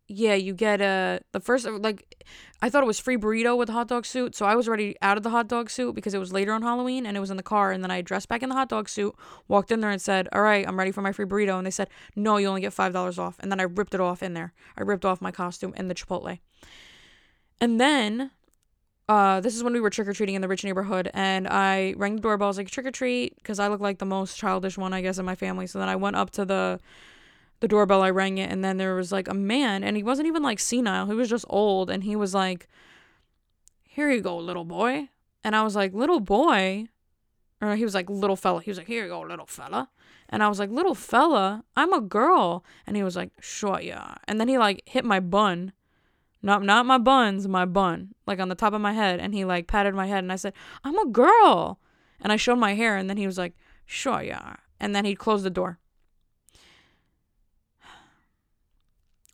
yeah, 0.08 0.36
you 0.36 0.54
get 0.54 0.82
a 0.82 1.20
the 1.32 1.40
first 1.40 1.66
like 1.66 2.24
I 2.62 2.70
thought 2.70 2.84
it 2.84 2.88
was 2.88 3.00
free 3.00 3.18
burrito 3.18 3.58
with 3.58 3.70
hot 3.70 3.88
dog 3.88 4.06
suit, 4.06 4.36
so 4.36 4.46
I 4.46 4.56
was 4.56 4.68
already 4.68 4.96
out 5.02 5.18
of 5.18 5.24
the 5.24 5.32
hot 5.32 5.48
dog 5.48 5.70
suit 5.70 5.96
because 5.96 6.14
it 6.14 6.20
was 6.20 6.32
later 6.32 6.54
on 6.54 6.62
Halloween 6.62 7.06
and 7.06 7.18
it 7.18 7.20
was 7.20 7.32
in 7.32 7.38
the 7.38 7.44
car 7.44 7.72
and 7.72 7.84
then 7.84 7.92
I 7.92 8.02
dressed 8.02 8.30
back 8.30 8.44
in 8.44 8.50
the 8.50 8.56
hot 8.56 8.70
dog 8.70 8.88
suit, 8.88 9.16
walked 9.48 9.72
in 9.72 9.82
there 9.82 9.90
and 9.90 10.02
said, 10.02 10.28
"All 10.32 10.42
right, 10.42 10.68
I'm 10.68 10.78
ready 10.78 10.92
for 10.92 11.02
my 11.02 11.12
free 11.12 11.26
burrito." 11.26 11.58
And 11.58 11.66
they 11.66 11.72
said, 11.72 11.90
"No, 12.16 12.38
you 12.38 12.48
only 12.48 12.62
get 12.62 12.74
$5 12.74 13.18
off." 13.18 13.38
And 13.40 13.52
then 13.52 13.60
I 13.60 13.64
ripped 13.64 13.96
it 13.96 14.00
off 14.00 14.22
in 14.22 14.34
there. 14.34 14.54
I 14.78 14.84
ripped 14.84 15.06
off 15.06 15.22
my 15.22 15.32
costume 15.32 15.74
in 15.76 15.88
the 15.88 15.96
Chipotle. 15.96 16.40
And 17.60 17.80
then 17.80 18.32
uh, 19.08 19.40
this 19.40 19.56
is 19.56 19.64
when 19.64 19.74
we 19.74 19.80
were 19.80 19.90
trick 19.90 20.08
or 20.08 20.14
treating 20.14 20.36
in 20.36 20.42
the 20.42 20.48
rich 20.48 20.64
neighborhood, 20.64 21.12
and 21.14 21.48
I 21.48 21.94
rang 21.98 22.16
the 22.16 22.22
doorbell. 22.22 22.48
I 22.48 22.50
was 22.50 22.58
like, 22.58 22.72
"Trick 22.72 22.88
or 22.88 22.92
treat," 22.92 23.36
because 23.38 23.60
I 23.60 23.68
look 23.68 23.80
like 23.80 24.00
the 24.00 24.06
most 24.06 24.38
childish 24.38 24.78
one, 24.78 24.94
I 24.94 25.02
guess, 25.02 25.20
in 25.20 25.26
my 25.26 25.36
family. 25.36 25.68
So 25.68 25.78
then 25.80 25.90
I 25.90 25.96
went 25.96 26.16
up 26.16 26.32
to 26.32 26.46
the 26.46 26.80
the 27.66 27.70
doorbell. 27.70 28.04
I 28.04 28.12
rang 28.12 28.38
it, 28.38 28.52
and 28.52 28.64
then 28.64 28.78
there 28.78 28.94
was 28.94 29.12
like 29.12 29.28
a 29.28 29.34
man, 29.34 29.84
and 29.84 29.98
he 29.98 30.04
wasn't 30.04 30.28
even 30.28 30.44
like 30.44 30.60
senile. 30.60 31.08
He 31.08 31.16
was 31.16 31.30
just 31.30 31.46
old, 31.50 31.90
and 31.90 32.04
he 32.04 32.16
was 32.16 32.36
like, 32.36 32.68
"Here 33.84 34.12
you 34.12 34.22
go, 34.22 34.38
little 34.38 34.66
boy." 34.66 35.10
And 35.44 35.56
I 35.56 35.64
was 35.64 35.76
like, 35.76 35.94
"Little 35.94 36.20
boy," 36.20 36.88
or 37.62 37.76
he 37.76 37.84
was 37.84 37.96
like, 37.96 38.10
"Little 38.10 38.36
fella." 38.36 38.62
He 38.62 38.70
was 38.70 38.78
like, 38.78 38.88
"Here 38.88 39.04
you 39.04 39.10
go, 39.10 39.22
little 39.22 39.48
fella." 39.48 39.90
And 40.30 40.44
I 40.44 40.48
was 40.48 40.60
like, 40.60 40.70
"Little 40.70 40.94
fella, 40.94 41.64
I'm 41.76 41.92
a 41.92 42.02
girl." 42.02 42.64
And 42.86 42.96
he 42.96 43.04
was 43.04 43.16
like, 43.16 43.32
"Sure, 43.40 43.82
yeah." 43.82 44.16
And 44.28 44.40
then 44.40 44.48
he 44.48 44.58
like 44.60 44.84
hit 44.86 45.04
my 45.04 45.20
bun 45.20 45.74
not 46.46 46.62
not 46.62 46.86
my 46.86 47.00
buns, 47.00 47.48
my 47.48 47.66
bun, 47.66 48.14
like 48.28 48.40
on 48.40 48.50
the 48.50 48.56
top 48.56 48.74
of 48.74 48.80
my 48.80 48.94
head. 48.94 49.20
And 49.20 49.34
he 49.34 49.44
like 49.44 49.66
patted 49.66 49.96
my 49.96 50.06
head, 50.06 50.24
and 50.24 50.32
I 50.32 50.36
said, 50.36 50.54
"I'm 50.84 50.98
a 51.00 51.08
girl," 51.08 51.80
and 52.22 52.32
I 52.32 52.36
showed 52.36 52.60
my 52.60 52.76
hair, 52.76 52.96
and 52.96 53.10
then 53.10 53.18
he 53.18 53.26
was 53.26 53.40
like, 53.40 53.56
"Sure, 53.88 54.22
yeah," 54.22 54.58
and 54.80 54.96
then 54.96 55.06
he 55.06 55.16
closed 55.16 55.44
the 55.44 55.50
door. 55.50 55.80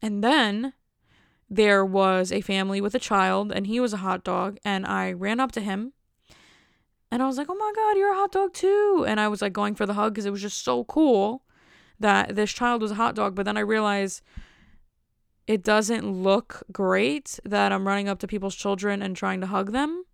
And 0.02 0.24
then 0.24 0.74
there 1.49 1.86
was 1.86 2.32
a 2.32 2.41
family 2.41 2.82
with 2.82 2.95
a 2.95 2.99
child, 2.99 3.52
and 3.52 3.68
he 3.68 3.80
was 3.80 3.93
a 3.93 3.97
hot 3.97 4.24
dog, 4.24 4.58
and 4.64 4.86
I 4.86 5.12
ran 5.12 5.39
up 5.39 5.52
to 5.54 5.62
him. 5.62 5.93
And 7.12 7.22
I 7.22 7.28
was 7.28 7.38
like, 7.38 7.47
oh 7.49 7.56
my 7.56 7.72
God, 7.76 7.97
you're 7.97 8.14
a 8.14 8.16
hot 8.16 8.32
dog 8.32 8.54
too. 8.54 9.06
And 9.08 9.20
I 9.20 9.28
was 9.28 9.41
like 9.41 9.52
going 9.52 9.76
for 9.76 9.86
the 9.86 9.95
hug 9.95 10.14
because 10.14 10.26
it 10.26 10.32
was 10.32 10.41
just 10.41 10.64
so 10.64 10.86
cool 10.86 11.43
that 11.99 12.36
this 12.36 12.52
child 12.54 12.82
was 12.82 12.91
a 12.91 12.95
hot 12.95 13.16
dog. 13.16 13.36
But 13.36 13.45
then 13.45 13.58
I 13.58 13.62
realized 13.62 14.22
it 15.45 15.62
doesn't 15.62 16.10
look 16.10 16.64
great 16.72 17.38
that 17.43 17.74
I'm 17.74 17.86
running 17.86 18.08
up 18.08 18.20
to 18.20 18.28
people's 18.28 18.56
children 18.56 19.02
and 19.02 19.16
trying 19.16 19.41
to 19.41 19.47
hug 19.47 19.74
them 19.74 20.06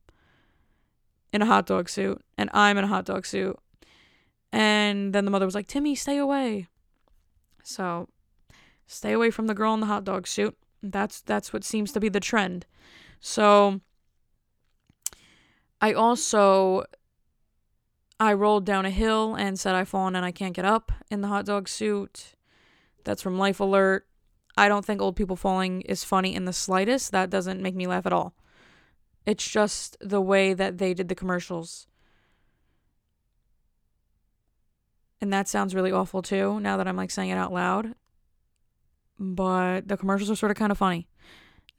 in 1.31 1.43
a 1.43 1.45
hot 1.45 1.67
dog 1.67 1.87
suit, 1.89 2.19
and 2.37 2.49
I'm 2.53 2.77
in 2.77 2.83
a 2.83 2.87
hot 2.87 3.05
dog 3.05 3.25
suit. 3.25 3.59
And 4.51 5.13
then 5.13 5.25
the 5.25 5.31
mother 5.31 5.45
was 5.45 5.53
like, 5.53 5.67
Timmy, 5.67 5.93
stay 5.93 6.17
away. 6.17 6.67
So 7.63 8.07
stay 8.87 9.11
away 9.11 9.29
from 9.29 9.47
the 9.47 9.53
girl 9.53 9.73
in 9.73 9.81
the 9.81 9.85
hot 9.85 10.03
dog 10.03 10.25
suit. 10.27 10.57
That's 10.81 11.21
that's 11.21 11.53
what 11.53 11.63
seems 11.63 11.91
to 11.91 11.99
be 11.99 12.09
the 12.09 12.19
trend. 12.19 12.65
So 13.19 13.81
I 15.81 15.93
also 15.93 16.85
I 18.19 18.33
rolled 18.33 18.65
down 18.65 18.85
a 18.85 18.89
hill 18.89 19.35
and 19.35 19.59
said 19.59 19.75
I've 19.75 19.89
fallen 19.89 20.15
and 20.15 20.25
I 20.25 20.31
can't 20.31 20.55
get 20.55 20.65
up 20.65 20.91
in 21.11 21.21
the 21.21 21.27
hot 21.27 21.45
dog 21.45 21.69
suit. 21.69 22.33
That's 23.03 23.21
from 23.21 23.37
Life 23.37 23.59
Alert. 23.59 24.07
I 24.57 24.67
don't 24.67 24.83
think 24.83 25.01
old 25.01 25.15
people 25.15 25.35
falling 25.35 25.81
is 25.81 26.03
funny 26.03 26.33
in 26.33 26.45
the 26.45 26.53
slightest. 26.53 27.11
That 27.11 27.29
doesn't 27.29 27.61
make 27.61 27.75
me 27.75 27.85
laugh 27.85 28.07
at 28.07 28.13
all. 28.13 28.33
It's 29.25 29.47
just 29.47 29.97
the 29.99 30.21
way 30.21 30.53
that 30.53 30.77
they 30.79 30.93
did 30.93 31.09
the 31.09 31.15
commercials. 31.15 31.85
And 35.21 35.31
that 35.33 35.47
sounds 35.47 35.75
really 35.75 35.91
awful 35.91 36.21
too, 36.21 36.59
now 36.59 36.77
that 36.77 36.87
I'm 36.87 36.95
like 36.95 37.11
saying 37.11 37.29
it 37.29 37.37
out 37.37 37.53
loud. 37.53 37.93
But 39.19 39.87
the 39.87 39.97
commercials 39.97 40.29
are 40.29 40.35
sort 40.35 40.51
of 40.51 40.57
kind 40.57 40.71
of 40.71 40.77
funny. 40.77 41.07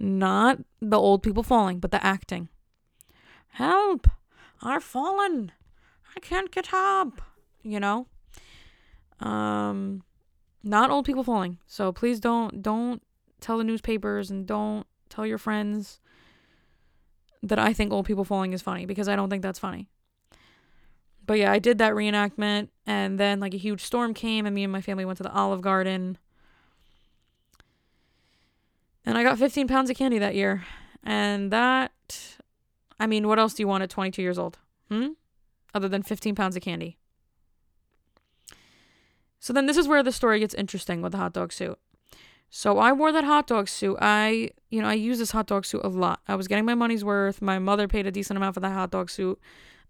Not 0.00 0.58
the 0.80 0.98
old 0.98 1.22
people 1.22 1.42
falling, 1.42 1.78
but 1.80 1.90
the 1.90 2.04
acting. 2.04 2.48
Help! 3.48 4.06
I've 4.62 4.84
fallen. 4.84 5.52
I 6.16 6.20
can't 6.20 6.50
get 6.50 6.72
up. 6.72 7.20
You 7.62 7.80
know? 7.80 8.06
Um 9.20 10.02
not 10.62 10.90
old 10.90 11.04
people 11.04 11.24
falling. 11.24 11.58
So 11.66 11.92
please 11.92 12.20
don't 12.20 12.62
don't 12.62 13.02
tell 13.40 13.58
the 13.58 13.64
newspapers 13.64 14.30
and 14.30 14.46
don't 14.46 14.86
tell 15.08 15.26
your 15.26 15.38
friends 15.38 16.00
that 17.42 17.58
I 17.58 17.72
think 17.72 17.92
old 17.92 18.06
people 18.06 18.24
falling 18.24 18.52
is 18.52 18.62
funny 18.62 18.86
because 18.86 19.08
I 19.08 19.16
don't 19.16 19.30
think 19.30 19.42
that's 19.42 19.58
funny. 19.58 19.88
But 21.24 21.38
yeah, 21.38 21.52
I 21.52 21.58
did 21.58 21.78
that 21.78 21.92
reenactment 21.92 22.68
and 22.86 23.18
then 23.18 23.38
like 23.38 23.54
a 23.54 23.58
huge 23.58 23.82
storm 23.82 24.14
came 24.14 24.46
and 24.46 24.54
me 24.54 24.64
and 24.64 24.72
my 24.72 24.80
family 24.80 25.04
went 25.04 25.18
to 25.18 25.22
the 25.22 25.32
Olive 25.32 25.60
Garden. 25.60 26.18
And 29.04 29.16
I 29.16 29.22
got 29.22 29.38
15 29.38 29.68
pounds 29.68 29.90
of 29.90 29.96
candy 29.96 30.18
that 30.18 30.34
year. 30.34 30.64
And 31.02 31.50
that 31.52 31.92
I 33.00 33.06
mean, 33.06 33.28
what 33.28 33.38
else 33.38 33.54
do 33.54 33.62
you 33.62 33.68
want 33.68 33.82
at 33.82 33.90
22 33.90 34.22
years 34.22 34.38
old? 34.38 34.58
Hmm? 34.90 35.08
Other 35.74 35.88
than 35.88 36.02
15 36.02 36.34
pounds 36.34 36.56
of 36.56 36.62
candy. 36.62 36.98
So 39.40 39.52
then 39.52 39.66
this 39.66 39.76
is 39.76 39.86
where 39.86 40.02
the 40.02 40.12
story 40.12 40.40
gets 40.40 40.54
interesting 40.54 41.00
with 41.00 41.12
the 41.12 41.18
hot 41.18 41.32
dog 41.32 41.52
suit. 41.52 41.78
So 42.50 42.78
I 42.78 42.92
wore 42.92 43.12
that 43.12 43.24
hot 43.24 43.46
dog 43.46 43.68
suit. 43.68 43.96
I, 44.00 44.50
you 44.70 44.82
know, 44.82 44.88
I 44.88 44.94
use 44.94 45.18
this 45.18 45.30
hot 45.30 45.46
dog 45.46 45.64
suit 45.64 45.82
a 45.84 45.88
lot. 45.88 46.20
I 46.26 46.34
was 46.34 46.48
getting 46.48 46.64
my 46.64 46.74
money's 46.74 47.04
worth. 47.04 47.40
My 47.40 47.58
mother 47.58 47.86
paid 47.86 48.06
a 48.06 48.10
decent 48.10 48.36
amount 48.36 48.54
for 48.54 48.60
that 48.60 48.72
hot 48.72 48.90
dog 48.90 49.10
suit. 49.10 49.38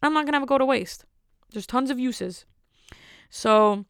I'm 0.02 0.12
not 0.12 0.24
going 0.24 0.32
to 0.32 0.36
have 0.36 0.42
it 0.42 0.48
go 0.48 0.58
to 0.58 0.66
waste. 0.66 1.04
There's 1.52 1.66
tons 1.66 1.90
of 1.90 1.98
uses. 1.98 2.44
So 3.30 3.86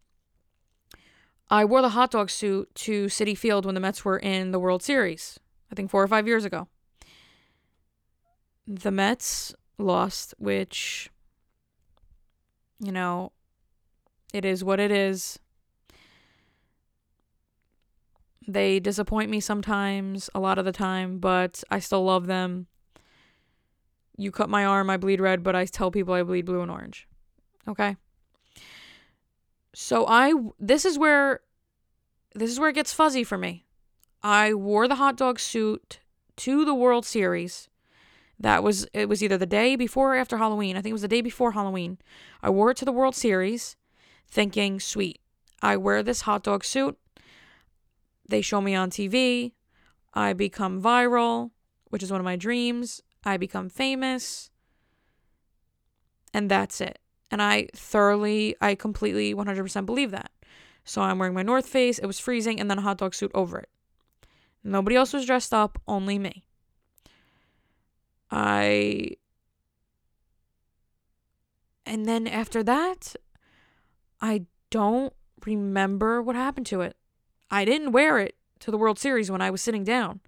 I 1.50 1.64
wore 1.64 1.82
the 1.82 1.90
hot 1.90 2.10
dog 2.10 2.30
suit 2.30 2.74
to 2.74 3.06
Citi 3.06 3.36
Field 3.36 3.64
when 3.64 3.74
the 3.74 3.80
Mets 3.80 4.04
were 4.04 4.18
in 4.18 4.50
the 4.50 4.58
World 4.58 4.82
Series. 4.82 5.38
I 5.72 5.74
think 5.74 5.90
4 5.90 6.02
or 6.02 6.08
5 6.08 6.26
years 6.26 6.44
ago. 6.44 6.68
The 8.66 8.90
Mets 8.90 9.54
lost, 9.78 10.34
which 10.38 11.10
you 12.80 12.92
know, 12.92 13.32
it 14.32 14.44
is 14.44 14.62
what 14.62 14.80
it 14.80 14.90
is. 14.90 15.38
They 18.46 18.80
disappoint 18.80 19.30
me 19.30 19.40
sometimes, 19.40 20.30
a 20.34 20.40
lot 20.40 20.58
of 20.58 20.64
the 20.64 20.72
time, 20.72 21.18
but 21.18 21.62
I 21.70 21.80
still 21.80 22.04
love 22.04 22.26
them. 22.26 22.66
You 24.16 24.30
cut 24.30 24.48
my 24.48 24.64
arm, 24.64 24.88
I 24.90 24.96
bleed 24.96 25.20
red, 25.20 25.42
but 25.42 25.54
I 25.54 25.66
tell 25.66 25.90
people 25.90 26.14
I 26.14 26.22
bleed 26.22 26.46
blue 26.46 26.62
and 26.62 26.70
orange. 26.70 27.06
Okay? 27.66 27.96
So 29.74 30.06
I 30.06 30.32
this 30.58 30.84
is 30.84 30.98
where 30.98 31.40
this 32.34 32.50
is 32.50 32.60
where 32.60 32.70
it 32.70 32.74
gets 32.74 32.92
fuzzy 32.92 33.24
for 33.24 33.38
me. 33.38 33.66
I 34.22 34.54
wore 34.54 34.88
the 34.88 34.96
hot 34.96 35.16
dog 35.16 35.38
suit 35.38 36.00
to 36.36 36.64
the 36.64 36.74
World 36.74 37.04
Series. 37.04 37.68
That 38.38 38.62
was 38.62 38.86
it 38.92 39.08
was 39.08 39.22
either 39.22 39.38
the 39.38 39.46
day 39.46 39.76
before 39.76 40.14
or 40.14 40.18
after 40.18 40.38
Halloween. 40.38 40.76
I 40.76 40.80
think 40.80 40.90
it 40.90 40.94
was 40.94 41.02
the 41.02 41.08
day 41.08 41.20
before 41.20 41.52
Halloween. 41.52 41.98
I 42.42 42.50
wore 42.50 42.70
it 42.70 42.76
to 42.78 42.84
the 42.84 42.92
World 42.92 43.14
Series 43.14 43.76
thinking, 44.28 44.80
"Sweet. 44.80 45.20
I 45.60 45.76
wear 45.76 46.02
this 46.02 46.22
hot 46.22 46.44
dog 46.44 46.64
suit. 46.64 46.96
They 48.28 48.42
show 48.42 48.60
me 48.60 48.74
on 48.74 48.90
TV. 48.90 49.54
I 50.14 50.32
become 50.32 50.80
viral, 50.80 51.50
which 51.88 52.02
is 52.02 52.10
one 52.10 52.20
of 52.20 52.24
my 52.24 52.36
dreams. 52.36 53.02
I 53.24 53.36
become 53.36 53.68
famous. 53.68 54.50
And 56.32 56.50
that's 56.50 56.80
it. 56.80 56.98
And 57.30 57.42
I 57.42 57.68
thoroughly, 57.74 58.56
I 58.60 58.74
completely 58.74 59.34
100% 59.34 59.86
believe 59.86 60.10
that. 60.12 60.30
So 60.84 61.02
I'm 61.02 61.18
wearing 61.18 61.34
my 61.34 61.42
North 61.42 61.66
Face. 61.66 61.98
It 61.98 62.06
was 62.06 62.18
freezing, 62.18 62.58
and 62.58 62.70
then 62.70 62.78
a 62.78 62.82
hot 62.82 62.98
dog 62.98 63.14
suit 63.14 63.30
over 63.34 63.58
it. 63.58 63.68
Nobody 64.64 64.96
else 64.96 65.12
was 65.12 65.26
dressed 65.26 65.52
up, 65.52 65.80
only 65.86 66.18
me. 66.18 66.44
I. 68.30 69.16
And 71.84 72.06
then 72.06 72.26
after 72.26 72.62
that, 72.62 73.14
I 74.20 74.46
don't 74.70 75.12
remember 75.46 76.22
what 76.22 76.36
happened 76.36 76.66
to 76.66 76.80
it. 76.80 76.96
I 77.50 77.64
didn't 77.64 77.92
wear 77.92 78.18
it 78.18 78.36
to 78.60 78.70
the 78.70 78.78
World 78.78 78.98
Series 78.98 79.30
when 79.30 79.40
I 79.40 79.50
was 79.50 79.62
sitting 79.62 79.84
down. 79.84 80.20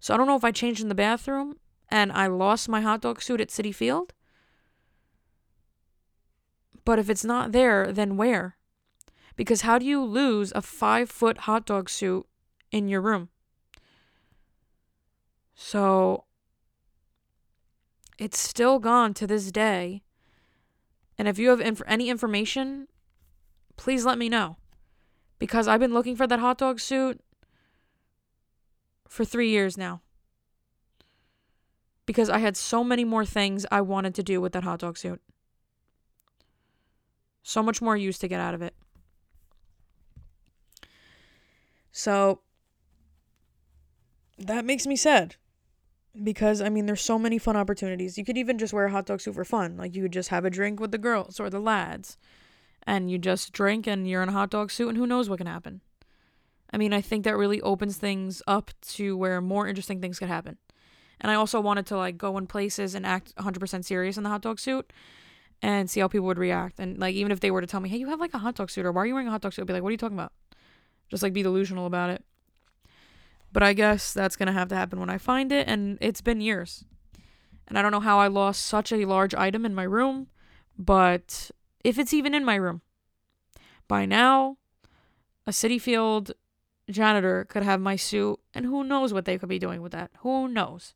So 0.00 0.12
I 0.12 0.16
don't 0.16 0.26
know 0.26 0.36
if 0.36 0.44
I 0.44 0.50
changed 0.50 0.82
in 0.82 0.88
the 0.88 0.94
bathroom 0.94 1.56
and 1.88 2.12
I 2.12 2.26
lost 2.26 2.68
my 2.68 2.80
hot 2.80 3.00
dog 3.00 3.22
suit 3.22 3.40
at 3.40 3.48
Citi 3.48 3.74
Field. 3.74 4.12
But 6.86 7.00
if 7.00 7.10
it's 7.10 7.24
not 7.24 7.50
there, 7.50 7.92
then 7.92 8.16
where? 8.16 8.56
Because 9.34 9.62
how 9.62 9.76
do 9.76 9.84
you 9.84 10.02
lose 10.02 10.52
a 10.54 10.62
five 10.62 11.10
foot 11.10 11.38
hot 11.38 11.66
dog 11.66 11.90
suit 11.90 12.26
in 12.70 12.88
your 12.88 13.00
room? 13.00 13.28
So 15.56 16.24
it's 18.18 18.38
still 18.38 18.78
gone 18.78 19.14
to 19.14 19.26
this 19.26 19.50
day. 19.50 20.04
And 21.18 21.26
if 21.26 21.40
you 21.40 21.50
have 21.50 21.60
inf- 21.60 21.82
any 21.88 22.08
information, 22.08 22.86
please 23.76 24.06
let 24.06 24.16
me 24.16 24.28
know 24.28 24.56
because 25.40 25.66
I've 25.66 25.80
been 25.80 25.92
looking 25.92 26.14
for 26.14 26.28
that 26.28 26.38
hot 26.38 26.58
dog 26.58 26.78
suit 26.78 27.20
for 29.08 29.24
three 29.24 29.48
years 29.48 29.76
now. 29.76 30.02
Because 32.06 32.30
I 32.30 32.38
had 32.38 32.56
so 32.56 32.84
many 32.84 33.04
more 33.04 33.24
things 33.24 33.66
I 33.72 33.80
wanted 33.80 34.14
to 34.14 34.22
do 34.22 34.40
with 34.40 34.52
that 34.52 34.62
hot 34.62 34.78
dog 34.78 34.96
suit. 34.96 35.20
So 37.48 37.62
much 37.62 37.80
more 37.80 37.96
use 37.96 38.18
to 38.18 38.26
get 38.26 38.40
out 38.40 38.54
of 38.54 38.60
it. 38.60 38.74
So 41.92 42.40
that 44.36 44.64
makes 44.64 44.84
me 44.84 44.96
sad. 44.96 45.36
Because 46.20 46.60
I 46.60 46.70
mean 46.70 46.86
there's 46.86 47.02
so 47.02 47.20
many 47.20 47.38
fun 47.38 47.56
opportunities. 47.56 48.18
You 48.18 48.24
could 48.24 48.36
even 48.36 48.58
just 48.58 48.72
wear 48.72 48.86
a 48.86 48.90
hot 48.90 49.06
dog 49.06 49.20
suit 49.20 49.36
for 49.36 49.44
fun. 49.44 49.76
Like 49.76 49.94
you 49.94 50.02
could 50.02 50.12
just 50.12 50.30
have 50.30 50.44
a 50.44 50.50
drink 50.50 50.80
with 50.80 50.90
the 50.90 50.98
girls 50.98 51.38
or 51.38 51.48
the 51.48 51.60
lads 51.60 52.18
and 52.82 53.12
you 53.12 53.16
just 53.16 53.52
drink 53.52 53.86
and 53.86 54.08
you're 54.08 54.24
in 54.24 54.28
a 54.28 54.32
hot 54.32 54.50
dog 54.50 54.72
suit 54.72 54.88
and 54.88 54.98
who 54.98 55.06
knows 55.06 55.30
what 55.30 55.38
can 55.38 55.46
happen. 55.46 55.82
I 56.72 56.78
mean, 56.78 56.92
I 56.92 57.00
think 57.00 57.22
that 57.24 57.36
really 57.36 57.60
opens 57.60 57.96
things 57.96 58.42
up 58.48 58.72
to 58.94 59.16
where 59.16 59.40
more 59.40 59.68
interesting 59.68 60.00
things 60.00 60.18
could 60.18 60.26
happen. 60.26 60.58
And 61.20 61.30
I 61.30 61.36
also 61.36 61.60
wanted 61.60 61.86
to 61.86 61.96
like 61.96 62.18
go 62.18 62.38
in 62.38 62.48
places 62.48 62.96
and 62.96 63.06
act 63.06 63.36
100% 63.36 63.84
serious 63.84 64.16
in 64.16 64.24
the 64.24 64.30
hot 64.30 64.42
dog 64.42 64.58
suit 64.58 64.92
and 65.62 65.90
see 65.90 66.00
how 66.00 66.08
people 66.08 66.26
would 66.26 66.38
react. 66.38 66.78
And 66.78 66.98
like 66.98 67.14
even 67.14 67.32
if 67.32 67.40
they 67.40 67.50
were 67.50 67.60
to 67.60 67.66
tell 67.66 67.80
me, 67.80 67.88
"Hey, 67.88 67.96
you 67.96 68.08
have 68.08 68.20
like 68.20 68.34
a 68.34 68.38
hot 68.38 68.56
dog 68.56 68.70
suit 68.70 68.86
or 68.86 68.92
why 68.92 69.02
are 69.02 69.06
you 69.06 69.14
wearing 69.14 69.28
a 69.28 69.30
hot 69.30 69.40
dog 69.40 69.52
suit?" 69.52 69.62
I'd 69.62 69.66
be 69.66 69.72
like, 69.72 69.82
"What 69.82 69.88
are 69.88 69.92
you 69.92 69.98
talking 69.98 70.16
about?" 70.16 70.32
Just 71.08 71.22
like 71.22 71.32
be 71.32 71.42
delusional 71.42 71.86
about 71.86 72.10
it. 72.10 72.24
But 73.52 73.62
I 73.62 73.72
guess 73.72 74.12
that's 74.12 74.36
to 74.36 74.52
have 74.52 74.68
to 74.68 74.74
happen 74.74 75.00
when 75.00 75.10
I 75.10 75.18
find 75.18 75.52
it 75.52 75.68
and 75.68 75.98
it's 76.00 76.20
been 76.20 76.40
years. 76.40 76.84
And 77.68 77.78
I 77.78 77.82
don't 77.82 77.92
know 77.92 78.00
how 78.00 78.18
I 78.18 78.28
lost 78.28 78.64
such 78.64 78.92
a 78.92 79.04
large 79.04 79.34
item 79.34 79.64
in 79.64 79.74
my 79.74 79.82
room, 79.82 80.28
but 80.78 81.50
if 81.82 81.98
it's 81.98 82.14
even 82.14 82.34
in 82.34 82.44
my 82.44 82.56
room. 82.56 82.82
By 83.88 84.04
now, 84.04 84.58
a 85.46 85.50
Citi 85.50 85.80
Field 85.80 86.32
janitor 86.90 87.44
could 87.44 87.62
have 87.62 87.80
my 87.80 87.96
suit, 87.96 88.38
and 88.54 88.66
who 88.66 88.84
knows 88.84 89.12
what 89.12 89.24
they 89.24 89.38
could 89.38 89.48
be 89.48 89.58
doing 89.58 89.80
with 89.80 89.92
that? 89.92 90.10
Who 90.18 90.48
knows? 90.48 90.94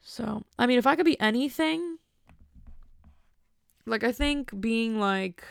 So, 0.00 0.44
I 0.58 0.66
mean, 0.66 0.78
if 0.78 0.86
I 0.86 0.96
could 0.96 1.06
be 1.06 1.20
anything, 1.20 1.98
like, 3.86 4.04
I 4.04 4.12
think 4.12 4.60
being 4.60 4.98
like, 4.98 5.44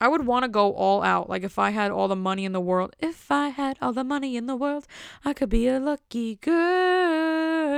I 0.00 0.08
would 0.08 0.26
want 0.26 0.44
to 0.44 0.48
go 0.48 0.72
all 0.72 1.02
out. 1.02 1.28
Like, 1.28 1.42
if 1.42 1.58
I 1.58 1.70
had 1.70 1.90
all 1.90 2.06
the 2.08 2.16
money 2.16 2.44
in 2.44 2.52
the 2.52 2.60
world, 2.60 2.94
if 3.00 3.30
I 3.30 3.48
had 3.48 3.76
all 3.82 3.92
the 3.92 4.04
money 4.04 4.36
in 4.36 4.46
the 4.46 4.56
world, 4.56 4.86
I 5.24 5.32
could 5.32 5.48
be 5.48 5.66
a 5.66 5.80
lucky 5.80 6.36
girl 6.36 7.68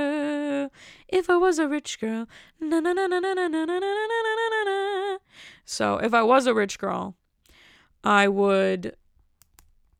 if 1.07 1.29
I 1.29 1.37
was 1.37 1.59
a 1.59 1.67
rich 1.67 1.99
girl. 1.99 2.27
Na 2.59 2.79
na 2.79 2.93
na 2.93 3.07
na 3.07 3.19
na 3.19 3.33
na 3.33 3.47
na 3.47 3.65
na 3.65 3.65
na 3.65 3.79
na 3.79 4.47
na. 4.49 4.63
na. 4.65 5.17
So 5.65 5.97
if 5.97 6.13
I 6.13 6.23
was 6.23 6.45
a 6.47 6.53
rich 6.53 6.77
girl, 6.77 7.15
I 8.03 8.27
would 8.27 8.95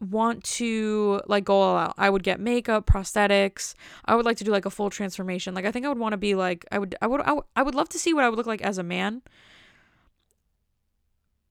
want 0.02 0.43
to 0.43 1.22
like 1.28 1.45
go 1.45 1.62
all 1.62 1.78
out. 1.78 1.93
I 1.97 2.10
would 2.10 2.24
get 2.24 2.39
makeup, 2.39 2.86
prosthetics. 2.88 3.76
I 4.06 4.16
would 4.16 4.26
like 4.26 4.38
to 4.38 4.43
do 4.43 4.52
like 4.52 4.66
a 4.66 4.70
full 4.70 4.89
transformation. 4.89 5.54
Like 5.54 5.66
I 5.66 5.72
think 5.72 5.86
I 5.86 5.89
would 5.89 5.99
want 5.99 6.14
to 6.14 6.18
be 6.18 6.36
like 6.36 6.66
I 6.72 6.80
would 6.80 6.95
I 7.02 7.08
would 7.08 7.22
I 7.22 7.34
would, 7.34 7.43
I 7.56 7.64
would 7.64 7.76
love 7.76 7.89
to 7.89 7.99
see 7.99 8.14
what 8.14 8.24
I 8.24 8.30
would 8.30 8.38
look 8.38 8.47
like 8.47 8.62
as 8.62 8.78
a 8.78 8.84
man. 8.84 9.22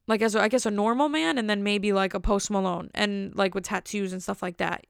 Like 0.06 0.22
as 0.22 0.34
a, 0.34 0.40
I 0.40 0.48
guess 0.48 0.66
a 0.66 0.70
normal 0.70 1.08
man 1.08 1.38
and 1.38 1.48
then 1.48 1.62
maybe 1.62 1.92
like 1.92 2.14
a 2.14 2.20
Post 2.20 2.50
Malone 2.50 2.90
and 2.94 3.34
like 3.36 3.54
with 3.54 3.64
tattoos 3.64 4.12
and 4.12 4.22
stuff 4.22 4.42
like 4.42 4.56
that. 4.56 4.84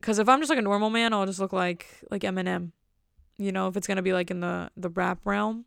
Cuz 0.00 0.18
if 0.18 0.28
I'm 0.28 0.40
just 0.40 0.50
like 0.50 0.58
a 0.58 0.62
normal 0.62 0.90
man, 0.90 1.12
I'll 1.12 1.26
just 1.26 1.38
look 1.38 1.52
like 1.52 1.86
like 2.10 2.22
Eminem. 2.22 2.72
You 3.38 3.52
know, 3.52 3.68
if 3.68 3.76
it's 3.76 3.86
going 3.86 3.96
to 3.96 4.02
be 4.02 4.12
like 4.12 4.30
in 4.30 4.40
the 4.40 4.70
the 4.76 4.88
rap 4.88 5.20
realm. 5.24 5.64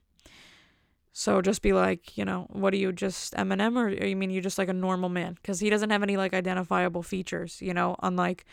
So 1.17 1.41
just 1.41 1.61
be 1.61 1.71
like, 1.71 2.17
you 2.17 2.25
know, 2.25 2.45
what 2.49 2.73
are 2.73 2.77
you 2.77 2.91
just 2.91 3.33
Eminem 3.35 3.77
or, 3.77 3.87
or 3.87 4.05
you 4.05 4.17
mean 4.17 4.31
you 4.31 4.41
just 4.41 4.57
like 4.57 4.67
a 4.67 4.73
normal 4.73 5.07
man? 5.07 5.35
Because 5.35 5.61
he 5.61 5.69
doesn't 5.69 5.89
have 5.89 6.03
any 6.03 6.17
like 6.17 6.33
identifiable 6.33 7.03
features, 7.03 7.61
you 7.61 7.73
know, 7.73 7.95
unlike 8.03 8.43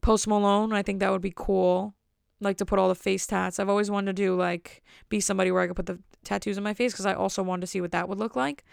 Post 0.00 0.28
Malone. 0.28 0.72
I 0.72 0.84
think 0.84 1.00
that 1.00 1.10
would 1.10 1.20
be 1.20 1.32
cool. 1.34 1.96
Like 2.40 2.56
to 2.58 2.64
put 2.64 2.78
all 2.78 2.88
the 2.88 2.94
face 2.94 3.26
tats. 3.26 3.58
I've 3.58 3.68
always 3.68 3.90
wanted 3.90 4.14
to 4.14 4.22
do 4.22 4.36
like 4.36 4.84
be 5.08 5.18
somebody 5.18 5.50
where 5.50 5.60
I 5.60 5.66
could 5.66 5.74
put 5.74 5.86
the 5.86 5.98
tattoos 6.22 6.56
on 6.56 6.62
my 6.62 6.72
face 6.72 6.92
because 6.92 7.04
I 7.04 7.14
also 7.14 7.42
wanted 7.42 7.62
to 7.62 7.66
see 7.66 7.80
what 7.80 7.90
that 7.90 8.08
would 8.08 8.20
look 8.20 8.36
like. 8.36 8.64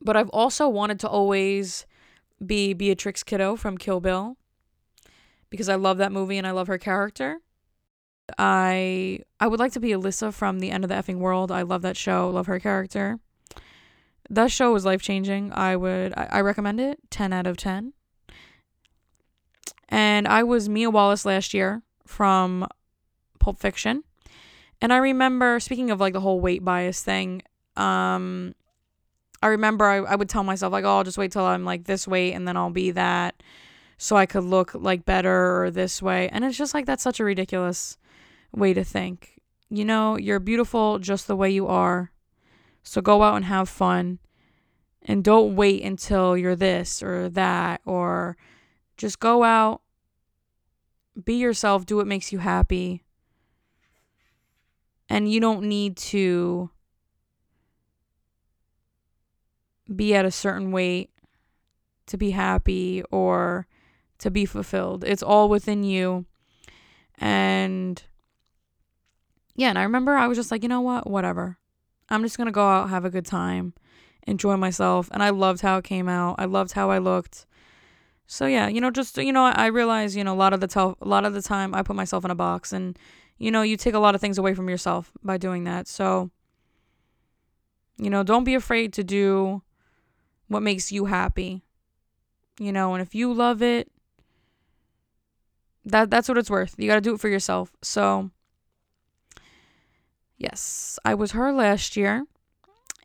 But 0.00 0.16
I've 0.16 0.28
also 0.28 0.68
wanted 0.68 1.00
to 1.00 1.08
always 1.08 1.86
be 2.46 2.72
Beatrix 2.72 3.24
Kiddo 3.24 3.56
from 3.56 3.78
Kill 3.78 3.98
Bill 3.98 4.36
because 5.50 5.68
I 5.68 5.74
love 5.74 5.98
that 5.98 6.12
movie 6.12 6.38
and 6.38 6.46
I 6.46 6.52
love 6.52 6.68
her 6.68 6.78
character. 6.78 7.40
I 8.38 9.20
I 9.40 9.46
would 9.46 9.60
like 9.60 9.72
to 9.72 9.80
be 9.80 9.90
Alyssa 9.90 10.32
from 10.32 10.60
The 10.60 10.70
End 10.70 10.84
of 10.84 10.88
the 10.88 10.94
Effing 10.94 11.18
World. 11.18 11.50
I 11.50 11.62
love 11.62 11.82
that 11.82 11.96
show. 11.96 12.30
Love 12.30 12.46
her 12.46 12.60
character. 12.60 13.18
That 14.30 14.50
show 14.50 14.72
was 14.72 14.84
life 14.84 15.02
changing. 15.02 15.52
I 15.52 15.76
would 15.76 16.14
I, 16.16 16.28
I 16.32 16.40
recommend 16.40 16.80
it. 16.80 16.98
Ten 17.10 17.32
out 17.32 17.46
of 17.46 17.56
ten. 17.56 17.92
And 19.88 20.26
I 20.26 20.42
was 20.42 20.68
Mia 20.68 20.90
Wallace 20.90 21.24
last 21.26 21.52
year 21.52 21.82
from 22.06 22.66
Pulp 23.38 23.58
Fiction. 23.58 24.04
And 24.80 24.92
I 24.92 24.96
remember 24.96 25.60
speaking 25.60 25.90
of 25.90 26.00
like 26.00 26.12
the 26.12 26.20
whole 26.20 26.40
weight 26.40 26.64
bias 26.64 27.02
thing, 27.02 27.42
um 27.76 28.54
I 29.42 29.48
remember 29.48 29.84
I, 29.84 29.96
I 29.96 30.14
would 30.14 30.28
tell 30.28 30.44
myself 30.44 30.72
like, 30.72 30.84
oh, 30.84 30.98
I'll 30.98 31.04
just 31.04 31.18
wait 31.18 31.32
till 31.32 31.44
I'm 31.44 31.64
like 31.64 31.84
this 31.84 32.06
weight 32.06 32.32
and 32.32 32.46
then 32.46 32.56
I'll 32.56 32.70
be 32.70 32.92
that 32.92 33.42
so 33.98 34.16
I 34.16 34.26
could 34.26 34.44
look 34.44 34.74
like 34.74 35.04
better 35.04 35.62
or 35.62 35.70
this 35.70 36.00
way. 36.00 36.28
And 36.28 36.44
it's 36.44 36.58
just 36.58 36.74
like 36.74 36.86
that's 36.86 37.02
such 37.02 37.20
a 37.20 37.24
ridiculous 37.24 37.98
way 38.52 38.74
to 38.74 38.84
think. 38.84 39.40
You 39.70 39.84
know, 39.84 40.16
you're 40.16 40.40
beautiful 40.40 40.98
just 40.98 41.26
the 41.26 41.36
way 41.36 41.50
you 41.50 41.66
are. 41.66 42.12
So 42.82 43.00
go 43.00 43.22
out 43.22 43.36
and 43.36 43.44
have 43.46 43.68
fun. 43.68 44.18
And 45.02 45.24
don't 45.24 45.56
wait 45.56 45.82
until 45.82 46.36
you're 46.36 46.54
this 46.54 47.02
or 47.02 47.28
that, 47.30 47.80
or 47.84 48.36
just 48.96 49.18
go 49.18 49.42
out, 49.42 49.82
be 51.24 51.34
yourself, 51.34 51.86
do 51.86 51.96
what 51.96 52.06
makes 52.06 52.30
you 52.30 52.38
happy. 52.38 53.02
And 55.08 55.30
you 55.30 55.40
don't 55.40 55.64
need 55.64 55.96
to 55.96 56.70
be 59.94 60.14
at 60.14 60.24
a 60.24 60.30
certain 60.30 60.70
weight 60.70 61.10
to 62.06 62.16
be 62.16 62.30
happy 62.30 63.02
or 63.10 63.66
to 64.18 64.30
be 64.30 64.44
fulfilled. 64.44 65.02
It's 65.04 65.22
all 65.22 65.48
within 65.48 65.82
you. 65.82 66.26
And 67.18 68.02
yeah, 69.54 69.68
and 69.68 69.78
I 69.78 69.82
remember 69.82 70.14
I 70.14 70.26
was 70.26 70.38
just 70.38 70.50
like, 70.50 70.62
you 70.62 70.68
know 70.68 70.80
what? 70.80 71.08
Whatever. 71.08 71.58
I'm 72.08 72.22
just 72.22 72.36
to 72.36 72.50
go 72.50 72.68
out, 72.68 72.90
have 72.90 73.04
a 73.04 73.10
good 73.10 73.26
time, 73.26 73.74
enjoy 74.26 74.56
myself. 74.56 75.08
And 75.12 75.22
I 75.22 75.30
loved 75.30 75.62
how 75.62 75.78
it 75.78 75.84
came 75.84 76.08
out. 76.08 76.36
I 76.38 76.44
loved 76.44 76.72
how 76.72 76.90
I 76.90 76.98
looked. 76.98 77.46
So 78.26 78.46
yeah, 78.46 78.68
you 78.68 78.80
know, 78.80 78.90
just 78.90 79.16
you 79.18 79.32
know, 79.32 79.44
I 79.44 79.66
realize, 79.66 80.16
you 80.16 80.24
know, 80.24 80.32
a 80.32 80.36
lot 80.36 80.52
of 80.52 80.60
the 80.60 80.66
tel- 80.66 80.96
a 81.00 81.08
lot 81.08 81.24
of 81.24 81.34
the 81.34 81.42
time 81.42 81.74
I 81.74 81.82
put 81.82 81.96
myself 81.96 82.24
in 82.24 82.30
a 82.30 82.34
box 82.34 82.72
and 82.72 82.98
you 83.38 83.50
know, 83.50 83.62
you 83.62 83.76
take 83.76 83.94
a 83.94 83.98
lot 83.98 84.14
of 84.14 84.20
things 84.20 84.38
away 84.38 84.54
from 84.54 84.68
yourself 84.68 85.10
by 85.22 85.36
doing 85.36 85.64
that. 85.64 85.88
So 85.88 86.30
you 87.98 88.10
know, 88.10 88.22
don't 88.22 88.44
be 88.44 88.54
afraid 88.54 88.92
to 88.94 89.04
do 89.04 89.62
what 90.48 90.62
makes 90.62 90.90
you 90.92 91.06
happy. 91.06 91.62
You 92.58 92.72
know, 92.72 92.94
and 92.94 93.02
if 93.02 93.14
you 93.14 93.32
love 93.32 93.62
it, 93.62 93.90
that 95.84 96.10
that's 96.10 96.28
what 96.28 96.38
it's 96.38 96.50
worth. 96.50 96.74
You 96.78 96.88
got 96.88 96.96
to 96.96 97.00
do 97.00 97.14
it 97.14 97.20
for 97.20 97.28
yourself. 97.28 97.72
So 97.82 98.30
Yes, 100.42 100.98
I 101.04 101.14
was 101.14 101.30
her 101.32 101.52
last 101.52 101.96
year. 101.96 102.26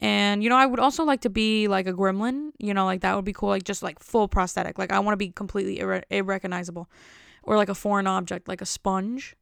And 0.02 0.44
you 0.44 0.50
know, 0.50 0.56
I 0.56 0.66
would 0.66 0.80
also 0.80 1.04
like 1.04 1.22
to 1.22 1.30
be 1.30 1.68
like 1.68 1.86
a 1.86 1.94
gremlin, 1.94 2.50
you 2.58 2.74
know, 2.74 2.86
like 2.86 3.02
that 3.02 3.16
would 3.16 3.26
be 3.26 3.34
cool, 3.34 3.50
like 3.50 3.64
just 3.64 3.84
like 3.84 4.00
full 4.00 4.28
prosthetic. 4.28 4.80
Like 4.80 4.92
I 4.92 5.00
want 5.00 5.14
to 5.14 5.18
be 5.18 5.30
completely 5.30 5.78
irre- 5.78 6.04
irrecognizable 6.10 6.90
or 7.44 7.56
like 7.56 7.70
a 7.70 7.76
foreign 7.76 8.08
object, 8.08 8.48
like 8.48 8.62
a 8.62 8.66
sponge. 8.66 9.36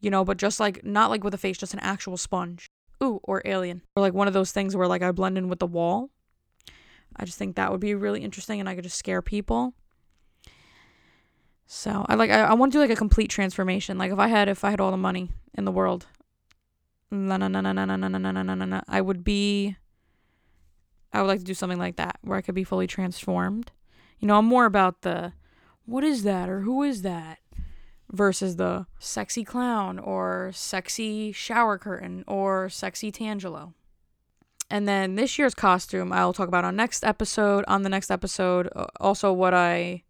You 0.00 0.10
know, 0.10 0.24
but 0.24 0.36
just 0.36 0.60
like 0.60 0.84
not 0.84 1.10
like 1.10 1.24
with 1.24 1.34
a 1.34 1.38
face, 1.38 1.58
just 1.58 1.74
an 1.74 1.80
actual 1.80 2.16
sponge. 2.16 2.70
Ooh, 3.02 3.18
or 3.24 3.42
alien. 3.44 3.82
Or 3.96 4.02
like 4.02 4.14
one 4.14 4.28
of 4.28 4.34
those 4.34 4.52
things 4.52 4.76
where 4.76 4.86
like 4.86 5.02
I 5.02 5.10
blend 5.10 5.36
in 5.36 5.48
with 5.48 5.58
the 5.58 5.66
wall. 5.66 6.10
I 7.16 7.24
just 7.24 7.38
think 7.38 7.56
that 7.56 7.72
would 7.72 7.80
be 7.80 7.94
really 7.94 8.22
interesting 8.22 8.60
and 8.60 8.68
I 8.68 8.76
could 8.76 8.84
just 8.84 8.98
scare 8.98 9.22
people. 9.22 9.74
So 11.66 12.06
I 12.08 12.14
like 12.14 12.30
I, 12.30 12.42
I 12.42 12.54
want 12.54 12.70
to 12.70 12.78
do 12.78 12.82
like 12.82 12.90
a 12.90 12.96
complete 12.96 13.30
transformation. 13.30 13.98
Like 13.98 14.12
if 14.12 14.18
I 14.20 14.28
had 14.28 14.48
if 14.48 14.62
I 14.62 14.70
had 14.70 14.80
all 14.80 14.92
the 14.92 14.96
money 14.96 15.30
in 15.54 15.64
the 15.64 15.72
world, 15.72 16.06
na 17.10 17.36
na 17.36 17.48
na 17.48 17.60
na 17.60 17.72
na 17.72 17.84
na 17.84 17.96
na 17.96 18.08
na 18.08 18.32
na 18.32 18.42
na 18.42 18.64
na 18.64 18.80
I 18.88 19.00
would 19.00 19.24
be 19.24 19.76
I 21.12 21.20
would 21.20 21.28
like 21.28 21.38
to 21.38 21.44
do 21.44 21.54
something 21.54 21.78
like 21.78 21.96
that 21.96 22.18
where 22.22 22.36
I 22.36 22.42
could 22.42 22.54
be 22.54 22.64
fully 22.64 22.86
transformed. 22.86 23.70
You 24.18 24.28
know, 24.28 24.38
I'm 24.38 24.44
more 24.46 24.66
about 24.66 25.02
the 25.02 25.32
what 25.84 26.04
is 26.04 26.24
that 26.24 26.48
or 26.48 26.60
who 26.60 26.82
is 26.82 27.02
that 27.02 27.38
versus 28.10 28.56
the 28.56 28.86
sexy 28.98 29.44
clown 29.44 29.98
or 29.98 30.50
sexy 30.52 31.32
shower 31.32 31.78
curtain 31.78 32.24
or 32.26 32.68
sexy 32.68 33.10
Tangelo. 33.10 33.72
And 34.68 34.88
then 34.88 35.14
this 35.14 35.38
year's 35.38 35.54
costume 35.54 36.12
I'll 36.12 36.32
talk 36.32 36.48
about 36.48 36.64
on 36.64 36.76
next 36.76 37.04
episode. 37.04 37.64
On 37.68 37.82
the 37.82 37.88
next 37.88 38.10
episode, 38.10 38.68
also 39.00 39.32
what 39.32 39.54
I 39.54 40.02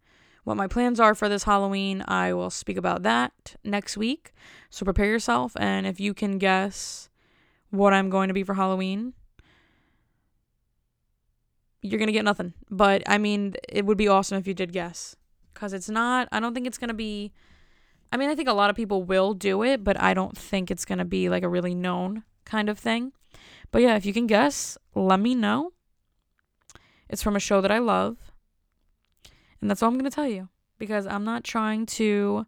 what 0.47 0.55
my 0.55 0.65
plans 0.65 0.97
are 0.97 1.13
for 1.13 1.27
this 1.27 1.43
Halloween. 1.43 2.01
I 2.07 2.31
will 2.31 2.49
speak 2.49 2.77
about 2.77 3.03
that 3.03 3.57
next 3.65 3.97
week. 3.97 4.31
So 4.69 4.85
prepare 4.85 5.07
yourself. 5.07 5.51
And 5.59 5.85
if 5.85 5.99
you 5.99 6.13
can 6.13 6.37
guess 6.37 7.09
what 7.69 7.93
I'm 7.93 8.09
going 8.09 8.29
to 8.29 8.33
be 8.33 8.45
for 8.45 8.53
Halloween, 8.53 9.11
you're 11.81 11.99
going 11.99 12.07
to 12.07 12.13
get 12.13 12.23
nothing. 12.23 12.53
But 12.69 13.03
I 13.07 13.17
mean, 13.17 13.55
it 13.67 13.85
would 13.85 13.97
be 13.97 14.07
awesome 14.07 14.37
if 14.37 14.47
you 14.47 14.53
did 14.53 14.71
guess. 14.71 15.17
Because 15.53 15.73
it's 15.73 15.89
not, 15.89 16.29
I 16.31 16.39
don't 16.39 16.53
think 16.53 16.65
it's 16.65 16.77
going 16.77 16.87
to 16.87 16.93
be, 16.93 17.33
I 18.13 18.15
mean, 18.15 18.29
I 18.29 18.35
think 18.35 18.47
a 18.47 18.53
lot 18.53 18.69
of 18.69 18.75
people 18.77 19.03
will 19.03 19.33
do 19.33 19.63
it, 19.63 19.83
but 19.83 20.01
I 20.01 20.13
don't 20.13 20.37
think 20.37 20.71
it's 20.71 20.85
going 20.85 20.99
to 20.99 21.05
be 21.05 21.27
like 21.27 21.43
a 21.43 21.49
really 21.49 21.75
known 21.75 22.23
kind 22.45 22.69
of 22.69 22.79
thing. 22.79 23.11
But 23.71 23.81
yeah, 23.81 23.97
if 23.97 24.05
you 24.05 24.13
can 24.13 24.27
guess, 24.27 24.77
let 24.95 25.19
me 25.19 25.35
know. 25.35 25.73
It's 27.09 27.21
from 27.21 27.35
a 27.35 27.41
show 27.41 27.59
that 27.59 27.71
I 27.71 27.79
love. 27.79 28.26
And 29.61 29.69
that's 29.69 29.81
all 29.81 29.89
I'm 29.89 29.97
going 29.97 30.09
to 30.09 30.15
tell 30.15 30.27
you 30.27 30.49
because 30.77 31.07
I'm 31.07 31.23
not 31.23 31.43
trying 31.43 31.85
to 31.87 32.45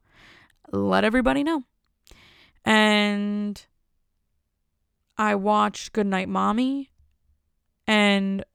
let 0.72 1.04
everybody 1.04 1.44
know. 1.44 1.64
And 2.66 3.66
I 5.18 5.36
watched 5.36 5.94
Goodnight 5.94 6.30
Mommy. 6.30 6.92
And 7.88 8.46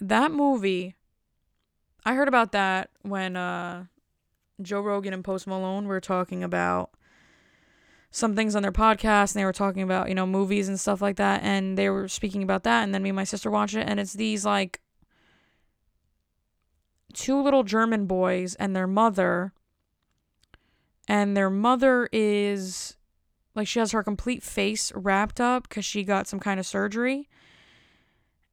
that 0.00 0.30
movie, 0.30 0.96
I 2.04 2.14
heard 2.14 2.28
about 2.28 2.52
that 2.52 2.90
when 3.00 3.36
uh, 3.36 3.86
Joe 4.60 4.80
Rogan 4.80 5.14
and 5.14 5.24
Post 5.24 5.46
Malone 5.46 5.86
were 5.86 6.00
talking 6.00 6.44
about 6.44 6.90
some 8.10 8.36
things 8.36 8.54
on 8.54 8.62
their 8.62 8.72
podcast 8.72 9.34
and 9.34 9.40
they 9.40 9.44
were 9.46 9.54
talking 9.54 9.82
about, 9.82 10.10
you 10.10 10.14
know, 10.14 10.26
movies 10.26 10.68
and 10.68 10.78
stuff 10.78 11.00
like 11.00 11.16
that. 11.16 11.42
And 11.42 11.78
they 11.78 11.88
were 11.88 12.08
speaking 12.08 12.42
about 12.42 12.64
that. 12.64 12.82
And 12.84 12.94
then 12.94 13.02
me 13.02 13.08
and 13.08 13.16
my 13.16 13.24
sister 13.24 13.50
watched 13.50 13.74
it. 13.74 13.88
And 13.88 13.98
it's 13.98 14.12
these 14.12 14.44
like 14.44 14.81
two 17.14 17.40
little 17.40 17.62
German 17.62 18.06
boys 18.06 18.54
and 18.56 18.74
their 18.74 18.86
mother 18.86 19.52
and 21.08 21.36
their 21.36 21.50
mother 21.50 22.08
is 22.12 22.96
like 23.54 23.68
she 23.68 23.78
has 23.78 23.92
her 23.92 24.02
complete 24.02 24.42
face 24.42 24.92
wrapped 24.94 25.40
up 25.40 25.68
because 25.68 25.84
she 25.84 26.04
got 26.04 26.26
some 26.26 26.40
kind 26.40 26.58
of 26.58 26.66
surgery. 26.66 27.28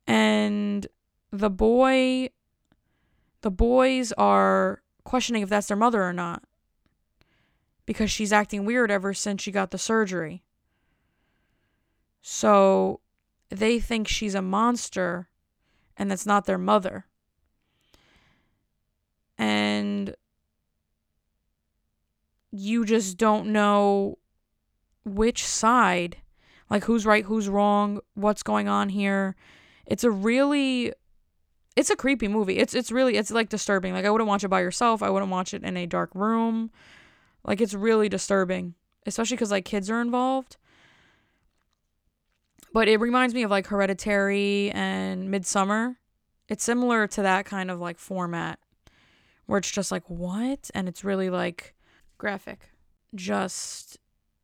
And 0.07 0.87
the 1.31 1.49
boy 1.49 2.29
the 3.41 3.51
boys 3.51 4.11
are 4.13 4.81
questioning 5.03 5.43
if 5.43 5.49
that's 5.49 5.67
their 5.67 5.77
mother 5.77 6.03
or 6.03 6.11
not 6.11 6.43
because 7.85 8.11
she's 8.11 8.33
acting 8.33 8.65
weird 8.65 8.91
ever 8.91 9.13
since 9.13 9.41
she 9.41 9.51
got 9.51 9.71
the 9.71 9.77
surgery. 9.77 10.43
So 12.21 12.99
they 13.49 13.79
think 13.79 14.07
she's 14.07 14.35
a 14.35 14.41
monster 14.41 15.29
and 15.95 16.11
that's 16.11 16.25
not 16.25 16.45
their 16.45 16.57
mother 16.57 17.05
and 19.79 20.15
you 22.51 22.85
just 22.85 23.17
don't 23.17 23.47
know 23.47 24.17
which 25.05 25.45
side, 25.45 26.17
like 26.69 26.83
who's 26.83 27.05
right, 27.05 27.25
who's 27.25 27.49
wrong, 27.49 27.99
what's 28.13 28.43
going 28.43 28.67
on 28.67 28.89
here. 28.89 29.35
It's 29.85 30.03
a 30.03 30.11
really 30.11 30.93
it's 31.75 31.89
a 31.89 31.95
creepy 31.95 32.27
movie. 32.27 32.57
It's 32.57 32.73
it's 32.73 32.91
really 32.91 33.15
it's 33.15 33.31
like 33.31 33.49
disturbing. 33.49 33.93
Like 33.93 34.05
I 34.05 34.09
wouldn't 34.09 34.27
watch 34.27 34.43
it 34.43 34.49
by 34.49 34.61
yourself. 34.61 35.01
I 35.01 35.09
wouldn't 35.09 35.31
watch 35.31 35.53
it 35.53 35.63
in 35.63 35.77
a 35.77 35.85
dark 35.85 36.13
room. 36.13 36.71
Like 37.43 37.61
it's 37.61 37.73
really 37.73 38.09
disturbing, 38.09 38.75
especially 39.05 39.37
cuz 39.37 39.51
like 39.51 39.65
kids 39.65 39.89
are 39.89 40.01
involved. 40.01 40.57
But 42.71 42.87
it 42.87 42.99
reminds 42.99 43.33
me 43.33 43.43
of 43.43 43.49
like 43.49 43.67
Hereditary 43.67 44.69
and 44.71 45.29
Midsommar. 45.29 45.95
It's 46.47 46.63
similar 46.63 47.07
to 47.07 47.21
that 47.23 47.45
kind 47.45 47.71
of 47.71 47.79
like 47.79 47.97
format 47.97 48.59
where 49.49 49.57
it's 49.57 49.71
just 49.71 49.91
like 49.91 50.07
what 50.07 50.69
and 50.75 50.87
it's 50.87 51.03
really 51.03 51.31
like 51.31 51.73
graphic. 52.19 52.69
Just 53.15 53.97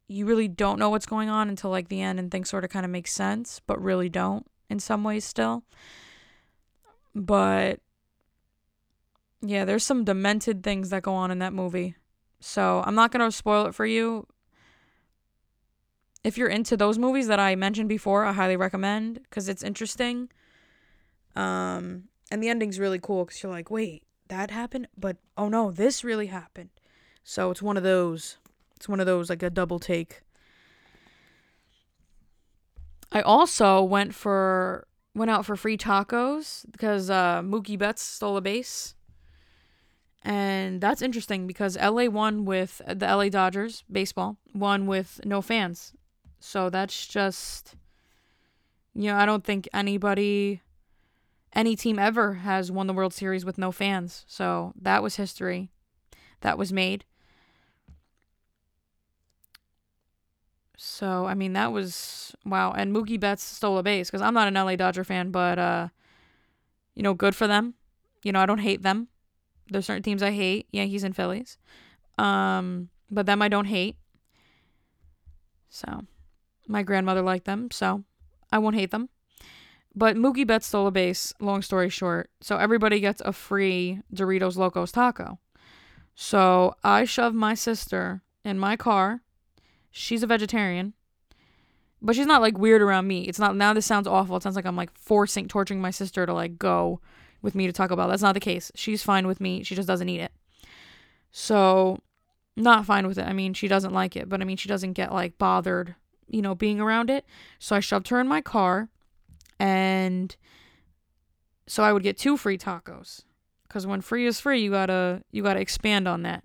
you 0.07 0.25
really 0.25 0.47
don't 0.47 0.79
know 0.79 0.89
what's 0.89 1.05
going 1.05 1.29
on 1.29 1.47
until 1.47 1.69
like 1.69 1.89
the 1.89 2.01
end 2.01 2.17
and 2.17 2.31
things 2.31 2.49
sort 2.49 2.63
of 2.63 2.71
kind 2.71 2.83
of 2.83 2.91
make 2.91 3.07
sense, 3.07 3.61
but 3.67 3.79
really 3.79 4.09
don't 4.09 4.47
in 4.67 4.79
some 4.79 5.03
ways 5.03 5.23
still. 5.23 5.63
But 7.13 7.81
yeah, 9.43 9.63
there's 9.63 9.83
some 9.83 10.05
demented 10.05 10.63
things 10.63 10.89
that 10.89 11.03
go 11.03 11.13
on 11.13 11.29
in 11.29 11.37
that 11.37 11.53
movie. 11.53 11.93
So 12.39 12.81
I'm 12.83 12.95
not 12.95 13.11
going 13.11 13.23
to 13.23 13.31
spoil 13.31 13.67
it 13.67 13.75
for 13.75 13.85
you. 13.85 14.25
If 16.23 16.35
you're 16.35 16.49
into 16.49 16.75
those 16.75 16.97
movies 16.97 17.27
that 17.27 17.39
I 17.39 17.55
mentioned 17.55 17.89
before, 17.89 18.25
I 18.25 18.33
highly 18.33 18.57
recommend 18.57 19.21
because 19.21 19.49
it's 19.49 19.61
interesting. 19.61 20.29
Um, 21.35 22.05
and 22.31 22.41
the 22.41 22.49
ending's 22.49 22.79
really 22.79 22.99
cool 22.99 23.25
because 23.25 23.43
you're 23.43 23.51
like, 23.51 23.69
wait, 23.69 24.04
that 24.27 24.51
happened? 24.51 24.87
But 24.97 25.17
oh 25.37 25.49
no, 25.49 25.71
this 25.71 26.03
really 26.03 26.27
happened. 26.27 26.69
So 27.23 27.51
it's 27.51 27.61
one 27.61 27.77
of 27.77 27.83
those. 27.83 28.37
It's 28.75 28.89
one 28.89 28.99
of 28.99 29.05
those 29.05 29.29
like 29.29 29.43
a 29.43 29.49
double 29.49 29.79
take. 29.79 30.21
I 33.11 33.21
also 33.21 33.81
went 33.81 34.13
for 34.13 34.87
went 35.13 35.31
out 35.31 35.45
for 35.45 35.55
free 35.55 35.77
tacos 35.77 36.65
because 36.71 37.09
uh, 37.09 37.41
Mookie 37.41 37.79
Betts 37.79 38.01
stole 38.01 38.37
a 38.37 38.41
base. 38.41 38.95
And 40.23 40.81
that's 40.81 41.03
interesting 41.03 41.45
because 41.45 41.77
LA 41.77 42.05
won 42.05 42.45
with 42.45 42.81
the 42.87 43.05
LA 43.05 43.29
Dodgers 43.29 43.83
baseball 43.91 44.37
won 44.53 44.87
with 44.87 45.21
no 45.23 45.41
fans. 45.41 45.93
So 46.39 46.69
that's 46.69 47.07
just 47.07 47.75
you 48.95 49.11
know, 49.11 49.17
I 49.17 49.25
don't 49.25 49.43
think 49.43 49.67
anybody 49.73 50.61
any 51.55 51.75
team 51.75 51.97
ever 51.97 52.35
has 52.35 52.71
won 52.71 52.87
the 52.87 52.93
World 52.93 53.13
Series 53.13 53.45
with 53.45 53.57
no 53.57 53.71
fans. 53.71 54.25
So 54.27 54.73
that 54.79 55.01
was 55.01 55.15
history 55.15 55.69
that 56.41 56.57
was 56.57 56.71
made. 56.71 57.05
So 60.77 61.25
I 61.25 61.33
mean 61.33 61.53
that 61.53 61.71
was 61.71 62.35
wow. 62.45 62.71
And 62.71 62.93
Mookie 62.93 63.19
Betts 63.19 63.43
stole 63.43 63.77
a 63.77 63.83
base 63.83 64.09
because 64.09 64.21
I'm 64.21 64.33
not 64.33 64.47
an 64.47 64.57
LA 64.57 64.75
Dodger 64.75 65.03
fan, 65.03 65.31
but 65.31 65.57
uh, 65.57 65.87
you 66.93 67.03
know, 67.03 67.13
good 67.13 67.35
for 67.35 67.47
them. 67.47 67.75
You 68.23 68.31
know, 68.31 68.39
I 68.39 68.45
don't 68.45 68.59
hate 68.59 68.83
them. 68.83 69.07
There's 69.69 69.85
certain 69.85 70.03
teams 70.03 70.21
I 70.21 70.31
hate, 70.31 70.67
Yankees 70.71 71.03
and 71.03 71.15
Phillies. 71.15 71.57
Um, 72.17 72.89
but 73.09 73.25
them 73.25 73.41
I 73.41 73.47
don't 73.47 73.65
hate. 73.65 73.95
So 75.69 76.03
my 76.67 76.83
grandmother 76.83 77.21
liked 77.21 77.45
them, 77.45 77.69
so 77.71 78.03
I 78.51 78.59
won't 78.59 78.75
hate 78.75 78.91
them. 78.91 79.09
But 79.95 80.17
Mookie 80.17 80.45
Betts 80.45 80.67
stole 80.67 80.87
a 80.87 80.91
base, 80.91 81.33
long 81.39 81.61
story 81.61 81.89
short. 81.89 82.29
So 82.41 82.57
everybody 82.57 82.99
gets 82.99 83.21
a 83.23 83.31
free 83.31 84.01
Doritos 84.13 84.57
Locos 84.57 84.91
taco. 84.91 85.39
So 86.15 86.75
I 86.83 87.05
shoved 87.05 87.35
my 87.35 87.53
sister 87.53 88.21
in 88.43 88.59
my 88.59 88.75
car 88.75 89.21
She's 89.97 90.23
a 90.23 90.27
vegetarian. 90.27 90.93
But 92.01 92.17
she's 92.17 92.25
not 92.25 92.41
like 92.41 92.57
weird 92.57 92.81
around 92.81 93.07
me. 93.07 93.29
It's 93.29 93.39
not 93.39 93.55
now 93.55 93.71
this 93.71 93.85
sounds 93.85 94.07
awful. 94.07 94.35
It 94.35 94.43
sounds 94.43 94.57
like 94.57 94.65
I'm 94.65 94.75
like 94.75 94.91
forcing 94.93 95.47
torturing 95.47 95.79
my 95.79 95.89
sister 95.89 96.25
to 96.25 96.33
like 96.33 96.59
go 96.59 96.99
with 97.41 97.55
me 97.55 97.65
to 97.65 97.71
Taco 97.71 97.95
Bell. 97.95 98.09
That's 98.09 98.21
not 98.21 98.33
the 98.33 98.41
case. 98.41 98.73
She's 98.75 99.03
fine 99.03 99.25
with 99.25 99.39
me. 99.39 99.63
She 99.63 99.73
just 99.73 99.87
doesn't 99.87 100.09
eat 100.09 100.19
it. 100.19 100.33
So 101.31 101.99
not 102.57 102.85
fine 102.85 103.07
with 103.07 103.17
it. 103.17 103.25
I 103.25 103.31
mean, 103.31 103.53
she 103.53 103.69
doesn't 103.69 103.93
like 103.93 104.17
it, 104.17 104.27
but 104.27 104.41
I 104.41 104.43
mean 104.43 104.57
she 104.57 104.67
doesn't 104.67 104.93
get 104.93 105.13
like 105.13 105.37
bothered, 105.37 105.95
you 106.27 106.41
know, 106.41 106.55
being 106.55 106.81
around 106.81 107.09
it. 107.09 107.25
So 107.57 107.73
I 107.73 107.79
shoved 107.79 108.09
her 108.09 108.19
in 108.19 108.27
my 108.27 108.41
car 108.41 108.89
and 109.59 110.35
so 111.67 111.83
I 111.83 111.93
would 111.93 112.03
get 112.03 112.17
two 112.17 112.37
free 112.37 112.57
tacos. 112.57 113.23
Cuz 113.69 113.87
when 113.87 114.01
free 114.01 114.25
is 114.25 114.39
free, 114.39 114.61
you 114.61 114.71
got 114.71 114.87
to 114.87 115.23
you 115.31 115.43
got 115.43 115.55
to 115.55 115.59
expand 115.59 116.07
on 116.07 116.23
that. 116.23 116.43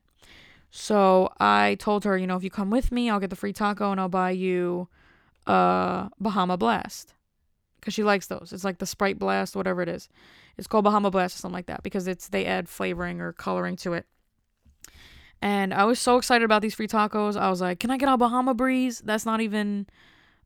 So 0.70 1.32
I 1.38 1.76
told 1.80 2.04
her, 2.04 2.16
you 2.16 2.26
know, 2.26 2.36
if 2.36 2.44
you 2.44 2.50
come 2.50 2.70
with 2.70 2.92
me, 2.92 3.10
I'll 3.10 3.20
get 3.20 3.30
the 3.30 3.36
free 3.36 3.52
taco 3.52 3.90
and 3.90 4.00
I'll 4.00 4.08
buy 4.08 4.30
you 4.30 4.88
a 5.46 6.10
Bahama 6.20 6.56
Blast. 6.56 7.14
Because 7.80 7.94
she 7.94 8.04
likes 8.04 8.26
those. 8.26 8.52
It's 8.52 8.64
like 8.64 8.78
the 8.78 8.86
Sprite 8.86 9.18
Blast, 9.18 9.56
whatever 9.56 9.82
it 9.82 9.88
is. 9.88 10.08
It's 10.58 10.66
called 10.66 10.84
Bahama 10.84 11.10
Blast 11.10 11.36
or 11.36 11.38
something 11.38 11.54
like 11.54 11.66
that 11.66 11.82
because 11.82 12.06
it's 12.06 12.28
they 12.28 12.44
add 12.44 12.68
flavoring 12.68 13.20
or 13.20 13.32
coloring 13.32 13.76
to 13.76 13.94
it. 13.94 14.06
And 15.42 15.72
I 15.72 15.84
was 15.84 15.98
so 15.98 16.18
excited 16.18 16.44
about 16.44 16.60
these 16.60 16.74
free 16.74 16.88
tacos. 16.88 17.36
I 17.36 17.48
was 17.48 17.62
like, 17.62 17.80
can 17.80 17.90
I 17.90 17.96
get 17.96 18.10
a 18.10 18.16
Bahama 18.16 18.52
Breeze? 18.52 19.00
That's 19.00 19.24
not 19.24 19.40
even 19.40 19.86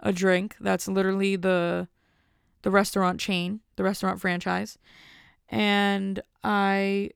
a 0.00 0.12
drink. 0.12 0.56
That's 0.60 0.86
literally 0.86 1.34
the 1.34 1.88
the 2.64 2.70
restaurant 2.70 3.20
chain, 3.20 3.60
the 3.76 3.84
restaurant 3.84 4.20
franchise. 4.20 4.78
And 5.50 6.20
I 6.42 7.10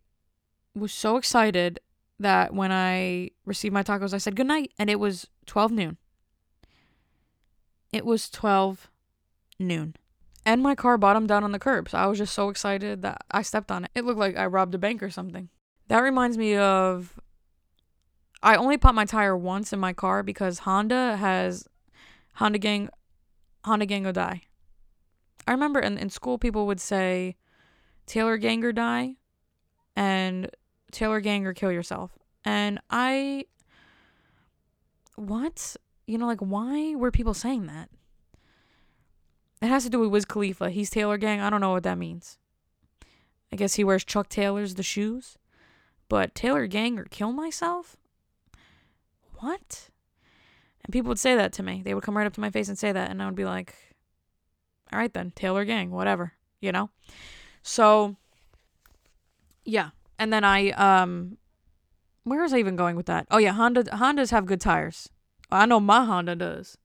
was 0.74 0.92
so 0.92 1.16
excited 1.16 1.80
that 2.20 2.52
when 2.52 2.70
I 2.70 3.30
received 3.46 3.72
my 3.72 3.82
tacos, 3.82 4.12
I 4.12 4.18
said 4.18 4.36
good 4.36 4.46
night, 4.46 4.72
and 4.78 4.90
it 4.90 5.00
was 5.00 5.26
12 5.46 5.72
noon. 5.72 5.96
It 7.92 8.04
was 8.04 8.28
12 8.28 8.90
noon. 9.58 9.96
And 10.44 10.62
my 10.62 10.74
car 10.74 10.98
bottomed 10.98 11.28
down 11.28 11.44
on 11.44 11.52
the 11.52 11.58
curb. 11.58 11.88
So 11.88 11.96
I 11.96 12.06
was 12.06 12.18
just 12.18 12.34
so 12.34 12.50
excited 12.50 13.00
that 13.02 13.24
I 13.30 13.40
stepped 13.40 13.70
on 13.70 13.84
it. 13.84 13.90
It 13.94 14.04
looked 14.04 14.18
like 14.18 14.36
I 14.36 14.46
robbed 14.46 14.74
a 14.74 14.78
bank 14.78 15.02
or 15.02 15.10
something. 15.10 15.48
That 15.88 16.00
reminds 16.00 16.36
me 16.36 16.56
of. 16.56 17.18
I 18.42 18.54
only 18.54 18.76
popped 18.76 18.94
my 18.94 19.06
tire 19.06 19.36
once 19.36 19.72
in 19.72 19.80
my 19.80 19.92
car 19.92 20.22
because 20.22 20.60
Honda 20.60 21.16
has 21.16 21.66
Honda 22.34 22.58
gang 22.58 22.88
Honda 23.64 23.86
gang 23.86 24.06
or 24.06 24.12
die. 24.12 24.42
I 25.48 25.52
remember 25.52 25.80
in, 25.80 25.96
in 25.96 26.10
school 26.10 26.36
people 26.36 26.66
would 26.66 26.80
say 26.80 27.36
Taylor 28.06 28.36
gang 28.36 28.62
or 28.62 28.72
die 28.72 29.16
and 29.96 30.50
Taylor 30.92 31.20
Gang 31.20 31.46
or 31.46 31.52
kill 31.52 31.72
yourself. 31.72 32.12
And 32.44 32.80
I 32.90 33.46
what? 35.16 35.76
You 36.06 36.18
know, 36.18 36.26
like 36.26 36.40
why 36.40 36.94
were 36.94 37.10
people 37.10 37.34
saying 37.34 37.66
that? 37.66 37.88
It 39.60 39.68
has 39.68 39.84
to 39.84 39.90
do 39.90 39.98
with 39.98 40.10
Wiz 40.10 40.24
Khalifa. 40.24 40.70
He's 40.70 40.88
Taylor 40.88 41.18
Gang. 41.18 41.40
I 41.40 41.50
don't 41.50 41.60
know 41.60 41.72
what 41.72 41.82
that 41.82 41.98
means. 41.98 42.38
I 43.52 43.56
guess 43.56 43.74
he 43.74 43.82
wears 43.82 44.04
Chuck 44.04 44.28
Taylor's 44.28 44.76
the 44.76 44.84
shoes. 44.84 45.36
But 46.08 46.34
Taylor 46.34 46.66
Gang 46.68 46.98
or 46.98 47.04
kill 47.04 47.32
myself? 47.32 47.96
What? 49.38 49.90
And 50.84 50.92
people 50.92 51.08
would 51.08 51.18
say 51.18 51.34
that 51.34 51.52
to 51.54 51.62
me. 51.62 51.82
They 51.84 51.92
would 51.92 52.04
come 52.04 52.16
right 52.16 52.26
up 52.26 52.34
to 52.34 52.40
my 52.40 52.50
face 52.50 52.68
and 52.68 52.78
say 52.78 52.92
that 52.92 53.10
and 53.10 53.20
I 53.20 53.26
would 53.26 53.34
be 53.34 53.44
like, 53.44 53.74
"All 54.92 54.98
right 54.98 55.12
then, 55.12 55.32
Taylor 55.34 55.64
Gang, 55.64 55.90
whatever." 55.90 56.32
You 56.60 56.72
know? 56.72 56.90
So 57.62 58.16
yeah, 59.64 59.90
and 60.18 60.32
then 60.32 60.44
I 60.44 60.70
um 60.70 61.38
where 62.24 62.42
was 62.42 62.52
I 62.52 62.58
even 62.58 62.76
going 62.76 62.96
with 62.96 63.06
that? 63.06 63.26
Oh 63.30 63.38
yeah, 63.38 63.52
Honda 63.52 63.84
Hondas 63.84 64.30
have 64.30 64.46
good 64.46 64.60
tires. 64.60 65.08
I 65.50 65.66
know 65.66 65.80
my 65.80 66.04
Honda 66.04 66.36
does. 66.36 66.76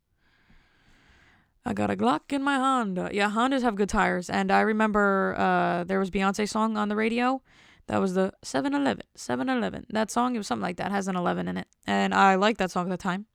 I 1.66 1.74
got 1.74 1.89
a 1.89 1.95
Glock 1.95 2.32
in 2.32 2.43
my 2.43 2.58
Honda. 2.58 3.10
Yeah, 3.14 3.32
Hondas 3.32 3.62
have 3.62 3.76
good 3.76 3.89
tires. 3.89 4.30
And 4.30 4.51
I 4.51 4.62
remember 4.62 5.36
uh 5.38 5.84
there 5.86 5.99
was 5.99 6.12
Beyonce 6.12 6.47
song 6.47 6.78
on 6.78 6.89
the 6.89 6.95
radio. 6.95 7.41
That 7.88 7.99
was 7.99 8.14
the 8.14 8.32
7-Eleven. 8.45 9.04
7-Eleven. 9.18 9.88
That 9.89 10.10
song, 10.10 10.36
it 10.36 10.38
was 10.38 10.47
something 10.47 10.64
like 10.64 10.78
that, 10.78 10.91
has 10.91 11.08
an 11.10 11.18
11 11.18 11.49
in 11.49 11.58
it. 11.58 11.68
And 11.86 12.14
I 12.14 12.36
liked 12.36 12.60
that 12.60 12.72
song 12.72 12.88
at 12.88 12.91
the 12.91 12.97
time. 12.97 13.26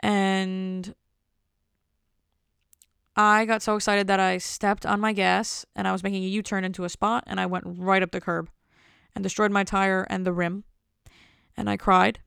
And 0.00 0.94
I 3.16 3.46
got 3.46 3.62
so 3.62 3.76
excited 3.76 4.06
that 4.08 4.20
I 4.20 4.36
stepped 4.38 4.84
on 4.84 5.00
my 5.00 5.12
gas 5.12 5.64
and 5.74 5.88
I 5.88 5.92
was 5.92 6.02
making 6.02 6.24
a 6.24 6.28
U 6.28 6.42
turn 6.42 6.64
into 6.64 6.84
a 6.84 6.90
spot 6.90 7.24
and 7.26 7.40
I 7.40 7.46
went 7.46 7.64
right 7.66 8.02
up 8.02 8.10
the 8.10 8.20
curb 8.20 8.50
and 9.14 9.22
destroyed 9.22 9.50
my 9.50 9.64
tire 9.64 10.06
and 10.10 10.26
the 10.26 10.32
rim. 10.32 10.64
And 11.56 11.70
I 11.70 11.78
cried 11.78 12.20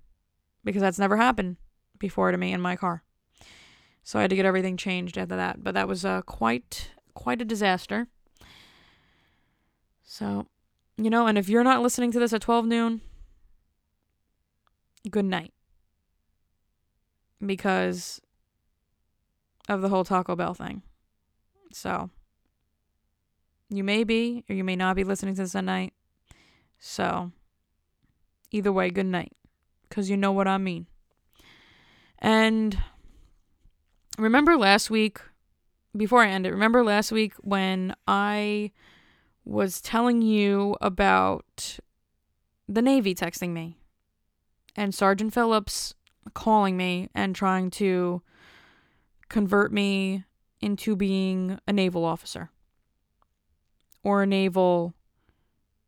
because 0.64 0.82
that's 0.82 0.98
never 0.98 1.18
happened 1.18 1.58
before 2.00 2.32
to 2.32 2.38
me 2.38 2.52
in 2.52 2.62
my 2.62 2.76
car. 2.76 3.04
So 4.02 4.18
I 4.18 4.24
had 4.24 4.32
to 4.32 4.36
get 4.36 4.46
everything 4.46 4.78
changed 4.78 5.18
after 5.20 5.36
that. 5.36 5.64
But 5.64 5.76
that 5.76 5.88
was 5.88 6.04
uh, 6.04 6.24
quite 6.24 6.92
quite 7.14 7.42
a 7.42 7.46
disaster. 7.46 8.08
So, 10.04 10.48
you 10.98 11.12
know, 11.12 11.28
and 11.28 11.38
if 11.38 11.48
you're 11.50 11.64
not 11.64 11.84
listening 11.84 12.12
to 12.14 12.20
this 12.20 12.34
at 12.34 12.42
12 12.42 12.66
noon, 12.66 13.02
good 15.12 15.26
night. 15.26 15.54
Because 17.46 18.20
of 19.70 19.82
the 19.82 19.90
whole 19.90 20.04
Taco 20.04 20.36
Bell 20.36 20.54
thing. 20.54 20.82
So, 21.72 22.10
you 23.70 23.84
may 23.84 24.04
be 24.04 24.44
or 24.50 24.56
you 24.56 24.64
may 24.64 24.76
not 24.76 24.96
be 24.96 25.04
listening 25.04 25.36
to 25.36 25.44
this 25.44 25.56
at 25.56 25.64
night. 25.64 25.94
So, 26.80 27.32
either 28.52 28.72
way, 28.72 28.90
good 28.90 29.06
night. 29.06 29.32
Because 29.88 30.10
you 30.10 30.18
know 30.18 30.32
what 30.32 30.48
I 30.48 30.58
mean. 30.58 30.88
And 32.18 32.78
remember 34.18 34.58
last 34.58 34.90
week, 34.90 35.20
before 35.96 36.24
I 36.24 36.30
end 36.30 36.46
it, 36.46 36.52
remember 36.52 36.84
last 36.84 37.12
week 37.12 37.34
when 37.40 37.96
I 38.08 38.72
was 39.46 39.82
telling 39.82 40.22
you 40.22 40.76
about 40.82 41.80
the 42.68 42.82
Navy 42.82 43.16
texting 43.16 43.50
me 43.50 43.78
and 44.76 44.94
Sergeant 44.94 45.34
Phillips 45.34 45.96
calling 46.34 46.78
me 46.78 47.10
and 47.16 47.36
trying 47.36 47.72
to 47.72 48.22
convert 49.30 49.72
me 49.72 50.26
into 50.60 50.96
being 50.96 51.60
a 51.68 51.74
naval 51.74 52.04
officer 52.04 52.50
or 54.04 54.24
a 54.24 54.28
naval 54.28 54.94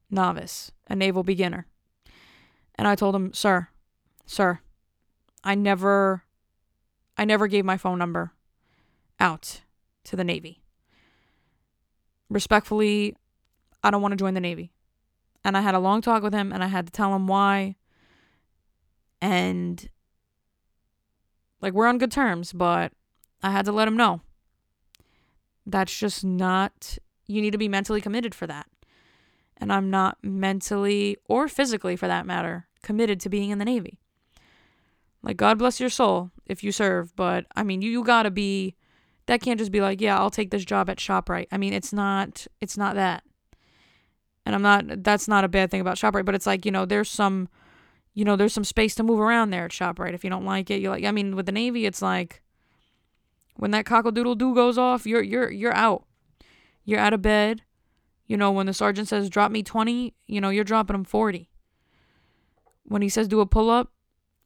novice, 0.10 0.72
a 0.88 0.96
naval 0.96 1.24
beginner. 1.24 1.66
And 2.76 2.88
I 2.88 2.96
told 2.96 3.16
him, 3.16 3.34
"Sir, 3.34 3.68
sir, 4.26 4.60
I 5.44 5.56
never 5.56 6.24
I 7.18 7.26
never 7.26 7.48
gave 7.48 7.66
my 7.66 7.78
phone 7.78 8.00
number 8.00 8.34
out 9.20 9.62
to 10.06 10.16
the 10.16 10.24
Navy. 10.24 10.64
Respectfully, 12.30 13.16
I 13.84 13.92
don't 13.92 14.02
want 14.02 14.14
to 14.14 14.18
join 14.18 14.34
the 14.34 14.40
Navy." 14.40 14.72
And 15.44 15.58
I 15.58 15.62
had 15.62 15.76
a 15.76 15.80
long 15.80 16.02
talk 16.02 16.24
with 16.24 16.34
him 16.34 16.54
and 16.54 16.64
I 16.64 16.68
had 16.68 16.86
to 16.86 16.92
tell 16.92 17.16
him 17.16 17.28
why. 17.28 17.76
And 19.22 19.90
like 21.60 21.74
we're 21.74 21.88
on 21.88 21.98
good 21.98 22.12
terms, 22.12 22.54
but 22.54 22.94
I 23.44 23.52
had 23.52 23.66
to 23.66 23.72
let 23.72 23.88
him 23.88 23.98
know. 23.98 24.22
That's 25.66 25.98
just 25.98 26.24
not 26.24 26.98
you 27.28 27.42
need 27.42 27.52
to 27.52 27.58
be 27.58 27.68
mentally 27.68 28.02
committed 28.02 28.36
for 28.36 28.48
that. 28.48 28.68
And 29.58 29.72
I'm 29.72 29.90
not 29.90 30.18
mentally 30.22 31.18
or 31.26 31.48
physically 31.48 31.96
for 31.96 32.08
that 32.08 32.26
matter 32.26 32.68
committed 32.82 33.20
to 33.22 33.30
being 33.30 33.52
in 33.52 33.60
the 33.60 33.66
Navy. 33.66 34.00
Like 35.24 35.38
God 35.38 35.60
bless 35.60 35.80
your 35.80 35.90
soul 35.90 36.32
if 36.46 36.64
you 36.64 36.72
serve, 36.72 37.16
but 37.16 37.46
I 37.56 37.64
mean 37.64 37.82
you, 37.82 37.92
you 37.92 38.04
got 38.04 38.24
to 38.24 38.32
be 38.32 38.76
that 39.28 39.42
can't 39.42 39.60
just 39.60 39.72
be 39.72 39.82
like, 39.82 40.02
yeah, 40.02 40.18
I'll 40.18 40.30
take 40.30 40.52
this 40.52 40.66
job 40.66 40.90
at 40.90 40.98
ShopRite. 40.98 41.48
I 41.52 41.58
mean, 41.58 41.74
it's 41.74 41.94
not 41.94 42.48
it's 42.60 42.78
not 42.78 42.96
that. 42.96 43.24
And 44.46 44.56
I'm 44.56 44.62
not 44.62 45.04
that's 45.04 45.28
not 45.28 45.44
a 45.44 45.50
bad 45.50 45.70
thing 45.72 45.82
about 45.82 45.98
ShopRite, 45.98 46.26
but 46.26 46.36
it's 46.36 46.48
like, 46.48 46.66
you 46.66 46.72
know, 46.72 46.86
there's 46.86 47.10
some 47.10 47.48
you 48.14 48.26
know, 48.26 48.36
there's 48.36 48.54
some 48.54 48.66
space 48.66 48.94
to 48.96 49.04
move 49.04 49.20
around 49.20 49.52
there 49.52 49.64
at 49.66 49.72
ShopRite. 49.72 50.14
If 50.14 50.26
you 50.26 50.30
don't 50.30 50.46
like 50.46 50.70
it, 50.70 50.82
you 50.82 50.90
like 50.90 51.06
I 51.06 51.12
mean, 51.12 51.36
with 51.36 51.46
the 51.46 51.52
Navy 51.52 51.86
it's 51.86 52.02
like 52.02 52.41
when 53.56 53.72
that 53.72 53.86
cockle-doodle 53.86 54.36
doo 54.36 54.56
goes 54.56 54.78
off, 54.78 55.06
you're 55.06 55.22
you're 55.22 55.52
you're 55.52 55.74
out. 55.74 56.06
You're 56.84 57.00
out 57.00 57.14
of 57.14 57.22
bed. 57.22 57.62
You 58.28 58.38
know, 58.38 58.52
when 58.52 58.66
the 58.66 58.74
sergeant 58.74 59.08
says 59.08 59.30
drop 59.30 59.52
me 59.52 59.62
20, 59.62 60.14
you 60.28 60.42
know, 60.42 60.50
you're 60.50 60.64
dropping 60.64 60.96
him 60.96 61.04
40. 61.04 61.50
When 62.84 63.02
he 63.02 63.10
says 63.10 63.28
do 63.28 63.42
a 63.42 63.46
pull-up, 63.46 63.92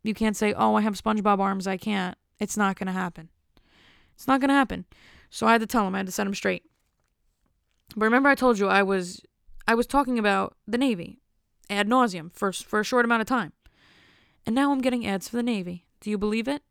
you 0.04 0.14
can't 0.14 0.36
say, 0.36 0.54
"Oh, 0.54 0.76
I 0.76 0.82
have 0.82 1.02
SpongeBob 1.02 1.40
arms, 1.40 1.68
I 1.68 1.78
can't." 1.78 2.18
It's 2.40 2.58
not 2.58 2.78
going 2.78 2.88
to 2.88 2.94
happen. 2.94 3.30
It's 4.16 4.28
not 4.28 4.40
going 4.40 4.50
to 4.50 4.56
happen. 4.56 4.86
So 5.30 5.48
I 5.48 5.54
had 5.54 5.62
to 5.62 5.68
tell 5.68 5.88
him, 5.88 5.96
I 5.96 6.00
had 6.00 6.06
to 6.06 6.12
set 6.12 6.28
him 6.28 6.34
straight. 6.34 6.64
But 7.96 8.06
remember 8.06 8.30
I 8.30 8.36
told 8.36 8.60
you 8.60 8.68
I 8.68 8.84
was 8.84 9.22
I 9.68 9.76
was 9.76 9.88
talking 9.88 10.20
about 10.20 10.56
the 10.68 10.78
Navy 10.78 11.20
ad 11.70 11.88
nauseum 11.88 12.32
for 12.34 12.52
for 12.52 12.80
a 12.80 12.84
short 12.84 13.06
amount 13.06 13.22
of 13.22 13.28
time. 13.28 13.54
And 14.46 14.54
now 14.54 14.72
I'm 14.72 14.82
getting 14.82 15.08
ads 15.08 15.28
for 15.28 15.38
the 15.38 15.44
Navy. 15.44 15.86
Do 16.02 16.10
you 16.10 16.18
believe 16.18 16.48
it? 16.48 16.62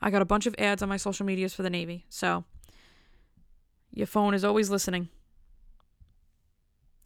I 0.00 0.10
got 0.10 0.22
a 0.22 0.26
bunch 0.26 0.46
of 0.46 0.54
ads 0.58 0.82
on 0.82 0.88
my 0.88 0.96
social 0.96 1.26
medias 1.26 1.54
for 1.54 1.62
the 1.62 1.70
Navy. 1.70 2.04
So 2.08 2.44
your 3.92 4.06
phone 4.06 4.34
is 4.34 4.44
always 4.44 4.70
listening. 4.70 5.08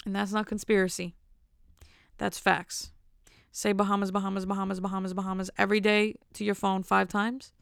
And 0.05 0.15
that's 0.17 0.33
not 0.33 0.47
conspiracy. 0.47 1.15
That's 2.19 2.39
facts. 2.39 2.91
Say 3.53 3.73
Bahamas, 3.73 4.11
Bahamas, 4.11 4.47
Bahamas, 4.47 4.81
Bahamas, 4.81 5.15
Bahamas 5.15 5.51
every 5.59 5.81
day 5.81 6.15
to 6.35 6.45
your 6.45 6.55
phone 6.55 6.83
five 6.83 7.09
times. 7.09 7.53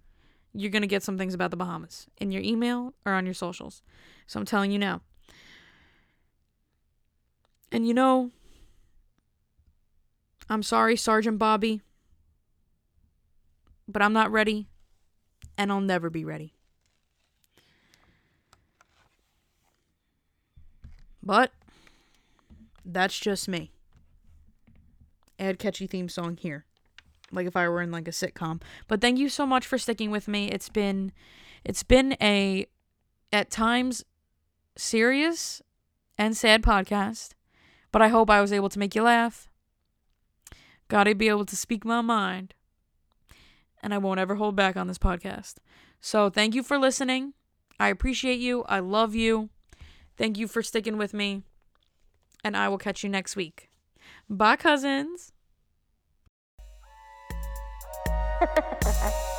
You're 0.54 0.70
going 0.70 0.82
to 0.82 0.88
get 0.88 1.02
some 1.02 1.18
things 1.18 1.34
about 1.34 1.50
the 1.50 1.56
Bahamas 1.56 2.06
in 2.18 2.30
your 2.30 2.42
email 2.42 2.94
or 3.04 3.12
on 3.12 3.24
your 3.24 3.34
socials. 3.34 3.82
So 4.26 4.40
I'm 4.40 4.46
telling 4.46 4.70
you 4.70 4.78
now. 4.78 5.02
And 7.70 7.86
you 7.86 7.94
know, 7.94 8.30
I'm 10.48 10.62
sorry, 10.62 10.96
Sergeant 10.96 11.38
Bobby, 11.38 11.82
but 13.86 14.00
I'm 14.00 14.14
not 14.14 14.30
ready 14.30 14.68
and 15.58 15.72
I'll 15.72 15.80
never 15.80 16.08
be 16.08 16.24
ready. 16.24 16.54
But 21.22 21.50
that's 22.84 23.18
just 23.18 23.48
me. 23.48 23.72
Add 25.38 25.58
catchy 25.58 25.86
theme 25.86 26.08
song 26.08 26.38
here. 26.38 26.64
Like 27.30 27.46
if 27.46 27.56
I 27.56 27.68
were 27.68 27.82
in 27.82 27.90
like 27.90 28.08
a 28.08 28.12
sitcom. 28.12 28.62
But 28.86 29.02
thank 29.02 29.18
you 29.18 29.28
so 29.28 29.44
much 29.44 29.66
for 29.66 29.76
sticking 29.76 30.10
with 30.10 30.28
me. 30.28 30.48
It's 30.48 30.70
been 30.70 31.12
it's 31.64 31.82
been 31.82 32.16
a 32.22 32.66
at 33.32 33.50
times 33.50 34.04
serious 34.76 35.60
and 36.16 36.36
sad 36.36 36.62
podcast, 36.62 37.34
but 37.92 38.00
I 38.00 38.08
hope 38.08 38.30
I 38.30 38.40
was 38.40 38.52
able 38.52 38.70
to 38.70 38.78
make 38.78 38.94
you 38.94 39.02
laugh. 39.02 39.50
Gotta 40.86 41.14
be 41.14 41.28
able 41.28 41.44
to 41.44 41.56
speak 41.56 41.84
my 41.84 42.00
mind 42.00 42.54
and 43.82 43.94
I 43.94 43.98
won't 43.98 44.20
ever 44.20 44.36
hold 44.36 44.56
back 44.56 44.76
on 44.76 44.86
this 44.86 44.98
podcast. 44.98 45.56
So 46.00 46.30
thank 46.30 46.54
you 46.54 46.62
for 46.62 46.78
listening. 46.78 47.34
I 47.80 47.88
appreciate 47.88 48.40
you. 48.40 48.64
I 48.64 48.80
love 48.80 49.14
you. 49.14 49.50
Thank 50.16 50.38
you 50.38 50.48
for 50.48 50.62
sticking 50.62 50.96
with 50.98 51.14
me. 51.14 51.42
And 52.42 52.56
I 52.56 52.68
will 52.68 52.78
catch 52.78 53.02
you 53.02 53.10
next 53.10 53.36
week. 53.36 53.70
Bye, 54.28 54.56
cousins. 54.56 55.32